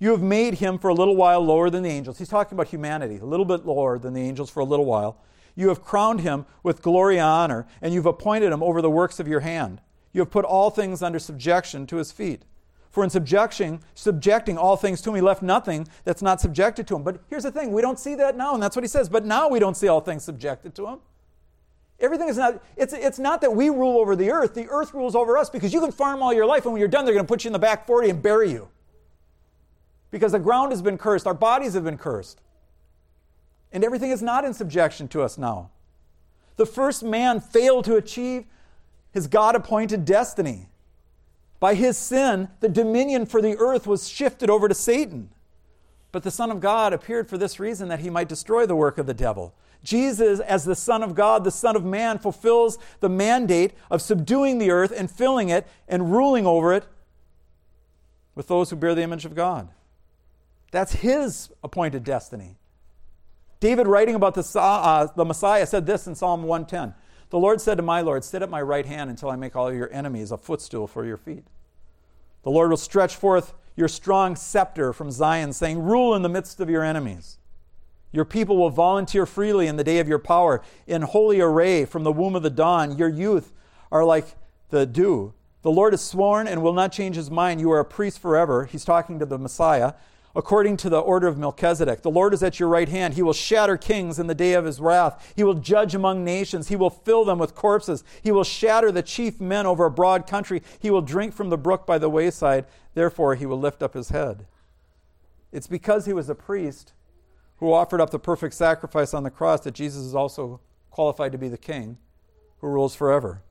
You 0.00 0.10
have 0.12 0.22
made 0.22 0.54
him 0.54 0.78
for 0.78 0.88
a 0.88 0.94
little 0.94 1.14
while 1.14 1.44
lower 1.44 1.68
than 1.68 1.82
the 1.82 1.90
angels. 1.90 2.18
He's 2.18 2.28
talking 2.28 2.56
about 2.56 2.68
humanity, 2.68 3.18
a 3.18 3.24
little 3.24 3.44
bit 3.44 3.66
lower 3.66 3.98
than 3.98 4.14
the 4.14 4.22
angels 4.22 4.48
for 4.48 4.60
a 4.60 4.64
little 4.64 4.86
while. 4.86 5.18
You 5.54 5.68
have 5.68 5.82
crowned 5.82 6.22
him 6.22 6.46
with 6.62 6.80
glory 6.80 7.18
and 7.18 7.26
honor, 7.26 7.66
and 7.82 7.92
you've 7.92 8.06
appointed 8.06 8.50
him 8.50 8.62
over 8.62 8.80
the 8.80 8.90
works 8.90 9.20
of 9.20 9.28
your 9.28 9.40
hand. 9.40 9.82
You 10.12 10.22
have 10.22 10.30
put 10.30 10.46
all 10.46 10.70
things 10.70 11.02
under 11.02 11.18
subjection 11.18 11.86
to 11.88 11.96
his 11.96 12.12
feet. 12.12 12.42
For 12.90 13.04
in 13.04 13.10
subjecting, 13.10 13.82
subjecting 13.94 14.56
all 14.56 14.76
things 14.76 15.02
to 15.02 15.10
him, 15.10 15.16
he 15.16 15.20
left 15.20 15.42
nothing 15.42 15.86
that's 16.04 16.22
not 16.22 16.40
subjected 16.40 16.86
to 16.88 16.96
him. 16.96 17.02
But 17.02 17.20
here's 17.28 17.42
the 17.42 17.52
thing 17.52 17.70
we 17.70 17.82
don't 17.82 17.98
see 17.98 18.14
that 18.14 18.38
now, 18.38 18.54
and 18.54 18.62
that's 18.62 18.74
what 18.74 18.82
he 18.82 18.88
says. 18.88 19.08
But 19.10 19.26
now 19.26 19.48
we 19.48 19.58
don't 19.58 19.76
see 19.76 19.86
all 19.86 20.00
things 20.00 20.24
subjected 20.24 20.74
to 20.76 20.86
him. 20.86 20.98
Everything 22.00 22.28
is 22.30 22.38
not, 22.38 22.62
it's, 22.74 22.94
it's 22.94 23.18
not 23.18 23.42
that 23.42 23.54
we 23.54 23.68
rule 23.68 23.98
over 23.98 24.16
the 24.16 24.30
earth, 24.30 24.54
the 24.54 24.66
earth 24.70 24.94
rules 24.94 25.14
over 25.14 25.36
us 25.36 25.50
because 25.50 25.74
you 25.74 25.80
can 25.80 25.92
farm 25.92 26.22
all 26.22 26.32
your 26.32 26.46
life, 26.46 26.64
and 26.64 26.72
when 26.72 26.80
you're 26.80 26.88
done, 26.88 27.04
they're 27.04 27.12
going 27.12 27.26
to 27.26 27.28
put 27.28 27.44
you 27.44 27.48
in 27.48 27.52
the 27.52 27.58
back 27.58 27.86
40 27.86 28.08
and 28.08 28.22
bury 28.22 28.50
you. 28.50 28.68
Because 30.10 30.32
the 30.32 30.38
ground 30.38 30.72
has 30.72 30.82
been 30.82 30.98
cursed, 30.98 31.26
our 31.26 31.34
bodies 31.34 31.74
have 31.74 31.84
been 31.84 31.98
cursed. 31.98 32.40
And 33.72 33.84
everything 33.84 34.10
is 34.10 34.22
not 34.22 34.44
in 34.44 34.54
subjection 34.54 35.06
to 35.08 35.22
us 35.22 35.38
now. 35.38 35.70
The 36.56 36.66
first 36.66 37.02
man 37.02 37.40
failed 37.40 37.84
to 37.84 37.96
achieve 37.96 38.44
his 39.12 39.26
God 39.26 39.54
appointed 39.54 40.04
destiny. 40.04 40.68
By 41.58 41.74
his 41.74 41.96
sin, 41.96 42.48
the 42.60 42.68
dominion 42.68 43.26
for 43.26 43.40
the 43.40 43.56
earth 43.58 43.86
was 43.86 44.08
shifted 44.08 44.50
over 44.50 44.68
to 44.68 44.74
Satan. 44.74 45.30
But 46.12 46.22
the 46.22 46.30
Son 46.30 46.50
of 46.50 46.60
God 46.60 46.92
appeared 46.92 47.28
for 47.28 47.38
this 47.38 47.60
reason 47.60 47.88
that 47.88 48.00
he 48.00 48.10
might 48.10 48.28
destroy 48.28 48.66
the 48.66 48.76
work 48.76 48.98
of 48.98 49.06
the 49.06 49.14
devil. 49.14 49.54
Jesus, 49.82 50.40
as 50.40 50.64
the 50.64 50.74
Son 50.74 51.02
of 51.02 51.14
God, 51.14 51.44
the 51.44 51.50
Son 51.50 51.76
of 51.76 51.84
Man, 51.84 52.18
fulfills 52.18 52.78
the 53.00 53.08
mandate 53.08 53.72
of 53.90 54.02
subduing 54.02 54.58
the 54.58 54.70
earth 54.70 54.92
and 54.94 55.10
filling 55.10 55.48
it 55.48 55.66
and 55.88 56.12
ruling 56.12 56.46
over 56.46 56.72
it 56.72 56.84
with 58.34 58.48
those 58.48 58.70
who 58.70 58.76
bear 58.76 58.94
the 58.94 59.02
image 59.02 59.24
of 59.24 59.34
God. 59.34 59.68
That's 60.70 60.92
his 60.92 61.50
appointed 61.62 62.04
destiny. 62.04 62.56
David, 63.58 63.86
writing 63.86 64.14
about 64.14 64.34
the, 64.34 64.58
uh, 64.58 65.08
the 65.14 65.24
Messiah, 65.24 65.66
said 65.66 65.86
this 65.86 66.06
in 66.06 66.14
Psalm 66.14 66.42
110 66.44 66.94
The 67.30 67.38
Lord 67.38 67.60
said 67.60 67.76
to 67.76 67.82
my 67.82 68.00
Lord, 68.00 68.24
Sit 68.24 68.42
at 68.42 68.50
my 68.50 68.62
right 68.62 68.86
hand 68.86 69.10
until 69.10 69.30
I 69.30 69.36
make 69.36 69.54
all 69.54 69.72
your 69.72 69.92
enemies 69.92 70.32
a 70.32 70.38
footstool 70.38 70.86
for 70.86 71.04
your 71.04 71.18
feet. 71.18 71.44
The 72.42 72.50
Lord 72.50 72.70
will 72.70 72.78
stretch 72.78 73.16
forth 73.16 73.52
your 73.76 73.88
strong 73.88 74.34
scepter 74.34 74.92
from 74.92 75.10
Zion, 75.10 75.52
saying, 75.52 75.78
Rule 75.78 76.14
in 76.14 76.22
the 76.22 76.28
midst 76.28 76.60
of 76.60 76.70
your 76.70 76.82
enemies. 76.82 77.38
Your 78.12 78.24
people 78.24 78.56
will 78.56 78.70
volunteer 78.70 79.26
freely 79.26 79.66
in 79.66 79.76
the 79.76 79.84
day 79.84 79.98
of 79.98 80.08
your 80.08 80.18
power, 80.18 80.62
in 80.86 81.02
holy 81.02 81.40
array 81.40 81.84
from 81.84 82.02
the 82.02 82.12
womb 82.12 82.34
of 82.34 82.42
the 82.42 82.50
dawn. 82.50 82.96
Your 82.98 83.08
youth 83.08 83.52
are 83.92 84.04
like 84.04 84.34
the 84.70 84.86
dew. 84.86 85.34
The 85.62 85.70
Lord 85.70 85.92
has 85.92 86.02
sworn 86.02 86.48
and 86.48 86.62
will 86.62 86.72
not 86.72 86.90
change 86.90 87.16
his 87.16 87.30
mind. 87.30 87.60
You 87.60 87.70
are 87.70 87.80
a 87.80 87.84
priest 87.84 88.18
forever. 88.18 88.64
He's 88.64 88.84
talking 88.84 89.18
to 89.18 89.26
the 89.26 89.38
Messiah. 89.38 89.92
According 90.34 90.76
to 90.78 90.88
the 90.88 91.00
order 91.00 91.26
of 91.26 91.38
Melchizedek, 91.38 92.02
the 92.02 92.10
Lord 92.10 92.32
is 92.32 92.42
at 92.42 92.60
your 92.60 92.68
right 92.68 92.88
hand. 92.88 93.14
He 93.14 93.22
will 93.22 93.32
shatter 93.32 93.76
kings 93.76 94.18
in 94.20 94.28
the 94.28 94.34
day 94.34 94.52
of 94.52 94.64
his 94.64 94.80
wrath. 94.80 95.32
He 95.34 95.42
will 95.42 95.54
judge 95.54 95.94
among 95.94 96.24
nations. 96.24 96.68
He 96.68 96.76
will 96.76 96.90
fill 96.90 97.24
them 97.24 97.38
with 97.38 97.56
corpses. 97.56 98.04
He 98.22 98.30
will 98.30 98.44
shatter 98.44 98.92
the 98.92 99.02
chief 99.02 99.40
men 99.40 99.66
over 99.66 99.86
a 99.86 99.90
broad 99.90 100.28
country. 100.28 100.62
He 100.78 100.90
will 100.90 101.02
drink 101.02 101.34
from 101.34 101.50
the 101.50 101.58
brook 101.58 101.84
by 101.84 101.98
the 101.98 102.08
wayside. 102.08 102.66
Therefore, 102.94 103.34
he 103.34 103.44
will 103.44 103.58
lift 103.58 103.82
up 103.82 103.94
his 103.94 104.10
head. 104.10 104.46
It's 105.50 105.66
because 105.66 106.06
he 106.06 106.12
was 106.12 106.28
a 106.28 106.34
priest 106.36 106.92
who 107.56 107.72
offered 107.72 108.00
up 108.00 108.10
the 108.10 108.18
perfect 108.20 108.54
sacrifice 108.54 109.12
on 109.12 109.24
the 109.24 109.30
cross 109.30 109.62
that 109.62 109.74
Jesus 109.74 110.04
is 110.04 110.14
also 110.14 110.60
qualified 110.90 111.32
to 111.32 111.38
be 111.38 111.48
the 111.48 111.58
king 111.58 111.98
who 112.60 112.68
rules 112.68 112.94
forever. 112.94 113.42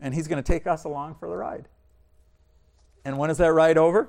And 0.00 0.14
he's 0.14 0.26
going 0.26 0.42
to 0.42 0.52
take 0.52 0.66
us 0.66 0.84
along 0.84 1.16
for 1.16 1.28
the 1.28 1.36
ride. 1.36 1.68
And 3.04 3.18
when 3.18 3.28
is 3.30 3.38
that 3.38 3.52
ride 3.52 3.76
over? 3.76 4.08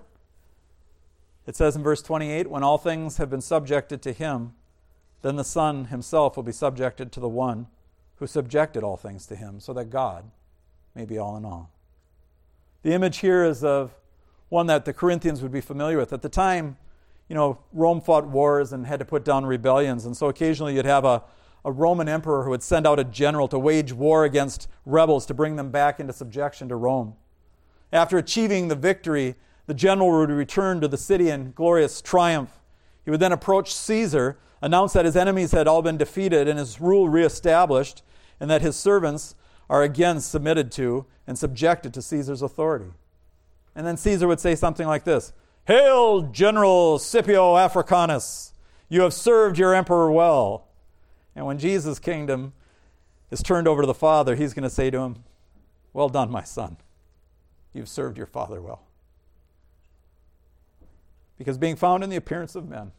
It 1.50 1.56
says 1.56 1.76
in 1.76 1.82
verse 1.82 2.04
28 2.04 2.48
when 2.48 2.62
all 2.62 2.78
things 2.78 3.18
have 3.18 3.32
been 3.32 3.42
subjected 3.42 4.04
to 4.04 4.14
him, 4.14 4.54
then 5.24 5.36
the 5.36 5.44
Son 5.44 5.86
himself 5.86 6.36
will 6.36 6.44
be 6.44 6.52
subjected 6.52 7.12
to 7.14 7.20
the 7.20 7.28
one 7.28 7.66
who 8.18 8.28
subjected 8.28 8.84
all 8.84 8.98
things 8.98 9.26
to 9.26 9.36
him, 9.36 9.60
so 9.60 9.74
that 9.74 9.86
God 9.86 10.30
may 10.94 11.06
be 11.06 11.18
all 11.18 11.36
in 11.38 11.46
all. 11.46 11.72
The 12.84 12.94
image 12.94 13.18
here 13.18 13.44
is 13.44 13.64
of 13.64 13.96
one 14.50 14.68
that 14.68 14.86
the 14.86 14.94
Corinthians 14.94 15.42
would 15.42 15.52
be 15.52 15.60
familiar 15.60 15.98
with. 15.98 16.14
At 16.14 16.22
the 16.22 16.30
time, 16.30 16.78
you 17.28 17.36
know, 17.36 17.58
Rome 17.74 18.00
fought 18.00 18.28
wars 18.28 18.72
and 18.72 18.86
had 18.86 19.00
to 19.00 19.06
put 19.06 19.26
down 19.26 19.44
rebellions. 19.44 20.06
And 20.06 20.16
so 20.16 20.28
occasionally 20.28 20.76
you'd 20.76 20.86
have 20.86 21.04
a, 21.04 21.24
a 21.66 21.72
Roman 21.72 22.08
emperor 22.08 22.44
who 22.44 22.52
would 22.52 22.62
send 22.62 22.86
out 22.86 23.00
a 23.00 23.04
general 23.04 23.48
to 23.48 23.58
wage 23.58 23.92
war 23.92 24.24
against 24.24 24.68
rebels 24.86 25.26
to 25.26 25.34
bring 25.34 25.56
them 25.56 25.72
back 25.72 26.00
into 26.00 26.14
subjection 26.14 26.70
to 26.70 26.76
Rome. 26.76 27.16
After 27.92 28.20
achieving 28.20 28.68
the 28.68 28.76
victory, 28.76 29.34
the 29.70 29.76
general 29.76 30.10
would 30.10 30.32
return 30.32 30.82
to 30.82 30.88
the 30.88 30.98
city 30.98 31.30
in 31.30 31.52
glorious 31.52 32.02
triumph. 32.02 32.60
He 33.06 33.12
would 33.12 33.20
then 33.20 33.32
approach 33.32 33.72
Caesar, 33.72 34.40
announce 34.64 34.94
that 34.94 35.06
his 35.06 35.16
enemies 35.16 35.52
had 35.52 35.68
all 35.68 35.84
been 35.84 35.96
defeated 35.96 36.48
and 36.48 36.58
his 36.58 36.82
rule 36.82 37.08
reestablished, 37.08 38.02
and 38.40 38.50
that 38.50 38.64
his 38.64 38.76
servants 38.76 39.36
are 39.70 39.84
again 39.84 40.22
submitted 40.22 40.72
to 40.72 41.06
and 41.28 41.38
subjected 41.38 41.94
to 41.94 42.02
Caesar's 42.02 42.42
authority. 42.42 42.92
And 43.76 43.86
then 43.86 43.96
Caesar 43.96 44.28
would 44.28 44.40
say 44.40 44.56
something 44.56 44.88
like 44.88 45.04
this 45.04 45.34
Hail, 45.68 46.24
General 46.24 46.98
Scipio 46.98 47.56
Africanus! 47.56 48.54
You 48.90 49.02
have 49.02 49.14
served 49.14 49.60
your 49.60 49.76
emperor 49.76 50.12
well. 50.12 50.68
And 51.36 51.46
when 51.46 51.60
Jesus' 51.60 52.00
kingdom 52.00 52.54
is 53.30 53.44
turned 53.44 53.68
over 53.68 53.84
to 53.84 53.88
the 53.88 53.94
Father, 53.94 54.36
he's 54.36 54.56
going 54.56 54.64
to 54.64 54.70
say 54.72 54.90
to 54.90 54.98
him, 55.02 55.24
Well 55.94 56.10
done, 56.10 56.32
my 56.32 56.42
son. 56.42 56.78
You've 57.72 57.88
served 57.88 58.18
your 58.18 58.26
father 58.26 58.60
well. 58.64 58.89
Because 61.40 61.58
being 61.58 61.78
found 61.78 62.04
in 62.04 62.12
the 62.12 62.18
appearance 62.18 62.54
of 62.54 62.70
men, 62.70 62.92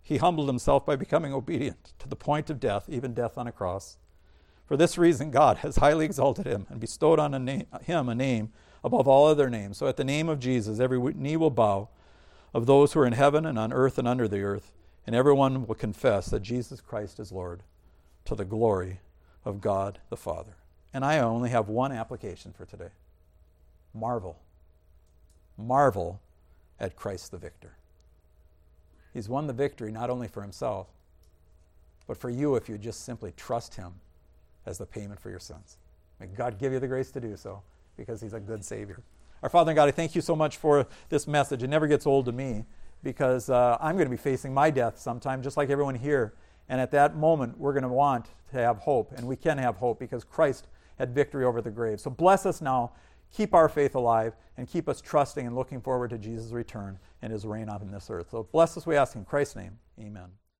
he 0.00 0.16
humbled 0.16 0.48
himself 0.48 0.86
by 0.86 0.96
becoming 0.96 1.34
obedient 1.34 1.92
to 1.98 2.08
the 2.08 2.16
point 2.16 2.48
of 2.48 2.60
death, 2.60 2.88
even 2.88 3.12
death 3.12 3.36
on 3.36 3.46
a 3.46 3.52
cross. 3.52 3.98
For 4.64 4.76
this 4.76 4.96
reason, 4.96 5.30
God 5.30 5.58
has 5.58 5.76
highly 5.76 6.06
exalted 6.06 6.46
him 6.46 6.66
and 6.70 6.80
bestowed 6.80 7.18
on 7.18 7.34
a 7.34 7.38
name, 7.38 7.66
him 7.82 8.08
a 8.08 8.14
name 8.14 8.52
above 8.84 9.08
all 9.08 9.26
other 9.26 9.50
names. 9.50 9.76
So 9.76 9.86
at 9.86 9.96
the 9.96 10.04
name 10.04 10.28
of 10.28 10.38
Jesus, 10.38 10.80
every 10.80 10.98
knee 11.14 11.36
will 11.36 11.50
bow 11.50 11.88
of 12.54 12.66
those 12.66 12.92
who 12.92 13.00
are 13.00 13.06
in 13.06 13.12
heaven 13.12 13.44
and 13.44 13.58
on 13.58 13.72
earth 13.72 13.98
and 13.98 14.06
under 14.06 14.28
the 14.28 14.42
earth, 14.42 14.72
and 15.06 15.16
everyone 15.16 15.66
will 15.66 15.74
confess 15.74 16.26
that 16.26 16.40
Jesus 16.40 16.80
Christ 16.80 17.18
is 17.18 17.32
Lord 17.32 17.62
to 18.24 18.34
the 18.34 18.44
glory 18.44 19.00
of 19.44 19.60
God 19.60 19.98
the 20.08 20.16
Father. 20.16 20.56
And 20.94 21.04
I 21.04 21.18
only 21.18 21.50
have 21.50 21.68
one 21.68 21.92
application 21.92 22.52
for 22.52 22.64
today 22.64 22.90
marvel. 23.92 24.38
Marvel 25.56 26.20
at 26.78 26.94
Christ 26.94 27.32
the 27.32 27.38
victor. 27.38 27.72
He's 29.12 29.28
won 29.28 29.46
the 29.46 29.52
victory 29.52 29.90
not 29.90 30.10
only 30.10 30.28
for 30.28 30.42
himself, 30.42 30.88
but 32.06 32.16
for 32.16 32.30
you 32.30 32.56
if 32.56 32.68
you 32.68 32.78
just 32.78 33.04
simply 33.04 33.32
trust 33.36 33.74
him 33.74 33.92
as 34.66 34.78
the 34.78 34.86
payment 34.86 35.20
for 35.20 35.30
your 35.30 35.38
sins. 35.38 35.76
May 36.20 36.26
God 36.26 36.58
give 36.58 36.72
you 36.72 36.80
the 36.80 36.88
grace 36.88 37.10
to 37.12 37.20
do 37.20 37.36
so 37.36 37.62
because 37.96 38.20
he's 38.20 38.34
a 38.34 38.40
good 38.40 38.64
Savior. 38.64 39.02
Our 39.42 39.48
Father 39.48 39.70
in 39.70 39.76
God, 39.76 39.88
I 39.88 39.92
thank 39.92 40.14
you 40.14 40.20
so 40.20 40.34
much 40.34 40.56
for 40.56 40.86
this 41.10 41.28
message. 41.28 41.62
It 41.62 41.68
never 41.68 41.86
gets 41.86 42.06
old 42.06 42.26
to 42.26 42.32
me 42.32 42.64
because 43.02 43.48
uh, 43.50 43.78
I'm 43.80 43.94
going 43.94 44.06
to 44.06 44.10
be 44.10 44.16
facing 44.16 44.52
my 44.52 44.70
death 44.70 44.98
sometime, 44.98 45.42
just 45.42 45.56
like 45.56 45.70
everyone 45.70 45.94
here. 45.94 46.34
And 46.68 46.80
at 46.80 46.90
that 46.90 47.16
moment, 47.16 47.56
we're 47.56 47.72
going 47.72 47.84
to 47.84 47.88
want 47.88 48.26
to 48.50 48.58
have 48.58 48.78
hope, 48.78 49.12
and 49.12 49.26
we 49.26 49.36
can 49.36 49.58
have 49.58 49.76
hope 49.76 49.98
because 49.98 50.24
Christ 50.24 50.66
had 50.98 51.14
victory 51.14 51.44
over 51.44 51.62
the 51.62 51.70
grave. 51.70 52.00
So 52.00 52.10
bless 52.10 52.44
us 52.46 52.60
now, 52.60 52.92
keep 53.32 53.54
our 53.54 53.68
faith 53.68 53.94
alive, 53.94 54.34
and 54.56 54.68
keep 54.68 54.88
us 54.88 55.00
trusting 55.00 55.46
and 55.46 55.54
looking 55.54 55.80
forward 55.80 56.10
to 56.10 56.18
Jesus' 56.18 56.50
return 56.50 56.98
and 57.22 57.32
his 57.32 57.46
reign 57.46 57.68
on 57.68 57.90
this 57.90 58.10
earth. 58.10 58.30
So 58.30 58.48
bless 58.50 58.76
us, 58.76 58.86
we 58.86 58.96
ask 58.96 59.14
in 59.14 59.24
Christ's 59.24 59.56
name. 59.56 59.78
Amen. 60.00 60.28